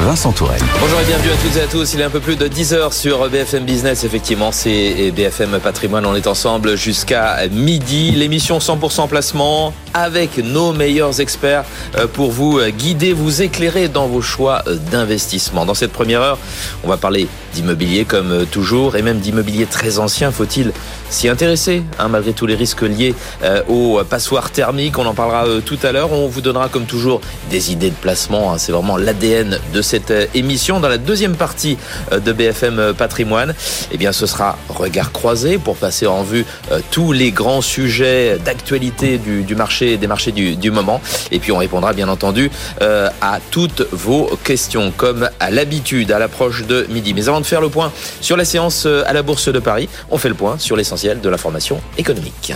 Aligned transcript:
Vincent 0.00 0.32
Tourelle. 0.32 0.60
Bonjour 0.80 1.00
et 1.00 1.04
bienvenue 1.04 1.30
à 1.30 1.36
toutes 1.36 1.56
et 1.56 1.60
à 1.60 1.66
tous. 1.66 1.94
Il 1.94 2.00
est 2.00 2.04
un 2.04 2.10
peu 2.10 2.20
plus 2.20 2.36
de 2.36 2.48
10 2.48 2.74
heures 2.74 2.92
sur 2.92 3.28
BFM 3.28 3.64
Business. 3.64 4.04
Effectivement, 4.04 4.50
c'est 4.50 5.12
BFM 5.12 5.60
Patrimoine. 5.60 6.04
On 6.06 6.14
est 6.14 6.26
ensemble 6.26 6.76
jusqu'à 6.76 7.46
midi. 7.50 8.10
L'émission 8.12 8.58
100% 8.58 9.08
placement 9.08 9.72
avec 9.94 10.38
nos 10.38 10.72
meilleurs 10.72 11.20
experts 11.20 11.64
euh, 11.96 12.06
pour 12.06 12.30
vous 12.30 12.60
guider, 12.78 13.12
vous 13.12 13.42
éclairer 13.42 13.88
dans 13.88 14.06
vos 14.06 14.22
choix 14.22 14.64
d'investissement. 14.90 15.66
Dans 15.66 15.74
cette 15.74 15.92
première 15.92 16.22
heure, 16.22 16.38
on 16.82 16.88
va 16.88 16.96
parler 16.96 17.28
d'immobilier 17.52 18.04
comme 18.04 18.46
toujours 18.46 18.96
et 18.96 19.02
même 19.02 19.18
d'immobilier 19.18 19.66
très 19.66 19.98
ancien. 19.98 20.30
Faut-il 20.30 20.72
s'y 21.10 21.28
intéresser 21.28 21.82
hein, 21.98 22.08
malgré 22.08 22.32
tous 22.32 22.46
les 22.46 22.54
risques 22.54 22.82
liés 22.82 23.14
euh, 23.42 23.62
aux 23.68 24.02
passoires 24.04 24.50
thermiques 24.50 24.98
On 24.98 25.06
en 25.06 25.14
parlera 25.14 25.46
euh, 25.46 25.60
tout 25.60 25.78
à 25.82 25.92
l'heure. 25.92 26.12
On 26.12 26.26
vous 26.28 26.40
donnera 26.40 26.68
comme 26.68 26.86
toujours 26.86 27.20
des 27.50 27.72
idées 27.72 27.90
de 27.90 27.96
placement. 27.96 28.52
Hein. 28.52 28.58
C'est 28.58 28.72
vraiment 28.72 28.96
l'ADN 28.96 29.58
de 29.72 29.81
cette 29.82 30.10
euh, 30.10 30.26
émission. 30.34 30.80
Dans 30.80 30.88
la 30.88 30.98
deuxième 30.98 31.36
partie 31.36 31.76
euh, 32.12 32.20
de 32.20 32.32
BFM 32.32 32.78
euh, 32.78 32.92
Patrimoine, 32.92 33.54
eh 33.90 33.98
bien, 33.98 34.12
ce 34.12 34.26
sera 34.26 34.58
regard 34.68 35.12
croisé 35.12 35.58
pour 35.58 35.76
passer 35.76 36.06
en 36.06 36.22
vue 36.22 36.44
tous 36.90 37.12
les 37.12 37.30
grands 37.30 37.60
sujets 37.60 38.38
d'actualité 38.38 39.18
du, 39.18 39.54
marché, 39.54 39.96
des 39.96 40.06
marchés 40.06 40.32
du, 40.32 40.70
moment. 40.70 41.00
Et 41.30 41.38
puis, 41.38 41.52
on 41.52 41.58
répondra 41.58 41.92
bien 41.92 42.08
entendu 42.08 42.50
à 42.80 43.38
toutes 43.50 43.86
vos 43.92 44.30
questions, 44.42 44.92
comme 44.96 45.28
à 45.40 45.50
l'habitude 45.50 46.12
à 46.12 46.18
l'approche 46.18 46.66
de 46.66 46.86
midi. 46.88 47.14
Mais 47.14 47.28
avant 47.28 47.40
de 47.40 47.46
faire 47.46 47.60
le 47.60 47.68
point 47.68 47.92
sur 48.20 48.36
la 48.36 48.44
séance 48.44 48.86
à 48.86 49.12
la 49.12 49.22
Bourse 49.22 49.48
de 49.48 49.58
Paris, 49.58 49.88
on 50.10 50.18
fait 50.18 50.28
le 50.28 50.34
point 50.34 50.58
sur 50.58 50.76
l'essentiel 50.76 51.20
de 51.20 51.28
l'information 51.28 51.80
économique. 51.98 52.54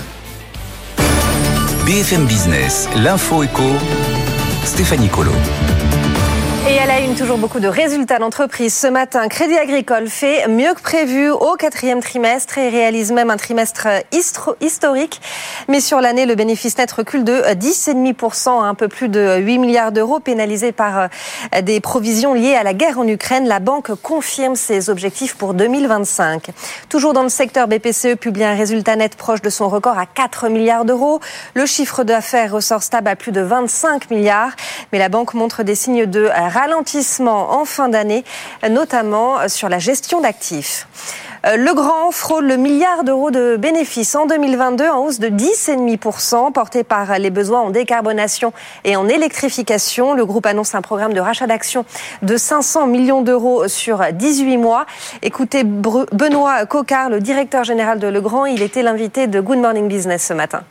BFM 1.87 2.27
Business, 2.27 2.88
l'info 2.97 3.45
éco, 3.45 3.63
Stéphanie 4.65 5.09
Colo. 5.09 5.30
Une, 7.07 7.15
toujours 7.15 7.38
beaucoup 7.38 7.60
de 7.60 7.68
résultats 7.68 8.18
d'entreprise. 8.18 8.74
Ce 8.74 8.87
matin, 8.87 9.29
Crédit 9.29 9.57
Agricole 9.57 10.09
fait 10.09 10.49
mieux 10.49 10.74
que 10.74 10.80
prévu 10.80 11.30
au 11.30 11.54
quatrième 11.54 12.01
trimestre 12.01 12.59
et 12.59 12.68
réalise 12.68 13.13
même 13.13 13.30
un 13.30 13.37
trimestre 13.37 13.87
historique. 14.13 15.21
Mais 15.68 15.80
sur 15.80 16.01
l'année, 16.01 16.26
le 16.26 16.35
bénéfice 16.35 16.76
net 16.79 16.90
recule 16.90 17.23
de 17.23 17.43
10,5% 17.54 18.63
à 18.63 18.66
un 18.66 18.74
peu 18.74 18.88
plus 18.88 19.09
de 19.09 19.38
8 19.38 19.59
milliards 19.59 19.93
d'euros, 19.93 20.18
pénalisé 20.18 20.73
par 20.73 20.98
euh, 20.98 21.63
des 21.63 21.80
provisions 21.80 22.35
liées 22.35 22.54
à 22.54 22.65
la 22.65 22.74
guerre 22.74 22.98
en 22.98 23.07
Ukraine. 23.07 23.46
La 23.46 23.60
banque 23.60 23.95
confirme 24.02 24.57
ses 24.57 24.91
objectifs 24.91 25.37
pour 25.37 25.54
2025. 25.54 26.51
Toujours 26.88 27.13
dans 27.13 27.23
le 27.23 27.29
secteur, 27.29 27.68
BPCE 27.68 28.16
publie 28.18 28.45
un 28.45 28.57
résultat 28.57 28.96
net 28.96 29.15
proche 29.16 29.43
de 29.43 29.51
son 29.51 29.68
record 29.68 29.98
à 29.98 30.07
4 30.07 30.48
milliards 30.48 30.85
d'euros. 30.85 31.20
Le 31.54 31.66
chiffre 31.66 32.02
d'affaires 32.02 32.52
ressort 32.52 32.82
stable 32.82 33.09
à 33.09 33.16
plus 33.16 33.32
de 33.32 33.43
25 33.43 34.10
milliards. 34.10 34.52
Mais 34.93 34.98
la 34.98 35.09
banque 35.09 35.35
montre 35.35 35.63
des 35.63 35.74
signes 35.74 36.07
de 36.07 36.30
ralentissement 36.35 36.96
en 37.27 37.65
fin 37.65 37.89
d'année, 37.89 38.25
notamment 38.69 39.49
sur 39.49 39.69
la 39.69 39.79
gestion 39.79 40.21
d'actifs. 40.21 40.87
Euh, 41.47 41.57
le 41.57 41.75
Grand 41.75 42.11
frôle 42.11 42.47
le 42.47 42.57
milliard 42.57 43.05
d'euros 43.05 43.30
de 43.30 43.57
bénéfices 43.57 44.15
en 44.15 44.27
2022 44.27 44.88
en 44.88 45.05
hausse 45.05 45.19
de 45.19 45.29
10,5%, 45.29 46.53
porté 46.53 46.83
par 46.83 47.19
les 47.19 47.30
besoins 47.30 47.61
en 47.61 47.71
décarbonation 47.71 48.53
et 48.85 48.97
en 48.97 49.09
électrification. 49.09 50.15
Le 50.15 50.25
groupe 50.25 50.47
annonce 50.47 50.75
un 50.75 50.83
programme 50.83 51.13
de 51.13 51.21
rachat 51.21 51.47
d'actions 51.47 51.85
de 52.23 52.37
500 52.37 52.87
millions 52.87 53.23
d'euros 53.23 53.69
sur 53.69 54.01
18 54.13 54.57
mois. 54.57 54.87
Écoutez 55.23 55.63
Benoît 55.65 56.66
Cocard, 56.66 57.10
le 57.10 57.21
directeur 57.21 57.65
général 57.65 57.99
de 57.99 58.09
Legrand, 58.09 58.47
il 58.47 58.63
était 58.63 58.83
l'invité 58.83 59.27
de 59.27 59.41
Good 59.41 59.59
Morning 59.59 59.88
Business 59.88 60.27
ce 60.27 60.33
matin 60.33 60.63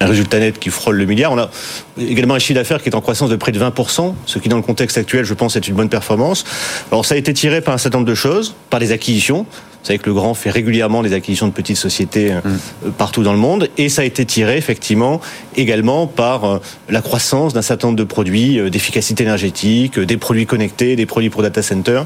un 0.00 0.06
résultat 0.06 0.38
net 0.38 0.58
qui 0.58 0.70
frôle 0.70 0.96
le 0.96 1.06
milliard. 1.06 1.32
On 1.32 1.38
a 1.38 1.50
également 1.98 2.34
un 2.34 2.38
chiffre 2.38 2.58
d'affaires 2.58 2.82
qui 2.82 2.88
est 2.88 2.94
en 2.94 3.00
croissance 3.00 3.30
de 3.30 3.36
près 3.36 3.52
de 3.52 3.58
20%, 3.58 4.14
ce 4.26 4.38
qui 4.38 4.48
dans 4.48 4.56
le 4.56 4.62
contexte 4.62 4.98
actuel, 4.98 5.24
je 5.24 5.34
pense, 5.34 5.56
est 5.56 5.68
une 5.68 5.74
bonne 5.74 5.88
performance. 5.88 6.44
Alors 6.92 7.04
ça 7.06 7.14
a 7.14 7.18
été 7.18 7.32
tiré 7.32 7.60
par 7.60 7.74
un 7.74 7.78
certain 7.78 7.98
nombre 7.98 8.08
de 8.08 8.14
choses, 8.14 8.54
par 8.70 8.80
des 8.80 8.92
acquisitions. 8.92 9.46
Vous 9.86 9.92
savez 9.92 9.98
que 10.00 10.06
le 10.06 10.14
Grand 10.14 10.34
fait 10.34 10.50
régulièrement 10.50 11.02
des 11.02 11.12
acquisitions 11.12 11.46
de 11.46 11.52
petites 11.52 11.76
sociétés 11.76 12.32
euh, 12.32 12.40
mm. 12.88 12.90
partout 12.98 13.22
dans 13.22 13.32
le 13.32 13.38
monde, 13.38 13.68
et 13.78 13.88
ça 13.88 14.02
a 14.02 14.04
été 14.04 14.26
tiré 14.26 14.56
effectivement 14.56 15.20
également 15.54 16.08
par 16.08 16.44
euh, 16.44 16.58
la 16.88 17.00
croissance 17.02 17.54
d'un 17.54 17.62
certain 17.62 17.88
nombre 17.88 17.98
de 17.98 18.04
produits 18.04 18.58
euh, 18.58 18.68
d'efficacité 18.68 19.22
énergétique, 19.22 20.00
des 20.00 20.16
produits 20.16 20.44
connectés, 20.44 20.96
des 20.96 21.06
produits 21.06 21.30
pour 21.30 21.42
data 21.42 21.62
center, 21.62 22.02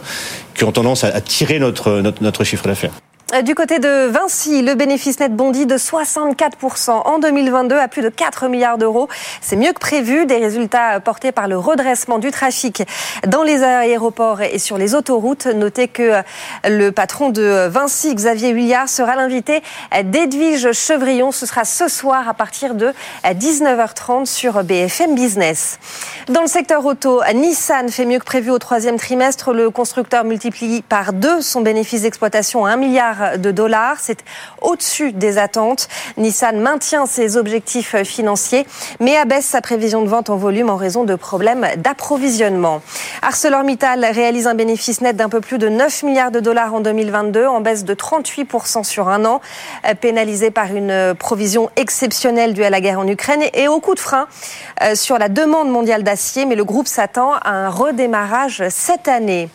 qui 0.55 0.65
ont 0.65 0.73
tendance 0.73 1.05
à 1.05 1.21
tirer 1.23 1.59
notre, 1.59 2.01
notre, 2.03 2.23
notre 2.23 2.45
chiffre 2.45 2.67
d'affaires. 2.67 2.93
Euh, 3.33 3.43
du 3.43 3.55
côté 3.55 3.79
de 3.79 4.07
Vinci, 4.07 4.63
le 4.63 4.75
bénéfice 4.75 5.21
net 5.21 5.35
bondit 5.35 5.67
de 5.67 5.77
64% 5.77 6.91
en 6.91 7.19
2022 7.21 7.77
à 7.77 7.87
plus 7.87 8.03
de 8.03 8.09
4 8.09 8.49
milliards 8.49 8.77
d'euros. 8.77 9.09
C'est 9.41 9.57
mieux 9.57 9.73
que 9.73 9.79
prévu, 9.79 10.27
des 10.27 10.39
résultats 10.39 10.99
portés 10.99 11.31
par 11.31 11.47
le 11.47 11.57
redressement 11.57 12.19
du 12.19 12.33
trafic 12.33 12.83
dans 13.27 13.45
les 13.45 13.63
aéroports 13.63 14.41
et 14.41 14.59
sur 14.59 14.79
les 14.79 14.95
autoroutes. 14.97 15.47
Notez 15.47 15.87
que 15.87 16.03
euh, 16.03 16.23
le 16.65 16.91
patron 16.91 17.29
de 17.29 17.69
Vinci, 17.69 18.15
Xavier 18.15 18.51
Huillard, 18.51 18.89
sera 18.89 19.15
l'invité 19.15 19.63
d'Edwige 20.05 20.73
Chevrillon. 20.73 21.31
Ce 21.31 21.47
sera 21.47 21.65
ce 21.65 21.87
soir 21.89 22.29
à 22.29 22.35
partir 22.35 22.75
de 22.75 22.93
19h30 23.25 24.27
sur 24.27 24.65
BFM 24.65 25.15
Business. 25.15 25.79
Dans 26.29 26.43
le 26.43 26.49
secteur 26.49 26.85
auto, 26.85 27.23
Nissan 27.35 27.91
fait 27.91 28.07
mieux 28.07 28.19
que 28.19 28.25
prévu 28.25 28.51
au 28.51 28.59
troisième 28.59 28.97
trimestre. 28.97 29.53
Le 29.53 29.71
constructeur 29.71 30.25
multiplie 30.25 30.83
par 30.83 31.13
deux 31.13 31.41
son 31.43 31.61
bénéfice 31.61 32.03
d'exploitation 32.03 32.67
à 32.67 32.73
1 32.73 32.77
milliard 32.77 33.20
de 33.37 33.51
dollars. 33.51 33.97
C'est 34.01 34.19
au-dessus 34.61 35.13
des 35.13 35.39
attentes. 35.39 35.89
Nissan 36.17 36.61
maintient 36.61 37.07
ses 37.07 37.37
objectifs 37.37 38.03
financiers, 38.03 38.67
mais 39.01 39.17
abaisse 39.17 39.47
sa 39.47 39.61
prévision 39.61 40.03
de 40.03 40.09
vente 40.09 40.31
en 40.31 40.37
volume 40.37 40.71
en 40.71 40.77
raison 40.77 41.05
de 41.05 41.15
problèmes 41.15 41.67
d'approvisionnement. 41.77 42.83
ArcelorMittal 43.23 44.05
réalise 44.05 44.47
un 44.47 44.55
bénéfice 44.55 45.01
net 45.01 45.17
d'un 45.17 45.29
peu 45.29 45.41
plus 45.41 45.59
de 45.59 45.69
9 45.69 46.03
milliards 46.03 46.31
de 46.31 46.41
dollars 46.41 46.75
en 46.75 46.81
2022, 46.81 47.47
en 47.47 47.61
baisse 47.61 47.85
de 47.85 47.95
38% 47.95 48.85
sur 48.85 49.09
un 49.09 49.25
an, 49.25 49.41
pénalisé 50.01 50.51
par 50.51 50.75
une 50.75 51.15
provision 51.19 51.71
exceptionnelle 51.77 52.55
due 52.55 52.65
à 52.65 52.71
la 52.71 52.81
guerre 52.81 53.01
en 53.01 53.07
Ukraine 53.07 53.43
et 53.55 53.69
au 53.69 53.81
coup 53.81 53.95
de 53.95 54.01
frein 54.01 54.27
euh, 54.83 54.95
sur 54.95 55.19
la 55.19 55.29
demande 55.29 55.71
mondiale 55.71 56.03
d'acier, 56.03 56.47
mais 56.47 56.55
le 56.55 56.65
groupe 56.65 56.89
s'attend 56.89 57.35
à 57.35 57.51
un 57.51 57.69
redémarrage 57.69 58.63
cette 58.71 59.09
année. 59.09 59.49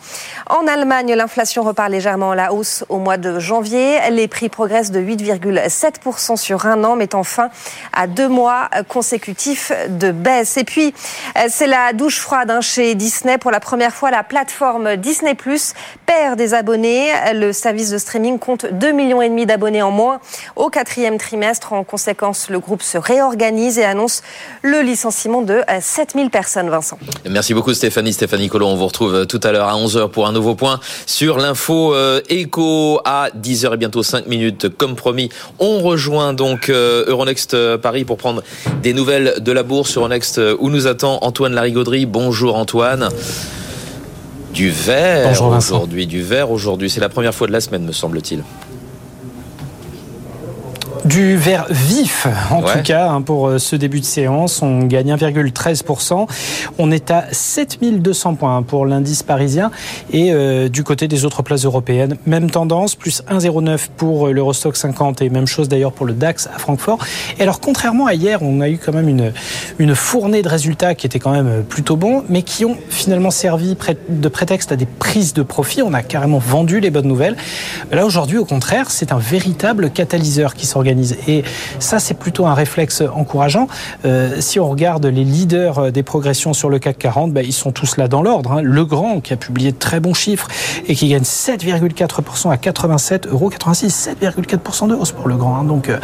En 0.48 0.66
Allemagne, 0.66 1.12
l'inflation 1.14 1.62
repart 1.62 1.90
légèrement 1.90 2.32
à 2.32 2.36
la 2.36 2.52
hausse 2.52 2.84
au 2.88 2.98
mois 2.98 3.16
de 3.16 3.38
janvier 3.38 3.55
les 3.62 4.28
prix 4.28 4.48
progressent 4.48 4.90
de 4.90 5.00
8,7% 5.00 6.36
sur 6.36 6.66
un 6.66 6.84
an, 6.84 6.96
mettant 6.96 7.22
fin 7.22 7.50
à 7.92 8.06
deux 8.06 8.28
mois 8.28 8.68
consécutifs 8.88 9.72
de 9.88 10.10
baisse. 10.10 10.56
Et 10.56 10.64
puis, 10.64 10.94
euh, 11.36 11.42
c'est 11.48 11.66
la 11.66 11.92
douche 11.92 12.18
froide 12.18 12.50
hein, 12.50 12.60
chez 12.60 12.94
Disney. 12.94 13.38
Pour 13.38 13.50
la 13.50 13.60
première 13.60 13.92
fois, 13.92 14.10
la 14.10 14.22
plateforme 14.22 14.96
Disney 14.96 15.34
Plus 15.34 15.74
perd 16.06 16.36
des 16.36 16.54
abonnés. 16.54 17.10
Le 17.34 17.52
service 17.52 17.90
de 17.90 17.98
streaming 17.98 18.38
compte 18.38 18.64
2,5 18.64 18.92
millions 18.92 19.22
et 19.22 19.28
demi 19.28 19.46
d'abonnés 19.46 19.82
en 19.82 19.90
moins 19.90 20.20
au 20.56 20.68
quatrième 20.68 21.18
trimestre. 21.18 21.72
En 21.72 21.84
conséquence, 21.84 22.48
le 22.50 22.58
groupe 22.58 22.82
se 22.82 22.98
réorganise 22.98 23.78
et 23.78 23.84
annonce 23.84 24.22
le 24.62 24.80
licenciement 24.80 25.42
de 25.42 25.62
7000 25.80 26.26
euh, 26.26 26.28
personnes, 26.30 26.70
Vincent. 26.70 26.98
Merci 27.28 27.54
beaucoup 27.54 27.74
Stéphanie. 27.74 28.12
Stéphanie 28.12 28.48
Collot, 28.48 28.66
on 28.66 28.76
vous 28.76 28.86
retrouve 28.86 29.14
euh, 29.14 29.24
tout 29.24 29.40
à 29.42 29.52
l'heure 29.52 29.68
à 29.68 29.74
11h 29.74 30.10
pour 30.10 30.26
un 30.26 30.32
nouveau 30.32 30.54
point 30.54 30.80
sur 31.06 31.38
l'info 31.38 31.94
éco 32.28 33.00
à 33.04 33.28
10h 33.46 33.74
et 33.74 33.76
bientôt 33.76 34.02
5 34.02 34.26
minutes. 34.26 34.68
Comme 34.76 34.96
promis, 34.96 35.28
on 35.58 35.80
rejoint 35.80 36.32
donc 36.32 36.68
euh, 36.68 37.04
Euronext 37.06 37.54
euh, 37.54 37.78
Paris 37.78 38.04
pour 38.04 38.16
prendre 38.16 38.42
des 38.82 38.92
nouvelles 38.92 39.34
de 39.40 39.52
la 39.52 39.62
bourse. 39.62 39.96
Euronext 39.96 40.38
euh, 40.38 40.56
où 40.58 40.70
nous 40.70 40.86
attend 40.86 41.18
Antoine 41.22 41.54
Larigauderie. 41.54 42.06
Bonjour 42.06 42.56
Antoine. 42.56 43.08
Du 44.52 44.70
vert 44.70 45.40
aujourd'hui, 45.42 46.06
du 46.06 46.22
vert 46.22 46.50
aujourd'hui. 46.50 46.90
C'est 46.90 47.00
la 47.00 47.10
première 47.10 47.34
fois 47.34 47.46
de 47.46 47.52
la 47.52 47.60
semaine, 47.60 47.84
me 47.84 47.92
semble-t-il 47.92 48.42
du 51.04 51.36
vert 51.36 51.66
vif, 51.70 52.26
en 52.50 52.62
tout 52.62 52.82
cas, 52.82 53.08
hein, 53.08 53.22
pour 53.22 53.48
euh, 53.48 53.58
ce 53.58 53.76
début 53.76 54.00
de 54.00 54.04
séance. 54.04 54.62
On 54.62 54.80
gagne 54.80 55.14
1,13%. 55.14 56.26
On 56.78 56.90
est 56.90 57.10
à 57.10 57.24
7200 57.30 58.34
points 58.34 58.62
pour 58.62 58.86
l'indice 58.86 59.22
parisien. 59.22 59.70
Et 60.12 60.32
euh, 60.32 60.68
du 60.68 60.84
côté 60.84 61.08
des 61.08 61.24
autres 61.24 61.42
places 61.42 61.64
européennes, 61.64 62.16
même 62.26 62.50
tendance, 62.50 62.94
plus 62.94 63.22
1,09 63.30 63.88
pour 63.96 64.28
l'Eurostock 64.28 64.76
50 64.76 65.22
et 65.22 65.28
même 65.28 65.46
chose 65.46 65.68
d'ailleurs 65.68 65.92
pour 65.92 66.06
le 66.06 66.12
DAX 66.12 66.48
à 66.54 66.58
Francfort. 66.58 66.98
Et 67.38 67.42
alors, 67.42 67.60
contrairement 67.60 68.06
à 68.06 68.14
hier, 68.14 68.40
on 68.42 68.60
a 68.60 68.68
eu 68.68 68.78
quand 68.78 68.92
même 68.92 69.08
une, 69.08 69.32
une 69.78 69.94
fournée 69.94 70.42
de 70.42 70.48
résultats 70.48 70.94
qui 70.94 71.06
étaient 71.06 71.18
quand 71.18 71.32
même 71.32 71.62
plutôt 71.62 71.96
bons, 71.96 72.24
mais 72.28 72.42
qui 72.42 72.64
ont 72.64 72.76
finalement 72.88 73.30
servi 73.30 73.76
de 74.08 74.28
prétexte 74.28 74.72
à 74.72 74.76
des 74.76 74.86
prises 74.86 75.34
de 75.34 75.42
profit. 75.42 75.82
On 75.82 75.94
a 75.94 76.02
carrément 76.02 76.38
vendu 76.38 76.80
les 76.80 76.90
bonnes 76.90 77.08
nouvelles. 77.08 77.36
Là, 77.92 78.06
aujourd'hui, 78.06 78.38
au 78.38 78.44
contraire, 78.44 78.90
c'est 78.90 79.12
un 79.12 79.18
véritable 79.18 79.90
catalyseur 79.90 80.54
qui 80.54 80.66
s'organise 80.66 80.85
Et 81.26 81.44
ça, 81.78 81.98
c'est 81.98 82.14
plutôt 82.14 82.46
un 82.46 82.54
réflexe 82.54 83.02
encourageant. 83.14 83.68
Euh, 84.04 84.36
si 84.40 84.60
on 84.60 84.68
regarde 84.68 85.06
les 85.06 85.24
leaders 85.24 85.92
des 85.92 86.02
progressions 86.02 86.52
sur 86.52 86.68
le 86.68 86.78
CAC 86.78 86.98
40, 86.98 87.32
bah, 87.32 87.42
ils 87.42 87.52
sont 87.52 87.72
tous 87.72 87.96
là 87.96 88.08
dans 88.08 88.22
l'ordre. 88.22 88.52
Hein. 88.52 88.62
Le 88.62 88.84
Grand, 88.84 89.20
qui 89.20 89.32
a 89.32 89.36
publié 89.36 89.72
de 89.72 89.76
très 89.76 90.00
bons 90.00 90.14
chiffres 90.14 90.48
et 90.86 90.94
qui 90.94 91.08
gagne 91.08 91.22
7,4% 91.22 92.50
à 92.50 92.56
87 92.56 93.26
euros 93.26 93.48
86, 93.48 94.10
7,4% 94.20 94.88
de 94.88 94.94
hausse 94.94 95.12
pour 95.12 95.28
le 95.28 95.36
Grand. 95.36 95.56
Hein. 95.56 95.64
Donc 95.64 95.88
euh, 95.88 95.98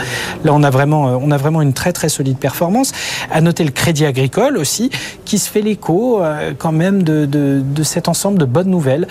là, 0.44 0.52
on 0.54 0.62
a 0.62 0.70
vraiment, 0.70 1.18
on 1.22 1.30
a 1.30 1.36
vraiment 1.36 1.62
une 1.62 1.72
très 1.72 1.92
très 1.92 2.08
solide 2.08 2.38
performance. 2.38 2.92
À 3.30 3.40
noter 3.40 3.64
le 3.64 3.70
Crédit 3.70 4.06
Agricole 4.06 4.56
aussi, 4.56 4.90
qui 5.24 5.38
se 5.38 5.48
fait 5.48 5.62
l'écho 5.62 6.20
quand 6.58 6.72
même 6.72 7.02
de, 7.02 7.62
cet 7.82 8.08
ensemble 8.08 8.38
de 8.38 8.44
bonnes 8.44 8.68
nouvelles 8.68 9.06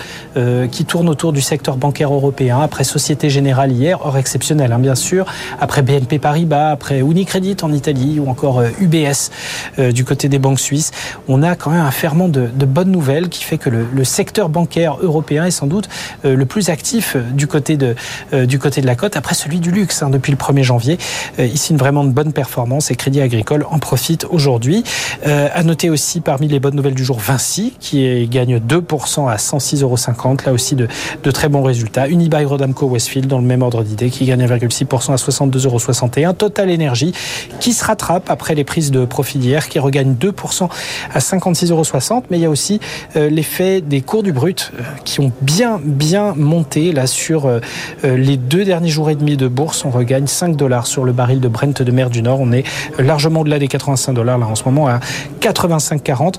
qui 0.72 0.86
tournent 0.86 1.10
autour 1.10 1.34
du 1.34 1.42
secteur 1.42 1.78
bancaire 1.78 2.14
européen, 2.14 2.60
après 2.62 2.84
Société 2.84 3.30
Générale 3.30 3.72
hier, 3.72 4.00
hors 4.06 4.18
exceptionnel 4.18 4.72
hein, 4.72 4.80
bien 4.80 4.96
sûr, 4.96 5.26
après 5.62 5.84
BNP 5.84 6.20
Paribas, 6.20 6.72
après 6.72 7.00
Unicredit 7.00 7.58
en 7.62 7.72
Italie 7.72 8.20
ou 8.20 8.30
encore 8.30 8.60
euh, 8.60 8.70
UBS 8.82 9.32
euh, 9.80 9.92
du 9.92 10.04
côté 10.04 10.28
des 10.28 10.40
banques 10.40 10.60
suisses. 10.60 10.92
On 11.28 11.44
a 11.44 11.56
quand 11.56 11.70
même 11.70 11.82
un 11.82 11.92
ferment 11.92 12.28
de, 12.28 12.48
de 12.54 12.66
bonnes 12.66 12.92
nouvelles 12.92 13.30
qui 13.30 13.44
fait 13.44 13.58
que 13.58 13.70
le, 13.70 13.86
le, 13.94 14.04
secteur 14.04 14.50
bancaire 14.50 14.98
européen 15.02 15.46
est 15.46 15.52
sans 15.52 15.68
doute 15.68 15.88
euh, 16.26 16.36
le 16.36 16.46
plus 16.46 16.70
actif 16.70 17.16
euh, 17.16 17.22
du 17.22 17.48
côté 17.48 17.78
de, 17.78 17.96
euh, 18.34 18.46
du 18.46 18.60
côté 18.60 18.82
de 18.82 18.88
la 18.88 18.96
cote, 18.96 19.16
après 19.16 19.36
celui 19.36 19.60
du 19.60 19.72
luxe 19.72 20.02
hein, 20.02 20.10
depuis 20.10 20.32
le 20.32 20.38
1er 20.38 20.64
janvier. 20.64 20.98
Euh, 21.40 21.46
ici, 21.46 21.72
une 21.72 21.78
vraiment 21.78 22.04
de 22.04 22.10
bonne 22.10 22.34
performance 22.34 22.90
et 22.92 22.96
Crédit 22.96 23.22
Agricole 23.22 23.66
en 23.70 23.80
profite 23.80 24.26
aujourd'hui. 24.30 24.84
à 25.24 25.64
noter 25.64 25.90
aussi 25.90 26.22
parmi 26.22 26.48
les 26.48 26.60
bonnes 26.60 26.76
nouvelles 26.76 26.96
du 26.96 27.06
jour, 27.06 27.20
Vinci 27.20 27.74
qui 27.80 28.28
gagne 28.28 28.58
2% 28.58 29.30
à 29.30 29.36
106,50. 29.36 30.46
Là 30.46 30.54
aussi, 30.54 30.76
de, 30.76 30.88
de 31.24 31.32
très 31.32 31.50
bons 31.50 31.62
résultats. 31.62 32.08
Unibail 32.08 32.46
Rodamco 32.46 32.88
Westfield 32.88 33.28
dans 33.28 33.40
le 33.40 33.46
même 33.46 33.62
ordre 33.62 33.84
d'idée 33.84 34.10
qui 34.10 34.26
gagne 34.26 34.44
1,6% 34.46 35.14
à 35.14 35.18
62 35.18 35.51
52,61€. 35.52 36.36
Total 36.36 36.72
Energy 36.72 37.14
qui 37.60 37.74
se 37.74 37.84
rattrape 37.84 38.30
après 38.30 38.56
les 38.56 38.64
prises 38.64 38.92
de 38.92 39.06
profit 39.06 39.38
d'hier, 39.38 39.68
qui 39.70 39.80
regagne 39.80 40.16
2% 40.20 40.70
à 41.14 41.20
56,60€. 41.20 42.24
Mais 42.30 42.38
il 42.38 42.42
y 42.42 42.46
a 42.46 42.50
aussi 42.50 42.80
euh, 43.16 43.30
l'effet 43.30 43.82
des 43.82 44.02
cours 44.02 44.24
du 44.24 44.32
brut 44.32 44.72
euh, 44.74 44.84
qui 45.04 45.20
ont 45.20 45.32
bien, 45.42 45.80
bien 45.84 46.34
monté 46.36 46.92
là 46.92 47.08
sur 47.08 47.46
euh, 47.46 47.60
les 48.04 48.38
deux 48.38 48.66
derniers 48.66 48.90
jours 48.90 49.10
et 49.10 49.16
demi 49.16 49.38
de 49.38 49.48
bourse. 49.48 49.86
On 49.86 49.90
regagne 49.90 50.28
5 50.28 50.56
dollars 50.56 50.88
sur 50.88 51.04
le 51.04 51.12
baril 51.12 51.40
de 51.40 51.48
Brent 51.48 51.82
de 51.82 51.92
mer 51.92 52.10
du 52.10 52.22
Nord. 52.22 52.40
On 52.40 52.52
est 52.52 52.64
largement 53.00 53.42
au-delà 53.42 53.60
des 53.60 53.68
85 53.68 54.14
dollars 54.14 54.38
là 54.38 54.48
en 54.48 54.56
ce 54.56 54.64
moment 54.66 54.88
à 54.88 55.00
85,40. 55.42 56.36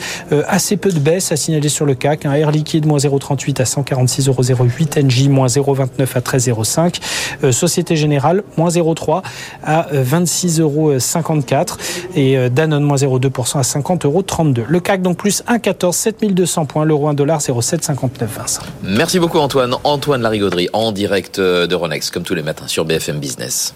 Assez 0.48 0.76
peu 0.76 0.90
de 0.90 0.98
baisse 0.98 1.32
à 1.32 1.36
signaler 1.36 1.68
sur 1.68 1.86
le 1.86 1.94
CAC. 1.94 2.26
Un 2.26 2.30
hein. 2.30 2.34
Air 2.34 2.50
Liquide 2.50 2.86
moins 2.86 2.98
0,38 2.98 3.60
à 3.60 3.64
146,08 3.64 5.04
NJ 5.04 5.28
moins 5.28 5.46
0,29 5.46 5.86
à 6.14 6.20
13,05. 6.20 7.52
Société 7.52 7.96
Générale 7.96 8.42
moins 8.56 8.68
0,3 8.68 9.01
à 9.62 9.86
26,54 9.92 10.60
euh, 10.60 10.62
euros. 10.62 10.92
Et 12.14 12.38
euh, 12.38 12.48
Danone, 12.48 12.82
moins 12.82 12.96
0,2% 12.96 13.58
à 13.58 13.62
50,32 13.62 14.06
euros. 14.06 14.24
Le 14.68 14.80
CAC, 14.80 15.02
donc 15.02 15.16
plus 15.18 15.42
1,14, 15.48 15.92
7200 15.92 16.66
points. 16.66 16.84
L'euro 16.84 17.08
1 17.08 17.14
dollar, 17.14 17.40
0,759 17.40 18.30
Vincent. 18.38 18.62
Merci 18.82 19.18
beaucoup 19.18 19.38
Antoine. 19.38 19.74
Antoine 19.84 20.22
Larigauderie 20.22 20.68
en 20.72 20.92
direct 20.92 21.40
de 21.40 21.74
Ronex, 21.74 22.10
comme 22.10 22.22
tous 22.22 22.34
les 22.34 22.42
matins 22.42 22.66
sur 22.66 22.84
BFM 22.84 23.18
Business. 23.18 23.74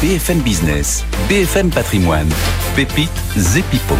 BFM 0.00 0.40
Business, 0.40 1.04
BFM 1.28 1.68
Patrimoine, 1.68 2.30
Pépite 2.74 3.10
Zepipo. 3.36 3.94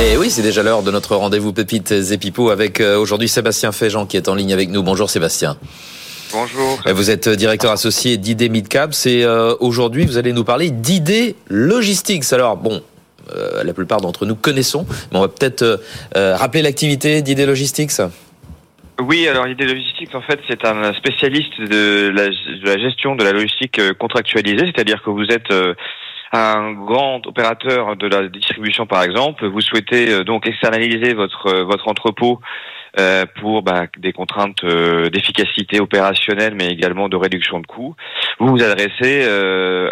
Et 0.00 0.16
oui, 0.16 0.30
c'est 0.30 0.40
déjà 0.40 0.62
l'heure 0.62 0.82
de 0.82 0.90
notre 0.90 1.14
rendez-vous 1.14 1.52
Pépite 1.52 1.92
Zepipo 2.00 2.48
avec 2.48 2.80
euh, 2.80 2.96
aujourd'hui 2.96 3.28
Sébastien 3.28 3.70
Féjean 3.70 4.06
qui 4.06 4.16
est 4.16 4.28
en 4.28 4.34
ligne 4.34 4.54
avec 4.54 4.70
nous. 4.70 4.82
Bonjour 4.82 5.10
Sébastien. 5.10 5.58
Bonjour. 6.32 6.80
Euh, 6.86 6.92
vous 6.92 7.10
êtes 7.10 7.28
directeur 7.28 7.70
associé 7.72 8.16
d'ID 8.16 8.50
Midcap. 8.50 8.94
C'est 8.94 9.22
euh, 9.22 9.54
aujourd'hui, 9.60 10.06
vous 10.06 10.18
allez 10.18 10.32
nous 10.32 10.44
parler 10.44 10.70
d'ID 10.70 11.36
Logistics. 11.48 12.32
Alors 12.32 12.56
bon, 12.56 12.82
la 13.64 13.72
plupart 13.72 14.00
d'entre 14.00 14.26
nous 14.26 14.34
connaissons, 14.34 14.86
mais 15.10 15.18
on 15.18 15.20
va 15.20 15.28
peut-être 15.28 15.80
rappeler 16.14 16.62
l'activité 16.62 17.22
d'ID 17.22 17.46
Logistics. 17.46 17.92
Oui, 19.00 19.26
alors 19.26 19.46
l'idée 19.46 19.64
logistique, 19.64 20.14
en 20.14 20.20
fait, 20.20 20.38
c'est 20.48 20.64
un 20.64 20.92
spécialiste 20.92 21.60
de 21.60 22.12
la, 22.14 22.78
gestion 22.78 23.16
de 23.16 23.24
la 23.24 23.32
logistique 23.32 23.78
euh, 23.78 23.94
contractualisée, 23.94 24.66
c'est-à-dire 24.66 25.02
que 25.02 25.10
vous 25.10 25.24
êtes 25.24 25.50
euh, 25.50 25.74
un 26.32 26.72
grand 26.72 27.26
opérateur 27.26 27.96
de 27.96 28.06
la 28.06 28.28
distribution, 28.28 28.86
par 28.86 29.02
exemple, 29.02 29.46
vous 29.46 29.60
souhaitez 29.60 30.10
euh, 30.10 30.24
donc 30.24 30.46
externaliser 30.46 31.14
votre 31.14 31.62
votre 31.62 31.88
entrepôt 31.88 32.40
pour 33.40 33.62
bah, 33.62 33.86
des 33.98 34.12
contraintes 34.12 34.64
d'efficacité 34.64 35.80
opérationnelle, 35.80 36.54
mais 36.54 36.68
également 36.68 37.08
de 37.08 37.16
réduction 37.16 37.60
de 37.60 37.66
coûts. 37.66 37.94
Vous 38.38 38.48
vous 38.48 38.62
adressez 38.62 39.24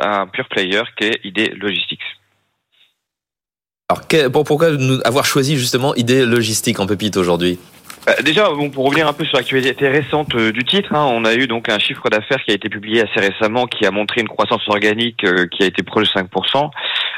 à 0.00 0.20
un 0.20 0.26
pure 0.26 0.48
player 0.48 0.82
qui 0.96 1.04
est 1.04 1.20
ID 1.24 1.54
Logistics. 1.56 2.00
Alors, 3.88 4.44
pourquoi 4.44 4.68
avoir 5.04 5.24
choisi 5.24 5.56
justement 5.56 5.94
ID 5.94 6.24
Logistique 6.26 6.78
en 6.78 6.86
pépite 6.86 7.16
aujourd'hui? 7.16 7.58
Déjà, 8.22 8.48
bon, 8.50 8.70
pour 8.70 8.86
revenir 8.86 9.06
un 9.06 9.12
peu 9.12 9.24
sur 9.24 9.36
l'actualité 9.36 9.88
récente 9.88 10.34
euh, 10.34 10.52
du 10.52 10.64
titre, 10.64 10.94
hein, 10.94 11.06
on 11.10 11.24
a 11.24 11.34
eu 11.34 11.46
donc 11.46 11.68
un 11.68 11.78
chiffre 11.78 12.08
d'affaires 12.08 12.42
qui 12.44 12.50
a 12.50 12.54
été 12.54 12.68
publié 12.68 13.02
assez 13.02 13.20
récemment, 13.20 13.66
qui 13.66 13.84
a 13.84 13.90
montré 13.90 14.20
une 14.20 14.28
croissance 14.28 14.66
organique 14.68 15.22
euh, 15.24 15.46
qui 15.46 15.62
a 15.62 15.66
été 15.66 15.82
proche 15.82 16.12
de 16.12 16.20
5%. 16.20 16.70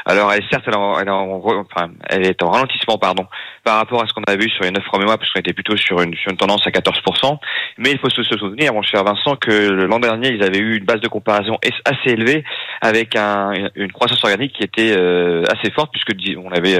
Alors, 0.05 0.33
elle, 0.33 0.43
certes, 0.51 0.65
elle, 0.67 0.73
elle, 0.73 1.09
enfin, 1.09 1.89
elle, 2.09 2.25
est 2.25 2.43
en 2.43 2.51
ralentissement, 2.51 2.97
pardon, 2.97 3.25
par 3.63 3.77
rapport 3.77 4.03
à 4.03 4.07
ce 4.07 4.13
qu'on 4.13 4.23
a 4.23 4.35
vu 4.35 4.49
sur 4.49 4.63
les 4.63 4.71
9 4.71 4.83
premiers 4.83 5.05
mois, 5.05 5.17
parce 5.17 5.31
qu'on 5.31 5.39
était 5.39 5.53
plutôt 5.53 5.77
sur 5.77 6.01
une, 6.01 6.13
sur 6.15 6.31
une 6.31 6.37
tendance 6.37 6.67
à 6.67 6.71
14%. 6.71 7.37
Mais 7.77 7.91
il 7.91 7.99
faut 7.99 8.09
se, 8.09 8.23
souvenir, 8.23 8.73
mon 8.73 8.81
cher 8.81 9.03
Vincent, 9.03 9.37
que 9.37 9.51
l'an 9.51 9.99
dernier, 9.99 10.29
ils 10.29 10.43
avaient 10.43 10.59
eu 10.59 10.77
une 10.77 10.85
base 10.85 10.99
de 10.99 11.07
comparaison 11.07 11.57
assez 11.85 12.13
élevée, 12.13 12.43
avec 12.81 13.15
un, 13.15 13.53
une 13.75 13.91
croissance 13.93 14.23
organique 14.23 14.53
qui 14.53 14.63
était 14.63 14.93
euh, 14.97 15.43
assez 15.47 15.71
forte, 15.71 15.91
puisque 15.93 16.13
on 16.37 16.51
avait 16.51 16.77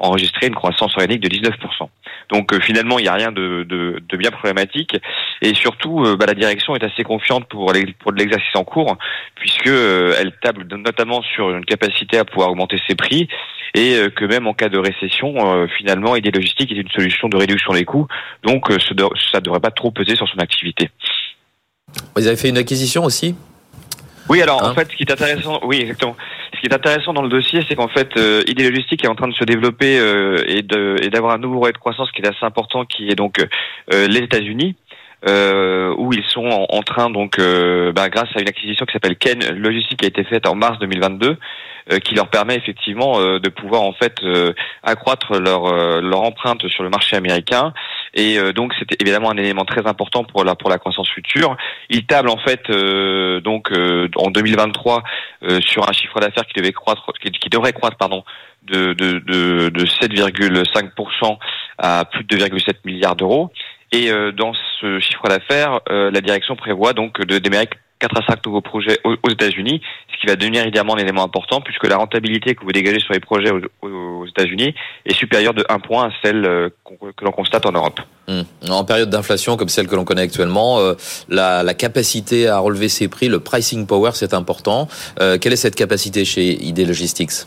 enregistré 0.00 0.46
une 0.46 0.54
croissance 0.54 0.94
organique 0.96 1.20
de 1.20 1.28
19%. 1.28 1.88
Donc 2.30 2.52
euh, 2.52 2.60
finalement, 2.60 2.98
il 2.98 3.02
n'y 3.02 3.08
a 3.08 3.14
rien 3.14 3.32
de, 3.32 3.64
de, 3.68 4.02
de, 4.08 4.16
bien 4.16 4.30
problématique. 4.30 4.96
Et 5.42 5.54
surtout, 5.54 6.04
euh, 6.04 6.16
bah, 6.16 6.26
la 6.26 6.34
direction 6.34 6.74
est 6.74 6.82
assez 6.84 7.04
confiante 7.04 7.46
pour, 7.48 7.72
pour 7.98 8.12
l'exercice 8.12 8.54
en 8.54 8.64
cours, 8.64 8.96
puisque 9.36 9.66
euh, 9.66 10.16
elle 10.18 10.32
table 10.40 10.66
notamment 10.76 11.22
sur 11.22 11.50
une 11.50 11.64
capacité 11.64 12.18
à 12.18 12.24
pouvoir 12.24 12.50
augmenter 12.50 12.78
ses 12.88 12.94
prix 12.94 13.28
et 13.74 14.00
que 14.16 14.24
même 14.24 14.48
en 14.48 14.52
cas 14.52 14.68
de 14.68 14.78
récession, 14.78 15.68
finalement, 15.78 16.16
Idée 16.16 16.32
Logistique 16.32 16.72
est 16.72 16.80
une 16.80 16.88
solution 16.88 17.28
de 17.28 17.36
réduction 17.36 17.72
des 17.72 17.84
coûts. 17.84 18.08
Donc 18.42 18.66
ça 18.72 19.38
ne 19.38 19.40
devrait 19.40 19.60
pas 19.60 19.70
trop 19.70 19.92
peser 19.92 20.16
sur 20.16 20.26
son 20.28 20.38
activité. 20.40 20.90
Vous 22.16 22.26
avez 22.26 22.36
fait 22.36 22.48
une 22.48 22.58
acquisition 22.58 23.04
aussi? 23.04 23.36
Oui, 24.28 24.42
alors 24.42 24.62
en 24.62 24.68
hein? 24.68 24.74
fait, 24.74 24.90
ce 24.90 24.96
qui 24.96 25.02
est 25.04 25.12
intéressant, 25.12 25.60
oui, 25.64 25.80
exactement. 25.80 26.16
Ce 26.60 26.68
qui 26.68 26.74
est 26.74 26.76
intéressant 26.76 27.14
dans 27.14 27.22
le 27.22 27.30
dossier, 27.30 27.62
c'est 27.66 27.74
qu'en 27.74 27.88
fait, 27.88 28.10
euh, 28.18 28.42
Idée 28.46 28.68
Logistique 28.68 29.02
est 29.02 29.08
en 29.08 29.14
train 29.14 29.28
de 29.28 29.32
se 29.32 29.44
développer 29.44 29.98
euh, 29.98 30.44
et 30.46 30.60
d'avoir 31.08 31.32
un 31.32 31.38
nouveau 31.38 31.58
rôle 31.58 31.72
de 31.72 31.78
croissance 31.78 32.12
qui 32.12 32.20
est 32.20 32.28
assez 32.28 32.44
important, 32.44 32.84
qui 32.84 33.08
est 33.08 33.14
donc 33.14 33.38
euh, 33.40 34.06
les 34.06 34.18
États-Unis. 34.18 34.76
Euh, 35.28 35.94
où 35.98 36.14
ils 36.14 36.24
sont 36.24 36.46
en, 36.46 36.80
train 36.80 37.10
donc 37.10 37.38
bah, 37.38 38.08
grâce 38.08 38.30
à 38.34 38.40
une 38.40 38.48
acquisition 38.48 38.86
qui 38.86 38.94
s'appelle 38.94 39.16
Ken 39.16 39.38
Logistique 39.54 39.98
qui 40.00 40.06
a 40.06 40.08
été 40.08 40.24
faite 40.24 40.48
en 40.48 40.54
mars 40.54 40.78
2022 40.78 41.36
euh, 41.92 41.98
qui 41.98 42.14
leur 42.14 42.28
permet 42.28 42.56
effectivement 42.56 43.18
de 43.18 43.48
pouvoir 43.50 43.82
en 43.82 43.92
fait 43.92 44.22
accroître 44.82 45.38
leur 45.38 46.22
empreinte 46.22 46.66
sur 46.68 46.84
le 46.84 46.88
marché 46.88 47.16
américain 47.16 47.74
et 48.14 48.38
donc 48.52 48.72
c'était 48.78 48.96
évidemment 49.00 49.30
un 49.30 49.36
élément 49.36 49.64
très 49.64 49.86
important 49.86 50.24
pour 50.24 50.44
la 50.44 50.54
pour 50.54 50.70
la 50.70 50.78
croissance 50.78 51.08
future. 51.08 51.56
Ils 51.88 52.06
tablent 52.06 52.30
en 52.30 52.38
fait 52.38 52.70
donc 53.42 53.70
en 54.16 54.30
2023 54.30 55.02
sur 55.60 55.88
un 55.88 55.92
chiffre 55.92 56.20
d'affaires 56.20 56.46
qui 56.46 56.60
devait 56.60 56.72
croître 56.72 57.12
qui, 57.22 57.48
devrait 57.48 57.72
croître 57.72 57.96
pardon 57.96 58.24
de 58.64 58.92
de 58.94 59.18
de, 59.20 59.68
de 59.68 59.86
7,5% 59.86 61.38
à 61.78 62.04
plus 62.04 62.24
de 62.24 62.36
2,7 62.36 62.74
milliards 62.84 63.16
d'euros 63.16 63.50
et 63.92 64.10
euh, 64.10 64.32
dans 64.32 64.52
ce 64.80 65.00
chiffre 65.00 65.28
d'affaires, 65.28 65.80
euh, 65.90 66.10
la 66.10 66.20
direction 66.20 66.54
prévoit 66.56 66.92
donc 66.92 67.20
de 67.20 67.38
4 68.00 68.16
à 68.18 68.26
5 68.26 68.46
nouveaux 68.46 68.60
projets 68.60 68.98
aux 69.04 69.30
États-Unis, 69.30 69.80
ce 70.12 70.20
qui 70.20 70.26
va 70.26 70.36
devenir 70.36 70.62
évidemment 70.62 70.94
un 70.96 70.98
élément 70.98 71.22
important 71.22 71.60
puisque 71.60 71.86
la 71.86 71.96
rentabilité 71.96 72.54
que 72.54 72.64
vous 72.64 72.72
dégagez 72.72 72.98
sur 72.98 73.12
les 73.12 73.20
projets 73.20 73.50
aux 73.82 74.26
États-Unis 74.26 74.74
est 75.06 75.14
supérieure 75.14 75.54
de 75.54 75.64
1 75.68 75.78
point 75.80 76.08
à 76.08 76.10
celle 76.22 76.44
euh, 76.44 76.68
que 76.84 77.24
l'on 77.24 77.32
constate 77.32 77.66
en 77.66 77.72
Europe. 77.72 78.00
Hum. 78.28 78.44
En 78.68 78.84
période 78.84 79.10
d'inflation 79.10 79.56
comme 79.56 79.68
celle 79.68 79.86
que 79.86 79.94
l'on 79.94 80.04
connaît 80.04 80.22
actuellement, 80.22 80.78
la, 81.28 81.62
la, 81.62 81.74
capacité 81.74 82.48
à 82.48 82.58
relever 82.58 82.88
ses 82.88 83.08
prix, 83.08 83.28
le 83.28 83.40
pricing 83.40 83.86
power, 83.86 84.10
c'est 84.14 84.34
important. 84.34 84.88
quelle 85.18 85.52
est 85.52 85.56
cette 85.56 85.74
capacité 85.74 86.24
chez 86.24 86.52
ID 86.62 86.86
Logistics? 86.86 87.46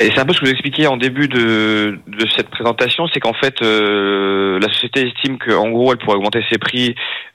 Et 0.00 0.10
c'est 0.14 0.18
un 0.18 0.24
peu 0.24 0.32
ce 0.32 0.40
que 0.40 0.46
vous 0.46 0.50
expliquiez 0.50 0.86
en 0.86 0.96
début 0.96 1.28
de, 1.28 1.98
de 2.06 2.26
cette 2.34 2.48
présentation, 2.48 3.06
c'est 3.12 3.20
qu'en 3.20 3.34
fait, 3.34 3.60
euh, 3.60 4.58
la 4.58 4.72
société 4.72 5.06
estime 5.06 5.38
qu'en 5.38 5.68
gros, 5.68 5.92
elle 5.92 5.98
pourrait 5.98 6.16
augmenter 6.16 6.42
ses 6.50 6.56
prix 6.56 6.94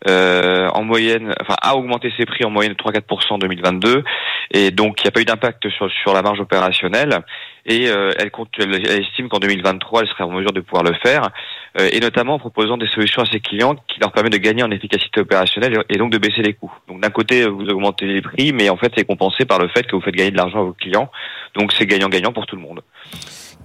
euh, 0.09 0.67
en 0.69 0.83
moyenne, 0.83 1.31
enfin, 1.41 1.55
a 1.61 1.75
augmenté 1.75 2.11
ses 2.17 2.25
prix 2.25 2.43
en 2.43 2.49
moyenne 2.49 2.73
de 2.73 2.77
3-4% 2.77 3.33
en 3.33 3.37
2022, 3.37 4.03
et 4.51 4.71
donc 4.71 4.99
il 4.99 5.03
n'y 5.03 5.09
a 5.09 5.11
pas 5.11 5.21
eu 5.21 5.25
d'impact 5.25 5.69
sur, 5.69 5.91
sur 5.91 6.15
la 6.15 6.23
marge 6.23 6.39
opérationnelle, 6.39 7.19
et 7.67 7.87
euh, 7.87 8.11
elle, 8.17 8.31
compte, 8.31 8.49
elle 8.57 8.73
estime 8.99 9.29
qu'en 9.29 9.39
2023, 9.39 10.01
elle 10.01 10.07
serait 10.07 10.23
en 10.23 10.31
mesure 10.31 10.51
de 10.51 10.61
pouvoir 10.61 10.83
le 10.83 10.95
faire. 11.03 11.29
Et 11.77 11.99
notamment 11.99 12.35
en 12.35 12.39
proposant 12.39 12.77
des 12.77 12.87
solutions 12.87 13.21
à 13.21 13.25
ses 13.25 13.39
clients 13.39 13.75
qui 13.87 13.99
leur 13.99 14.11
permettent 14.11 14.33
de 14.33 14.37
gagner 14.37 14.63
en 14.63 14.71
efficacité 14.71 15.19
opérationnelle 15.21 15.83
et 15.89 15.97
donc 15.97 16.11
de 16.11 16.17
baisser 16.17 16.41
les 16.41 16.53
coûts. 16.53 16.71
Donc 16.87 17.01
d'un 17.01 17.09
côté, 17.09 17.45
vous 17.45 17.67
augmentez 17.67 18.05
les 18.05 18.21
prix, 18.21 18.53
mais 18.53 18.69
en 18.69 18.77
fait, 18.77 18.91
c'est 18.95 19.03
compensé 19.03 19.45
par 19.45 19.59
le 19.59 19.67
fait 19.67 19.83
que 19.83 19.95
vous 19.95 20.01
faites 20.01 20.15
gagner 20.15 20.31
de 20.31 20.37
l'argent 20.37 20.59
à 20.59 20.63
vos 20.63 20.73
clients. 20.73 21.09
Donc 21.55 21.73
c'est 21.77 21.85
gagnant-gagnant 21.85 22.31
pour 22.31 22.45
tout 22.45 22.55
le 22.55 22.61
monde. 22.61 22.81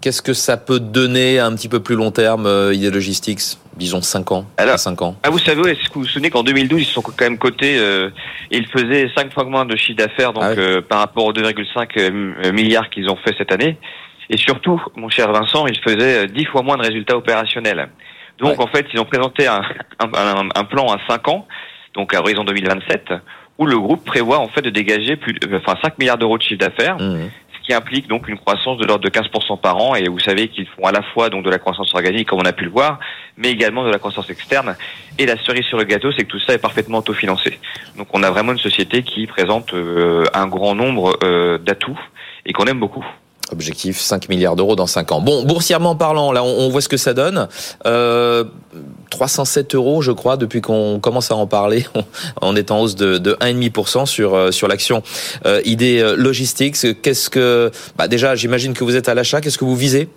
Qu'est-ce 0.00 0.22
que 0.22 0.32
ça 0.32 0.56
peut 0.56 0.80
donner 0.80 1.38
à 1.38 1.46
un 1.46 1.54
petit 1.54 1.68
peu 1.68 1.80
plus 1.80 1.94
long 1.94 2.10
terme, 2.10 2.46
euh, 2.46 2.72
Idée 2.72 2.90
Logistics 2.90 3.58
Disons 3.76 4.00
5 4.00 4.32
ans. 4.32 4.46
Alors, 4.56 4.78
5 4.78 5.02
ans? 5.02 5.16
Ah, 5.22 5.30
vous 5.30 5.38
savez, 5.38 5.72
est-ce 5.72 5.88
que 5.88 5.94
vous 5.94 6.00
vous 6.00 6.06
souvenez 6.06 6.30
qu'en 6.30 6.42
2012, 6.42 6.80
ils 6.80 6.84
sont 6.84 7.02
quand 7.02 7.20
même 7.20 7.36
cotés, 7.38 7.78
euh, 7.78 8.08
ils 8.50 8.66
faisaient 8.66 9.10
5 9.14 9.32
fois 9.32 9.44
moins 9.44 9.66
de 9.66 9.76
chiffre 9.76 9.98
d'affaires 9.98 10.32
donc 10.32 10.44
ah 10.44 10.50
euh, 10.58 10.80
par 10.80 11.00
rapport 11.00 11.26
aux 11.26 11.32
2,5 11.32 11.88
euh, 11.98 12.52
milliards 12.52 12.88
qu'ils 12.88 13.10
ont 13.10 13.16
fait 13.16 13.34
cette 13.36 13.52
année. 13.52 13.76
Et 14.30 14.38
surtout, 14.38 14.80
mon 14.96 15.10
cher 15.10 15.30
Vincent, 15.32 15.66
ils 15.66 15.78
faisaient 15.80 16.26
10 16.26 16.44
fois 16.46 16.62
moins 16.62 16.76
de 16.76 16.82
résultats 16.82 17.16
opérationnels. 17.16 17.90
Donc 18.38 18.58
en 18.58 18.68
fait, 18.68 18.86
ils 18.94 18.98
ont 18.98 19.04
présenté 19.04 19.46
un, 19.46 19.60
un, 19.98 20.48
un, 20.54 20.64
plan 20.64 20.86
à 20.86 20.98
5 21.06 21.28
ans, 21.28 21.46
donc 21.92 22.14
à 22.14 22.20
horizon 22.20 22.44
2027, 22.44 23.12
où 23.58 23.66
le 23.66 23.78
groupe 23.78 24.04
prévoit 24.04 24.38
en 24.38 24.48
fait 24.48 24.62
de 24.62 24.70
dégager 24.70 25.16
plus, 25.16 25.38
enfin 25.52 25.76
5 25.82 25.98
milliards 25.98 26.16
d'euros 26.16 26.38
de 26.38 26.42
chiffre 26.42 26.60
d'affaires, 26.60 26.96
mmh 26.98 27.28
qui 27.70 27.74
implique 27.74 28.08
donc 28.08 28.28
une 28.28 28.38
croissance 28.38 28.78
de 28.78 28.84
l'ordre 28.84 29.04
de 29.04 29.10
15% 29.10 29.60
par 29.60 29.76
an. 29.76 29.94
Et 29.94 30.08
vous 30.08 30.18
savez 30.18 30.48
qu'ils 30.48 30.66
font 30.66 30.84
à 30.84 30.92
la 30.92 31.02
fois 31.02 31.28
donc 31.28 31.44
de 31.44 31.50
la 31.50 31.58
croissance 31.58 31.94
organique, 31.94 32.28
comme 32.28 32.40
on 32.40 32.44
a 32.44 32.52
pu 32.52 32.64
le 32.64 32.70
voir, 32.70 32.98
mais 33.36 33.50
également 33.50 33.84
de 33.84 33.90
la 33.90 33.98
croissance 33.98 34.28
externe. 34.30 34.76
Et 35.18 35.26
la 35.26 35.36
cerise 35.36 35.64
sur 35.66 35.78
le 35.78 35.84
gâteau, 35.84 36.10
c'est 36.12 36.24
que 36.24 36.30
tout 36.30 36.40
ça 36.40 36.54
est 36.54 36.58
parfaitement 36.58 36.98
autofinancé. 36.98 37.58
Donc 37.96 38.08
on 38.12 38.22
a 38.22 38.30
vraiment 38.30 38.52
une 38.52 38.58
société 38.58 39.02
qui 39.02 39.26
présente 39.26 39.74
euh, 39.74 40.24
un 40.34 40.46
grand 40.46 40.74
nombre 40.74 41.16
euh, 41.22 41.58
d'atouts 41.58 42.00
et 42.46 42.52
qu'on 42.52 42.64
aime 42.64 42.80
beaucoup. 42.80 43.06
Objectif 43.52 43.98
5 43.98 44.28
milliards 44.28 44.56
d'euros 44.56 44.76
dans 44.76 44.86
5 44.86 45.12
ans. 45.12 45.20
Bon, 45.20 45.44
boursièrement 45.44 45.96
parlant, 45.96 46.32
là, 46.32 46.42
on, 46.44 46.68
voit 46.68 46.80
ce 46.80 46.88
que 46.88 46.96
ça 46.96 47.14
donne. 47.14 47.48
Euh, 47.86 48.44
307 49.10 49.74
euros, 49.74 50.02
je 50.02 50.12
crois, 50.12 50.36
depuis 50.36 50.60
qu'on 50.60 51.00
commence 51.00 51.30
à 51.30 51.36
en 51.36 51.46
parler. 51.46 51.84
On 52.42 52.56
est 52.56 52.70
en 52.70 52.80
hausse 52.80 52.94
de, 52.94 53.18
de 53.18 53.32
1,5% 53.34 54.06
sur 54.06 54.34
euh, 54.34 54.50
sur 54.50 54.68
l'action 54.68 55.02
euh, 55.46 55.60
ID 55.64 56.00
euh. 56.00 56.94
Qu'est-ce 57.02 57.30
que, 57.30 57.70
bah 57.96 58.08
déjà, 58.08 58.34
j'imagine 58.34 58.72
que 58.72 58.84
vous 58.84 58.96
êtes 58.96 59.08
à 59.08 59.14
l'achat. 59.14 59.40
Qu'est-ce 59.40 59.58
que 59.58 59.64
vous 59.64 59.76
visez? 59.76 60.08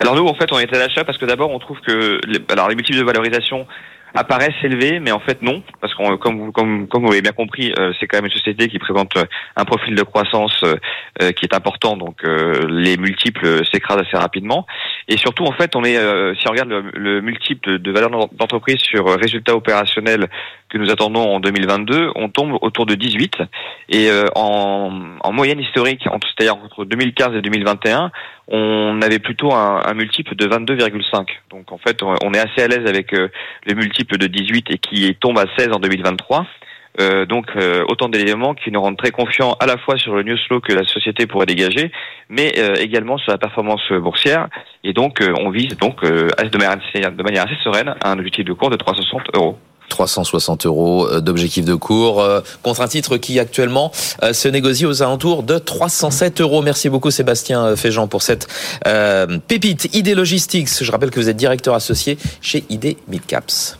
Alors 0.00 0.16
nous, 0.16 0.26
en 0.26 0.34
fait, 0.34 0.52
on 0.52 0.58
est 0.58 0.72
à 0.74 0.78
l'achat 0.78 1.04
parce 1.04 1.18
que 1.18 1.26
d'abord, 1.26 1.50
on 1.50 1.58
trouve 1.58 1.78
que 1.80 2.20
alors 2.50 2.68
les 2.68 2.74
multiples 2.74 2.98
de 2.98 3.04
valorisation 3.04 3.66
apparaissent 4.14 4.62
élevés, 4.62 5.00
mais 5.00 5.12
en 5.12 5.20
fait 5.20 5.42
non, 5.42 5.62
parce 5.80 5.94
que 5.94 6.16
comme 6.16 6.38
vous, 6.38 6.52
comme, 6.52 6.88
comme 6.88 7.02
vous 7.02 7.10
l'avez 7.10 7.22
bien 7.22 7.32
compris, 7.32 7.72
euh, 7.78 7.92
c'est 7.98 8.06
quand 8.06 8.18
même 8.18 8.26
une 8.26 8.32
société 8.32 8.68
qui 8.68 8.78
présente 8.78 9.16
euh, 9.16 9.24
un 9.56 9.64
profil 9.64 9.94
de 9.94 10.02
croissance 10.02 10.62
euh, 10.64 11.32
qui 11.32 11.44
est 11.44 11.54
important, 11.54 11.96
donc 11.96 12.22
les 12.24 12.96
multiples 12.96 13.64
s'écrasent 13.70 14.00
assez 14.00 14.16
rapidement. 14.16 14.66
Et 15.08 15.16
surtout, 15.16 15.44
en 15.44 15.52
fait, 15.52 15.76
on 15.76 15.84
est, 15.84 15.96
si 16.36 16.48
on 16.48 16.50
regarde 16.50 16.70
le, 16.70 17.20
multiple 17.20 17.78
de, 17.78 17.92
valeur 17.92 18.10
d'entreprise 18.32 18.78
sur 18.78 19.06
résultats 19.18 19.54
opérationnels 19.54 20.28
que 20.72 20.78
nous 20.78 20.90
attendons 20.90 21.20
en 21.20 21.40
2022, 21.40 22.12
on 22.14 22.28
tombe 22.28 22.56
autour 22.62 22.86
de 22.86 22.94
18. 22.94 23.36
Et 23.90 24.08
en, 24.34 24.90
en 25.20 25.32
moyenne 25.32 25.60
historique, 25.60 26.02
c'est-à-dire 26.04 26.56
entre 26.56 26.84
2015 26.84 27.36
et 27.36 27.42
2021, 27.42 28.10
on 28.48 29.00
avait 29.02 29.18
plutôt 29.18 29.52
un, 29.52 29.82
un 29.84 29.94
multiple 29.94 30.34
de 30.34 30.46
22,5. 30.46 31.26
Donc 31.50 31.72
en 31.72 31.78
fait, 31.78 32.02
on 32.02 32.34
est 32.34 32.38
assez 32.38 32.62
à 32.62 32.68
l'aise 32.68 32.86
avec 32.86 33.12
euh, 33.12 33.28
le 33.66 33.74
multiple 33.74 34.18
de 34.18 34.26
18 34.26 34.70
et 34.70 34.78
qui 34.78 35.14
tombe 35.16 35.38
à 35.38 35.44
16 35.56 35.68
en 35.72 35.78
2023. 35.78 36.46
Euh, 37.00 37.24
donc 37.24 37.46
euh, 37.56 37.84
autant 37.88 38.10
d'éléments 38.10 38.54
qui 38.54 38.70
nous 38.70 38.80
rendent 38.80 38.98
très 38.98 39.12
confiants 39.12 39.56
à 39.60 39.64
la 39.64 39.78
fois 39.78 39.96
sur 39.96 40.14
le 40.14 40.22
news 40.24 40.36
flow 40.46 40.60
que 40.60 40.74
la 40.74 40.84
société 40.84 41.26
pourrait 41.26 41.46
dégager, 41.46 41.90
mais 42.28 42.52
euh, 42.58 42.74
également 42.74 43.16
sur 43.16 43.32
la 43.32 43.38
performance 43.38 43.90
boursière. 43.92 44.48
Et 44.84 44.92
donc 44.92 45.20
on 45.38 45.48
vise 45.48 45.76
donc 45.78 46.04
de 46.04 46.58
manière, 46.58 46.76
de 47.12 47.22
manière 47.22 47.46
assez 47.46 47.56
sereine 47.64 47.94
un 48.04 48.18
objectif 48.18 48.44
de 48.44 48.52
cours 48.52 48.68
de 48.68 48.76
360 48.76 49.22
euros. 49.34 49.56
360 49.88 50.66
euros 50.66 51.06
euh, 51.06 51.20
d'objectif 51.20 51.64
de 51.64 51.74
cours 51.74 52.20
euh, 52.20 52.40
contre 52.62 52.80
un 52.80 52.88
titre 52.88 53.16
qui 53.16 53.38
actuellement 53.38 53.92
euh, 54.22 54.32
se 54.32 54.48
négocie 54.48 54.86
aux 54.86 55.02
alentours 55.02 55.42
de 55.42 55.58
307 55.58 56.40
euros. 56.40 56.62
Merci 56.62 56.88
beaucoup 56.88 57.10
Sébastien 57.10 57.76
Féjean 57.76 58.06
pour 58.06 58.22
cette 58.22 58.46
pépite 59.48 59.94
ID 59.94 60.14
Logistics. 60.14 60.82
Je 60.82 60.90
rappelle 60.90 61.10
que 61.10 61.20
vous 61.20 61.28
êtes 61.28 61.36
directeur 61.36 61.74
associé 61.74 62.18
chez 62.40 62.64
ID 62.70 62.96
Midcaps. 63.08 63.78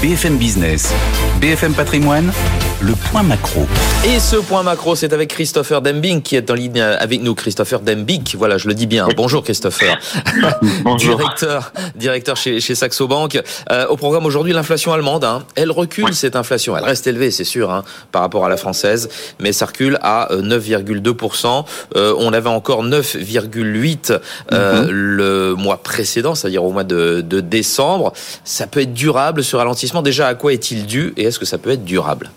BFM 0.00 0.38
Business, 0.38 0.92
BFM 1.40 1.74
Patrimoine, 1.74 2.32
le 2.80 2.92
point 3.10 3.22
macro. 3.22 3.66
Et 4.06 4.20
ce 4.20 4.36
point 4.36 4.62
macro, 4.62 4.94
c'est 4.94 5.12
avec 5.12 5.30
Christopher 5.30 5.82
Dembing 5.82 6.22
qui 6.22 6.36
est 6.36 6.50
en 6.50 6.54
ligne 6.54 6.80
avec 6.80 7.22
nous. 7.22 7.34
Christopher 7.34 7.80
Dembing, 7.80 8.22
voilà, 8.36 8.56
je 8.56 8.68
le 8.68 8.74
dis 8.74 8.86
bien. 8.86 9.08
Bonjour 9.16 9.42
Christopher. 9.42 9.98
Bonjour. 10.84 11.16
directeur, 11.16 11.72
directeur 11.96 12.36
chez, 12.36 12.60
chez 12.60 12.76
Saxo 12.76 13.08
Bank. 13.08 13.40
Euh, 13.72 13.86
au 13.88 13.96
programme 13.96 14.26
aujourd'hui, 14.26 14.52
l'inflation 14.52 14.92
allemande. 14.92 15.24
Hein. 15.24 15.44
Elle 15.56 15.72
recule 15.72 16.14
cette 16.14 16.36
inflation. 16.36 16.76
Elle 16.76 16.84
reste 16.84 17.06
élevée, 17.08 17.32
c'est 17.32 17.44
sûr, 17.44 17.72
hein, 17.72 17.82
par 18.12 18.22
rapport 18.22 18.44
à 18.44 18.48
la 18.48 18.56
française, 18.56 19.08
mais 19.40 19.52
ça 19.52 19.66
recule 19.66 19.98
à 20.02 20.28
9,2%. 20.30 21.46
Euh, 21.96 21.98
euh, 21.98 22.14
on 22.18 22.32
avait 22.32 22.48
encore 22.48 22.84
9,8 22.84 24.18
euh, 24.52 24.82
mhm. 24.82 24.90
le 24.90 25.54
mois 25.56 25.78
précédent, 25.82 26.36
c'est-à-dire 26.36 26.62
au 26.62 26.70
mois 26.70 26.84
de, 26.84 27.22
de 27.22 27.40
décembre. 27.40 28.12
Ça 28.44 28.68
peut 28.68 28.80
être 28.80 28.94
durable 28.94 29.42
ce 29.42 29.56
ralentissement. 29.56 30.02
Déjà, 30.02 30.28
à 30.28 30.34
quoi 30.34 30.52
est-il 30.52 30.86
dû 30.86 31.12
et 31.16 31.24
est-ce 31.24 31.40
que 31.40 31.46
ça 31.46 31.58
peut 31.58 31.70
être 31.70 31.84
durable? 31.84 32.30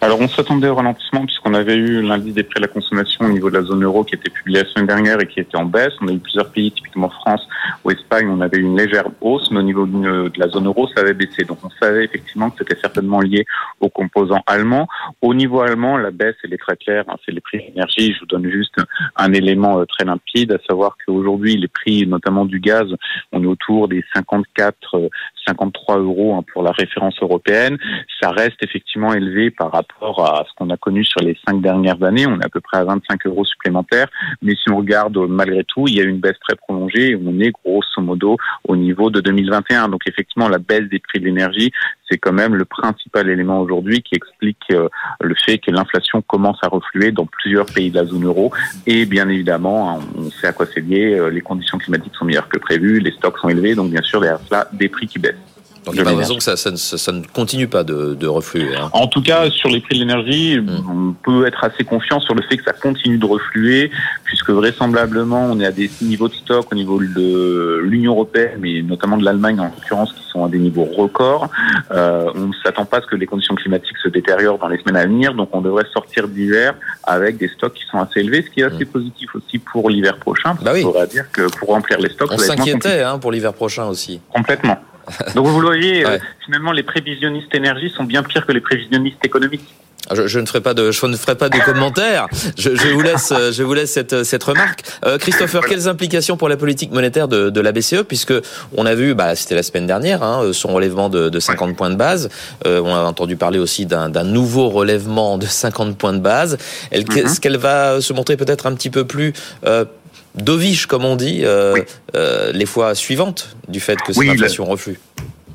Alors 0.00 0.20
on 0.20 0.28
s'attendait 0.28 0.68
au 0.68 0.74
ralentissement 0.74 1.24
puisqu'on 1.24 1.54
avait 1.54 1.76
eu 1.76 2.02
l'indice 2.02 2.34
des 2.34 2.42
prix 2.42 2.60
de 2.60 2.66
la 2.66 2.72
consommation 2.72 3.24
au 3.26 3.28
niveau 3.28 3.50
de 3.50 3.56
la 3.56 3.62
zone 3.62 3.84
euro 3.84 4.04
qui 4.04 4.14
était 4.14 4.30
publié 4.30 4.62
la 4.62 4.68
semaine 4.68 4.86
dernière 4.86 5.20
et 5.20 5.26
qui 5.26 5.40
était 5.40 5.56
en 5.56 5.64
baisse. 5.64 5.92
On 6.00 6.08
a 6.08 6.12
eu 6.12 6.18
plusieurs 6.18 6.50
pays, 6.50 6.70
typiquement 6.72 7.08
France 7.08 7.46
ou 7.84 7.90
Espagne, 7.90 8.28
on 8.28 8.40
avait 8.40 8.58
eu 8.58 8.62
une 8.62 8.76
légère 8.76 9.06
hausse, 9.20 9.50
mais 9.50 9.58
au 9.58 9.62
niveau 9.62 9.86
de 9.86 10.38
la 10.38 10.48
zone 10.48 10.66
euro, 10.66 10.88
ça 10.94 11.00
avait 11.00 11.14
baissé. 11.14 11.44
Donc 11.44 11.58
on 11.64 11.70
savait 11.80 12.04
effectivement 12.04 12.50
que 12.50 12.58
c'était 12.58 12.80
certainement 12.80 13.20
lié 13.20 13.44
aux 13.80 13.88
composants 13.88 14.42
allemands. 14.46 14.88
Au 15.22 15.34
niveau 15.34 15.60
allemand, 15.60 15.96
la 15.96 16.10
baisse, 16.10 16.36
elle 16.44 16.54
est 16.54 16.58
très 16.58 16.76
claire, 16.76 17.04
hein, 17.08 17.16
c'est 17.24 17.32
les 17.32 17.40
prix 17.40 17.58
de 17.58 17.64
l'énergie. 17.64 18.12
Je 18.14 18.20
vous 18.20 18.26
donne 18.26 18.48
juste 18.50 18.76
un 19.16 19.32
élément 19.32 19.80
euh, 19.80 19.84
très 19.84 20.04
limpide, 20.04 20.52
à 20.52 20.58
savoir 20.68 20.96
qu'aujourd'hui, 21.04 21.56
les 21.56 21.68
prix, 21.68 22.06
notamment 22.06 22.44
du 22.44 22.60
gaz, 22.60 22.86
on 23.32 23.42
est 23.42 23.46
autour 23.46 23.88
des 23.88 24.04
54, 24.14 25.10
53 25.46 25.96
euh, 25.96 26.02
euros 26.02 26.36
hein, 26.36 26.44
pour 26.52 26.62
la 26.62 26.72
référence 26.72 27.16
européenne. 27.20 27.78
Ça 28.20 28.30
reste 28.30 28.62
effectivement 28.62 29.12
élevé 29.12 29.50
par 29.50 29.73
rapport 29.74 30.24
à 30.24 30.44
ce 30.48 30.54
qu'on 30.56 30.70
a 30.70 30.76
connu 30.76 31.04
sur 31.04 31.20
les 31.20 31.36
cinq 31.46 31.60
dernières 31.60 32.02
années. 32.02 32.26
On 32.26 32.40
est 32.40 32.44
à 32.46 32.48
peu 32.48 32.60
près 32.60 32.78
à 32.78 32.84
25 32.84 33.26
euros 33.26 33.44
supplémentaires. 33.44 34.08
Mais 34.42 34.54
si 34.54 34.70
on 34.70 34.78
regarde 34.78 35.16
malgré 35.28 35.64
tout, 35.64 35.86
il 35.88 35.96
y 35.96 36.00
a 36.00 36.04
une 36.04 36.18
baisse 36.18 36.38
très 36.40 36.56
prolongée 36.56 37.14
on 37.24 37.40
est 37.40 37.50
grosso 37.50 38.00
modo 38.00 38.36
au 38.66 38.76
niveau 38.76 39.10
de 39.10 39.20
2021. 39.20 39.88
Donc 39.88 40.02
effectivement, 40.06 40.48
la 40.48 40.58
baisse 40.58 40.88
des 40.88 40.98
prix 40.98 41.20
de 41.20 41.26
l'énergie, 41.26 41.72
c'est 42.08 42.18
quand 42.18 42.32
même 42.32 42.54
le 42.54 42.64
principal 42.64 43.28
élément 43.28 43.60
aujourd'hui 43.60 44.02
qui 44.02 44.14
explique 44.14 44.64
euh, 44.72 44.88
le 45.20 45.34
fait 45.34 45.58
que 45.58 45.70
l'inflation 45.70 46.22
commence 46.22 46.58
à 46.62 46.68
refluer 46.68 47.12
dans 47.12 47.26
plusieurs 47.26 47.66
pays 47.66 47.90
de 47.90 47.96
la 47.96 48.04
zone 48.04 48.24
euro. 48.24 48.52
Et 48.86 49.06
bien 49.06 49.28
évidemment, 49.28 49.90
hein, 49.90 50.00
on 50.16 50.30
sait 50.30 50.48
à 50.48 50.52
quoi 50.52 50.66
c'est 50.66 50.80
lié, 50.80 51.14
euh, 51.14 51.28
les 51.28 51.40
conditions 51.40 51.78
climatiques 51.78 52.14
sont 52.14 52.24
meilleures 52.24 52.48
que 52.48 52.58
prévues, 52.58 53.00
les 53.00 53.12
stocks 53.12 53.38
sont 53.38 53.48
élevés, 53.48 53.74
donc 53.74 53.90
bien 53.90 54.02
sûr 54.02 54.20
derrière 54.20 54.40
cela, 54.40 54.68
des 54.72 54.88
prix 54.88 55.06
qui 55.06 55.18
baissent. 55.18 55.53
Donc 55.84 55.94
il 55.94 56.02
n'y 56.02 56.08
a 56.08 56.10
pas 56.10 56.16
raison 56.16 56.36
que 56.36 56.42
ça, 56.42 56.56
ça, 56.56 56.74
ça, 56.76 57.12
ne 57.12 57.22
continue 57.32 57.68
pas 57.68 57.84
de, 57.84 58.14
de 58.14 58.26
refluer. 58.26 58.74
Hein. 58.74 58.88
En 58.92 59.06
tout 59.06 59.22
cas, 59.22 59.50
sur 59.50 59.68
les 59.68 59.80
prix 59.80 59.96
de 59.96 60.00
l'énergie, 60.00 60.58
hmm. 60.58 60.90
on 60.90 61.12
peut 61.12 61.46
être 61.46 61.62
assez 61.62 61.84
confiant 61.84 62.20
sur 62.20 62.34
le 62.34 62.42
fait 62.42 62.56
que 62.56 62.64
ça 62.64 62.72
continue 62.72 63.18
de 63.18 63.26
refluer, 63.26 63.90
puisque 64.24 64.50
vraisemblablement, 64.50 65.46
on 65.50 65.60
est 65.60 65.66
à 65.66 65.72
des 65.72 65.90
niveaux 66.00 66.28
de 66.28 66.34
stock 66.34 66.72
au 66.72 66.74
niveau 66.74 67.00
de 67.00 67.80
l'Union 67.82 68.12
européenne, 68.12 68.58
mais 68.60 68.80
notamment 68.80 69.18
de 69.18 69.24
l'Allemagne 69.24 69.60
en 69.60 69.64
l'occurrence, 69.64 70.12
qui 70.14 70.24
sont 70.30 70.44
à 70.44 70.48
des 70.48 70.58
niveaux 70.58 70.84
records. 70.84 71.50
Euh, 71.90 72.30
on 72.34 72.46
ne 72.48 72.52
s'attend 72.64 72.86
pas 72.86 72.98
à 72.98 73.00
ce 73.02 73.06
que 73.06 73.16
les 73.16 73.26
conditions 73.26 73.54
climatiques 73.54 73.98
se 74.02 74.08
détériorent 74.08 74.58
dans 74.58 74.68
les 74.68 74.78
semaines 74.78 74.96
à 74.96 75.04
venir, 75.04 75.34
donc 75.34 75.50
on 75.52 75.60
devrait 75.60 75.86
sortir 75.92 76.28
d'hiver 76.28 76.74
avec 77.02 77.36
des 77.36 77.48
stocks 77.48 77.74
qui 77.74 77.84
sont 77.90 77.98
assez 77.98 78.20
élevés, 78.20 78.42
ce 78.42 78.50
qui 78.50 78.60
est 78.60 78.64
assez 78.64 78.84
hmm. 78.84 78.88
positif 78.88 79.34
aussi 79.34 79.58
pour 79.58 79.90
l'hiver 79.90 80.16
prochain. 80.16 80.56
Bah 80.62 80.70
oui. 80.72 80.82
On 80.82 80.92
pourrait 80.92 81.06
dire 81.08 81.30
que 81.30 81.42
pour 81.58 81.68
remplir 81.68 81.98
les 81.98 82.08
stocks, 82.08 82.30
on 82.32 82.38
s'inquiétait 82.38 83.02
hein, 83.02 83.18
pour 83.18 83.32
l'hiver 83.32 83.52
prochain 83.52 83.84
aussi. 83.86 84.20
Complètement. 84.32 84.78
Donc 85.34 85.46
vous 85.46 85.60
le 85.60 85.66
voyez, 85.66 86.06
euh, 86.06 86.18
finalement, 86.44 86.72
les 86.72 86.82
prévisionnistes 86.82 87.54
énergie 87.54 87.90
sont 87.90 88.04
bien 88.04 88.22
pires 88.22 88.46
que 88.46 88.52
les 88.52 88.60
prévisionnistes 88.60 89.24
économiques. 89.24 89.74
Ah, 90.10 90.14
je, 90.14 90.26
je, 90.26 90.38
ne 90.38 90.44
ferai 90.44 90.60
pas 90.60 90.74
de, 90.74 90.90
je 90.90 91.06
ne 91.06 91.16
ferai 91.16 91.34
pas 91.34 91.48
de 91.48 91.58
commentaires. 91.58 92.26
Je, 92.58 92.74
je, 92.74 92.88
vous 92.88 93.00
laisse, 93.00 93.32
je 93.52 93.62
vous 93.62 93.72
laisse 93.72 93.92
cette, 93.92 94.24
cette 94.24 94.44
remarque. 94.44 94.82
Euh, 95.06 95.16
Christopher, 95.16 95.62
quelles 95.66 95.88
implications 95.88 96.36
pour 96.36 96.50
la 96.50 96.58
politique 96.58 96.92
monétaire 96.92 97.26
de, 97.26 97.48
de 97.48 97.60
la 97.60 97.72
BCE, 97.72 98.02
puisque 98.06 98.34
on 98.76 98.84
a 98.84 98.94
vu, 98.94 99.14
bah, 99.14 99.34
c'était 99.34 99.54
la 99.54 99.62
semaine 99.62 99.86
dernière, 99.86 100.22
hein, 100.22 100.52
son 100.52 100.74
relèvement 100.74 101.08
de, 101.08 101.30
de 101.30 101.40
50 101.40 101.74
points 101.74 101.90
de 101.90 101.96
base. 101.96 102.28
Euh, 102.66 102.82
on 102.84 102.94
a 102.94 103.00
entendu 103.00 103.36
parler 103.36 103.58
aussi 103.58 103.86
d'un 103.86 104.24
nouveau 104.24 104.68
relèvement 104.68 105.38
de 105.38 105.46
50 105.46 105.96
points 105.96 106.12
de 106.12 106.18
base. 106.18 106.58
Est-ce 106.92 107.04
mm-hmm. 107.04 107.40
qu'elle 107.40 107.56
va 107.56 108.00
se 108.02 108.12
montrer 108.12 108.36
peut-être 108.36 108.66
un 108.66 108.74
petit 108.74 108.90
peu 108.90 109.06
plus 109.06 109.32
euh, 109.64 109.86
dovish, 110.34 110.86
comme 110.86 111.04
on 111.04 111.16
dit, 111.16 111.42
euh, 111.44 111.76
euh, 112.14 112.52
les 112.52 112.66
fois 112.66 112.94
suivantes 112.94 113.56
du 113.68 113.80
fait 113.80 114.00
que 114.00 114.12
cette 114.12 114.28
inflation 114.28 114.64
reflue. 114.64 114.98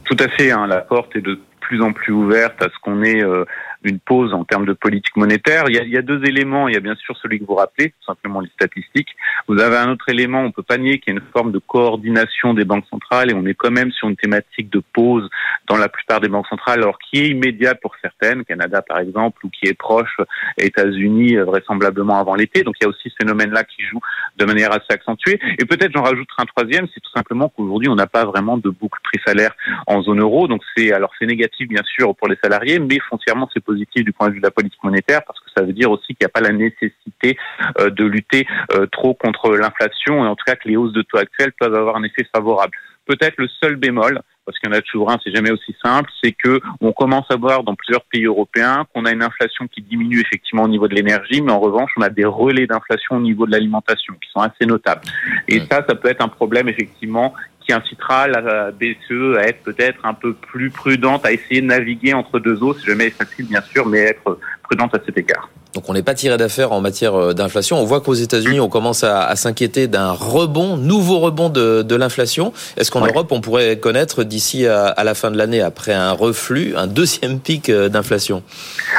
Tout 0.06 0.18
à 0.20 0.28
fait. 0.30 0.52
Hein, 0.52 0.68
la 0.68 0.82
porte 0.82 1.16
est 1.16 1.22
de 1.22 1.40
plus 1.60 1.82
en 1.82 1.94
plus 1.94 2.14
ouverte 2.14 2.62
à 2.62 2.66
ce 2.66 2.80
qu'on 2.82 3.04
ait 3.04 3.22
euh, 3.22 3.46
une 3.84 4.00
pause 4.00 4.34
en 4.34 4.44
termes 4.44 4.66
de 4.66 4.74
politique 4.74 5.16
monétaire. 5.16 5.66
Il 5.68 5.76
y, 5.76 5.80
a, 5.80 5.84
il 5.84 5.90
y 5.90 5.98
a 5.98 6.02
deux 6.02 6.24
éléments. 6.26 6.68
Il 6.68 6.74
y 6.74 6.78
a 6.78 6.82
bien 6.82 6.96
sûr 6.96 7.16
celui 7.18 7.40
que 7.40 7.46
vous 7.46 7.56
rappelez, 7.56 7.90
tout 7.90 8.06
simplement 8.06 8.42
les 8.42 8.50
statistiques. 8.50 9.16
Vous 9.48 9.60
avez 9.60 9.78
un 9.78 9.90
autre 9.92 10.10
élément, 10.10 10.42
on 10.42 10.52
peut 10.52 10.64
pas 10.64 10.78
nier 10.78 11.00
qu'il 11.00 11.14
y 11.14 11.18
a 11.18 11.20
une 11.20 11.28
forme 11.32 11.52
de 11.52 11.60
coordination 11.60 12.54
des 12.54 12.66
banques 12.66 12.86
centrales 12.90 13.32
et 13.32 13.34
on 13.34 13.46
est 13.46 13.54
quand 13.54 13.72
même 13.72 13.92
sur 13.92 14.10
une 14.10 14.16
thématique 14.16 14.70
de 14.70 14.82
pause 14.94 15.30
dans 15.68 15.78
la 15.78 15.88
plupart 15.88 16.20
des 16.20 16.28
banques 16.28 16.48
centrales, 16.48 16.80
alors 16.80 16.98
qui 17.00 17.20
est 17.20 17.28
immédiate 17.30 17.80
pour 17.82 17.96
certaines, 18.02 18.44
Canada 18.44 18.82
par 18.82 19.00
exemple, 19.00 19.46
ou 19.46 19.50
qui 19.50 19.68
est 19.68 19.74
proche 19.74 20.18
États-Unis 20.58 21.38
vraisemblablement 21.38 22.20
avant 22.20 22.36
l'été. 22.36 22.64
Donc 22.64 22.76
il 22.80 22.84
y 22.84 22.88
a 22.88 22.90
aussi 22.90 23.10
ce 23.10 23.16
phénomène-là 23.22 23.64
qui 23.64 23.84
joue 23.84 24.00
de 24.38 24.46
manière 24.46 24.72
assez 24.72 24.90
accentuée. 24.90 25.40
Et 25.60 25.66
peut-être 25.66 25.92
j'en 25.94 26.04
rajouterai 26.04 26.42
un 26.42 26.46
troisième, 26.46 26.88
c'est 26.94 27.00
tout 27.00 27.12
simplement 27.16 27.50
qu'aujourd'hui 27.50 27.90
on 27.90 27.96
n'a 27.96 28.08
pas 28.08 28.26
vraiment 28.26 28.58
de 28.58 28.70
boucle 28.70 29.00
prix-salaire 29.04 29.56
en 29.88 30.02
zone 30.02 30.20
euro. 30.20 30.48
Donc 30.48 30.62
c'est 30.76 30.92
alors 30.92 31.12
c'est 31.20 31.26
négatif 31.26 31.68
bien 31.68 31.84
sûr 31.84 32.16
pour 32.16 32.28
les 32.28 32.38
salariés, 32.44 32.80
mais 32.80 33.00
foncièrement 33.10 33.50
c'est 33.54 33.64
positif 33.70 34.04
du 34.04 34.14
point 34.14 34.30
de 34.30 34.34
vue 34.34 34.40
de 34.40 34.46
la 34.46 34.52
politique 34.52 34.84
monétaire 34.84 35.22
parce 35.26 35.40
que 35.40 35.50
ça 35.56 35.64
veut 35.64 35.74
dire 35.74 35.92
aussi 35.92 36.08
qu'il 36.08 36.22
n'y 36.22 36.26
a 36.26 36.30
pas 36.30 36.42
la 36.42 36.52
nécessité 36.52 37.38
euh, 37.80 37.90
de 37.90 38.06
lutter 38.06 38.48
euh, 38.74 38.88
trop 38.88 39.14
contre 39.14 39.56
l'inflation 39.56 40.26
et 40.26 40.28
en 40.28 40.36
tout 40.36 40.46
cas 40.46 40.56
que 40.56 40.68
les 40.68 40.76
hausses 40.76 40.94
de 40.94 41.04
taux 41.04 41.18
actuelles 41.18 41.54
peuvent 41.60 41.76
avoir 41.76 41.96
un 41.98 42.04
effet 42.04 42.26
favorable. 42.34 42.72
Peut-être 43.06 43.36
le 43.38 43.48
seul 43.48 43.76
bémol, 43.76 44.22
parce 44.46 44.58
qu'il 44.60 44.70
y 44.70 44.74
en 44.74 44.78
a 44.78 44.82
toujours 44.82 45.12
un, 45.12 45.18
c'est 45.24 45.34
jamais 45.34 45.52
aussi 45.52 45.76
simple, 45.84 46.10
c'est 46.24 46.32
que 46.32 46.60
on 46.80 46.92
commence 46.92 47.26
à 47.30 47.36
voir 47.36 47.64
dans 47.64 47.76
plusieurs 47.76 48.04
pays 48.04 48.26
européens 48.26 48.86
qu'on 48.94 49.06
a 49.06 49.12
une 49.12 49.24
inflation 49.24 49.68
qui 49.68 49.82
diminue 49.82 50.22
effectivement 50.22 50.64
au 50.64 50.68
niveau 50.68 50.88
de 50.88 50.96
l'énergie, 50.96 51.42
mais 51.42 51.52
en 51.52 51.60
revanche, 51.60 51.92
on 51.98 52.02
a 52.02 52.10
des 52.10 52.26
relais 52.26 52.68
d'inflation 52.68 53.18
au 53.18 53.20
niveau 53.20 53.46
de 53.48 53.52
l'alimentation 53.52 54.14
qui 54.22 54.30
sont 54.32 54.42
assez 54.42 54.66
notables. 54.66 55.02
Et 55.48 55.60
ça, 55.60 55.84
ça 55.88 55.96
peut 55.96 56.10
être 56.10 56.24
un 56.24 56.28
problème 56.28 56.68
effectivement 56.68 57.34
qui 57.70 57.74
incitera 57.74 58.28
la 58.28 58.72
BCE 58.72 59.38
à 59.38 59.44
être 59.44 59.62
peut-être 59.62 60.04
un 60.04 60.16
peu 60.16 60.34
plus 60.34 60.72
prudente, 60.72 61.24
à 61.24 61.32
essayer 61.32 61.62
de 61.62 61.68
naviguer 61.68 62.16
entre 62.16 62.40
deux 62.40 62.64
eaux, 62.64 62.74
c'est 62.74 62.88
jamais 62.88 63.12
facile 63.12 63.46
bien 63.46 63.62
sûr, 63.62 63.86
mais 63.86 64.00
être 64.00 64.40
prudente 64.70 64.94
à 64.94 65.00
cet 65.06 65.18
égard. 65.18 65.50
Donc 65.74 65.88
on 65.88 65.94
n'est 65.94 66.04
pas 66.04 66.14
tiré 66.14 66.38
d'affaire 66.38 66.72
en 66.72 66.82
matière 66.82 67.16
euh, 67.16 67.34
d'inflation. 67.34 67.78
On 67.78 67.86
voit 67.86 68.02
qu'aux 68.02 68.14
États-Unis, 68.14 68.60
on 68.60 68.70
commence 68.70 69.04
à, 69.04 69.36
s'inquiéter 69.36 69.88
d'un 69.88 70.12
rebond, 70.12 70.78
nouveau 70.78 71.20
rebond 71.20 71.50
de, 71.50 71.96
l'inflation. 71.96 72.54
Est-ce 72.78 72.92
qu'en 72.92 73.06
Europe, 73.06 73.32
on 73.32 73.42
pourrait 73.42 73.78
connaître 73.78 74.24
d'ici 74.24 74.66
à, 74.66 75.04
la 75.04 75.14
fin 75.14 75.32
de 75.32 75.38
l'année, 75.38 75.62
après 75.62 75.94
un 75.94 76.12
reflux, 76.12 76.76
un 76.76 76.88
deuxième 76.88 77.40
pic 77.48 77.70
euh, 77.70 77.90
d'inflation? 77.90 78.44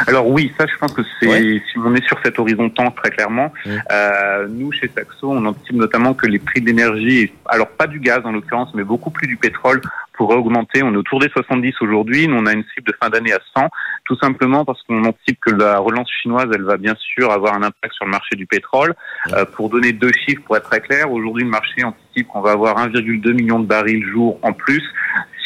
Alors 0.06 0.28
oui, 0.28 0.52
ça 0.58 0.66
je 0.66 0.76
pense 0.78 0.92
que 0.92 1.02
c'est, 1.18 1.26
si 1.28 1.78
on 1.78 1.94
est 1.94 2.06
sur 2.06 2.18
cet 2.24 2.38
horizon 2.38 2.68
temps 2.70 2.90
très 2.90 3.10
clairement, 3.10 3.52
mmh. 3.64 3.70
euh, 3.92 4.46
nous 4.48 4.72
chez 4.72 4.90
Saxo, 4.94 5.30
on 5.30 5.44
anticipe 5.46 5.76
notamment 5.76 6.14
que 6.14 6.26
les 6.26 6.38
prix 6.38 6.60
de 6.60 6.66
l'énergie, 6.66 7.32
alors 7.46 7.68
pas 7.68 7.86
du 7.86 8.00
gaz 8.00 8.20
en 8.24 8.32
l'occurrence, 8.32 8.70
mais 8.74 8.84
beaucoup 8.84 9.10
plus 9.10 9.26
du 9.26 9.36
pétrole, 9.36 9.80
pourrait 10.20 10.36
augmenter. 10.36 10.82
On 10.82 10.92
est 10.92 10.98
autour 10.98 11.18
des 11.18 11.30
70 11.30 11.72
aujourd'hui. 11.80 12.28
Nous, 12.28 12.36
on 12.36 12.44
a 12.44 12.52
une 12.52 12.64
cible 12.74 12.86
de 12.86 12.94
fin 13.02 13.08
d'année 13.08 13.32
à 13.32 13.38
100, 13.56 13.68
tout 14.04 14.18
simplement 14.18 14.66
parce 14.66 14.82
qu'on 14.82 15.02
anticipe 15.04 15.40
que 15.40 15.50
la 15.50 15.78
relance 15.78 16.10
chinoise, 16.20 16.46
elle 16.54 16.64
va 16.64 16.76
bien 16.76 16.94
sûr 16.96 17.32
avoir 17.32 17.54
un 17.54 17.62
impact 17.62 17.94
sur 17.94 18.04
le 18.04 18.10
marché 18.10 18.36
du 18.36 18.44
pétrole. 18.44 18.94
Euh, 19.32 19.46
pour 19.46 19.70
donner 19.70 19.94
deux 19.94 20.12
chiffres, 20.12 20.42
pour 20.44 20.58
être 20.58 20.68
très 20.68 20.80
clair, 20.80 21.10
aujourd'hui, 21.10 21.44
le 21.44 21.48
marché 21.48 21.82
anticipe 21.84 22.28
qu'on 22.28 22.42
va 22.42 22.50
avoir 22.50 22.76
1,2 22.86 23.32
million 23.32 23.60
de 23.60 23.66
barils 23.66 24.04
jour 24.12 24.38
en 24.42 24.52
plus. 24.52 24.82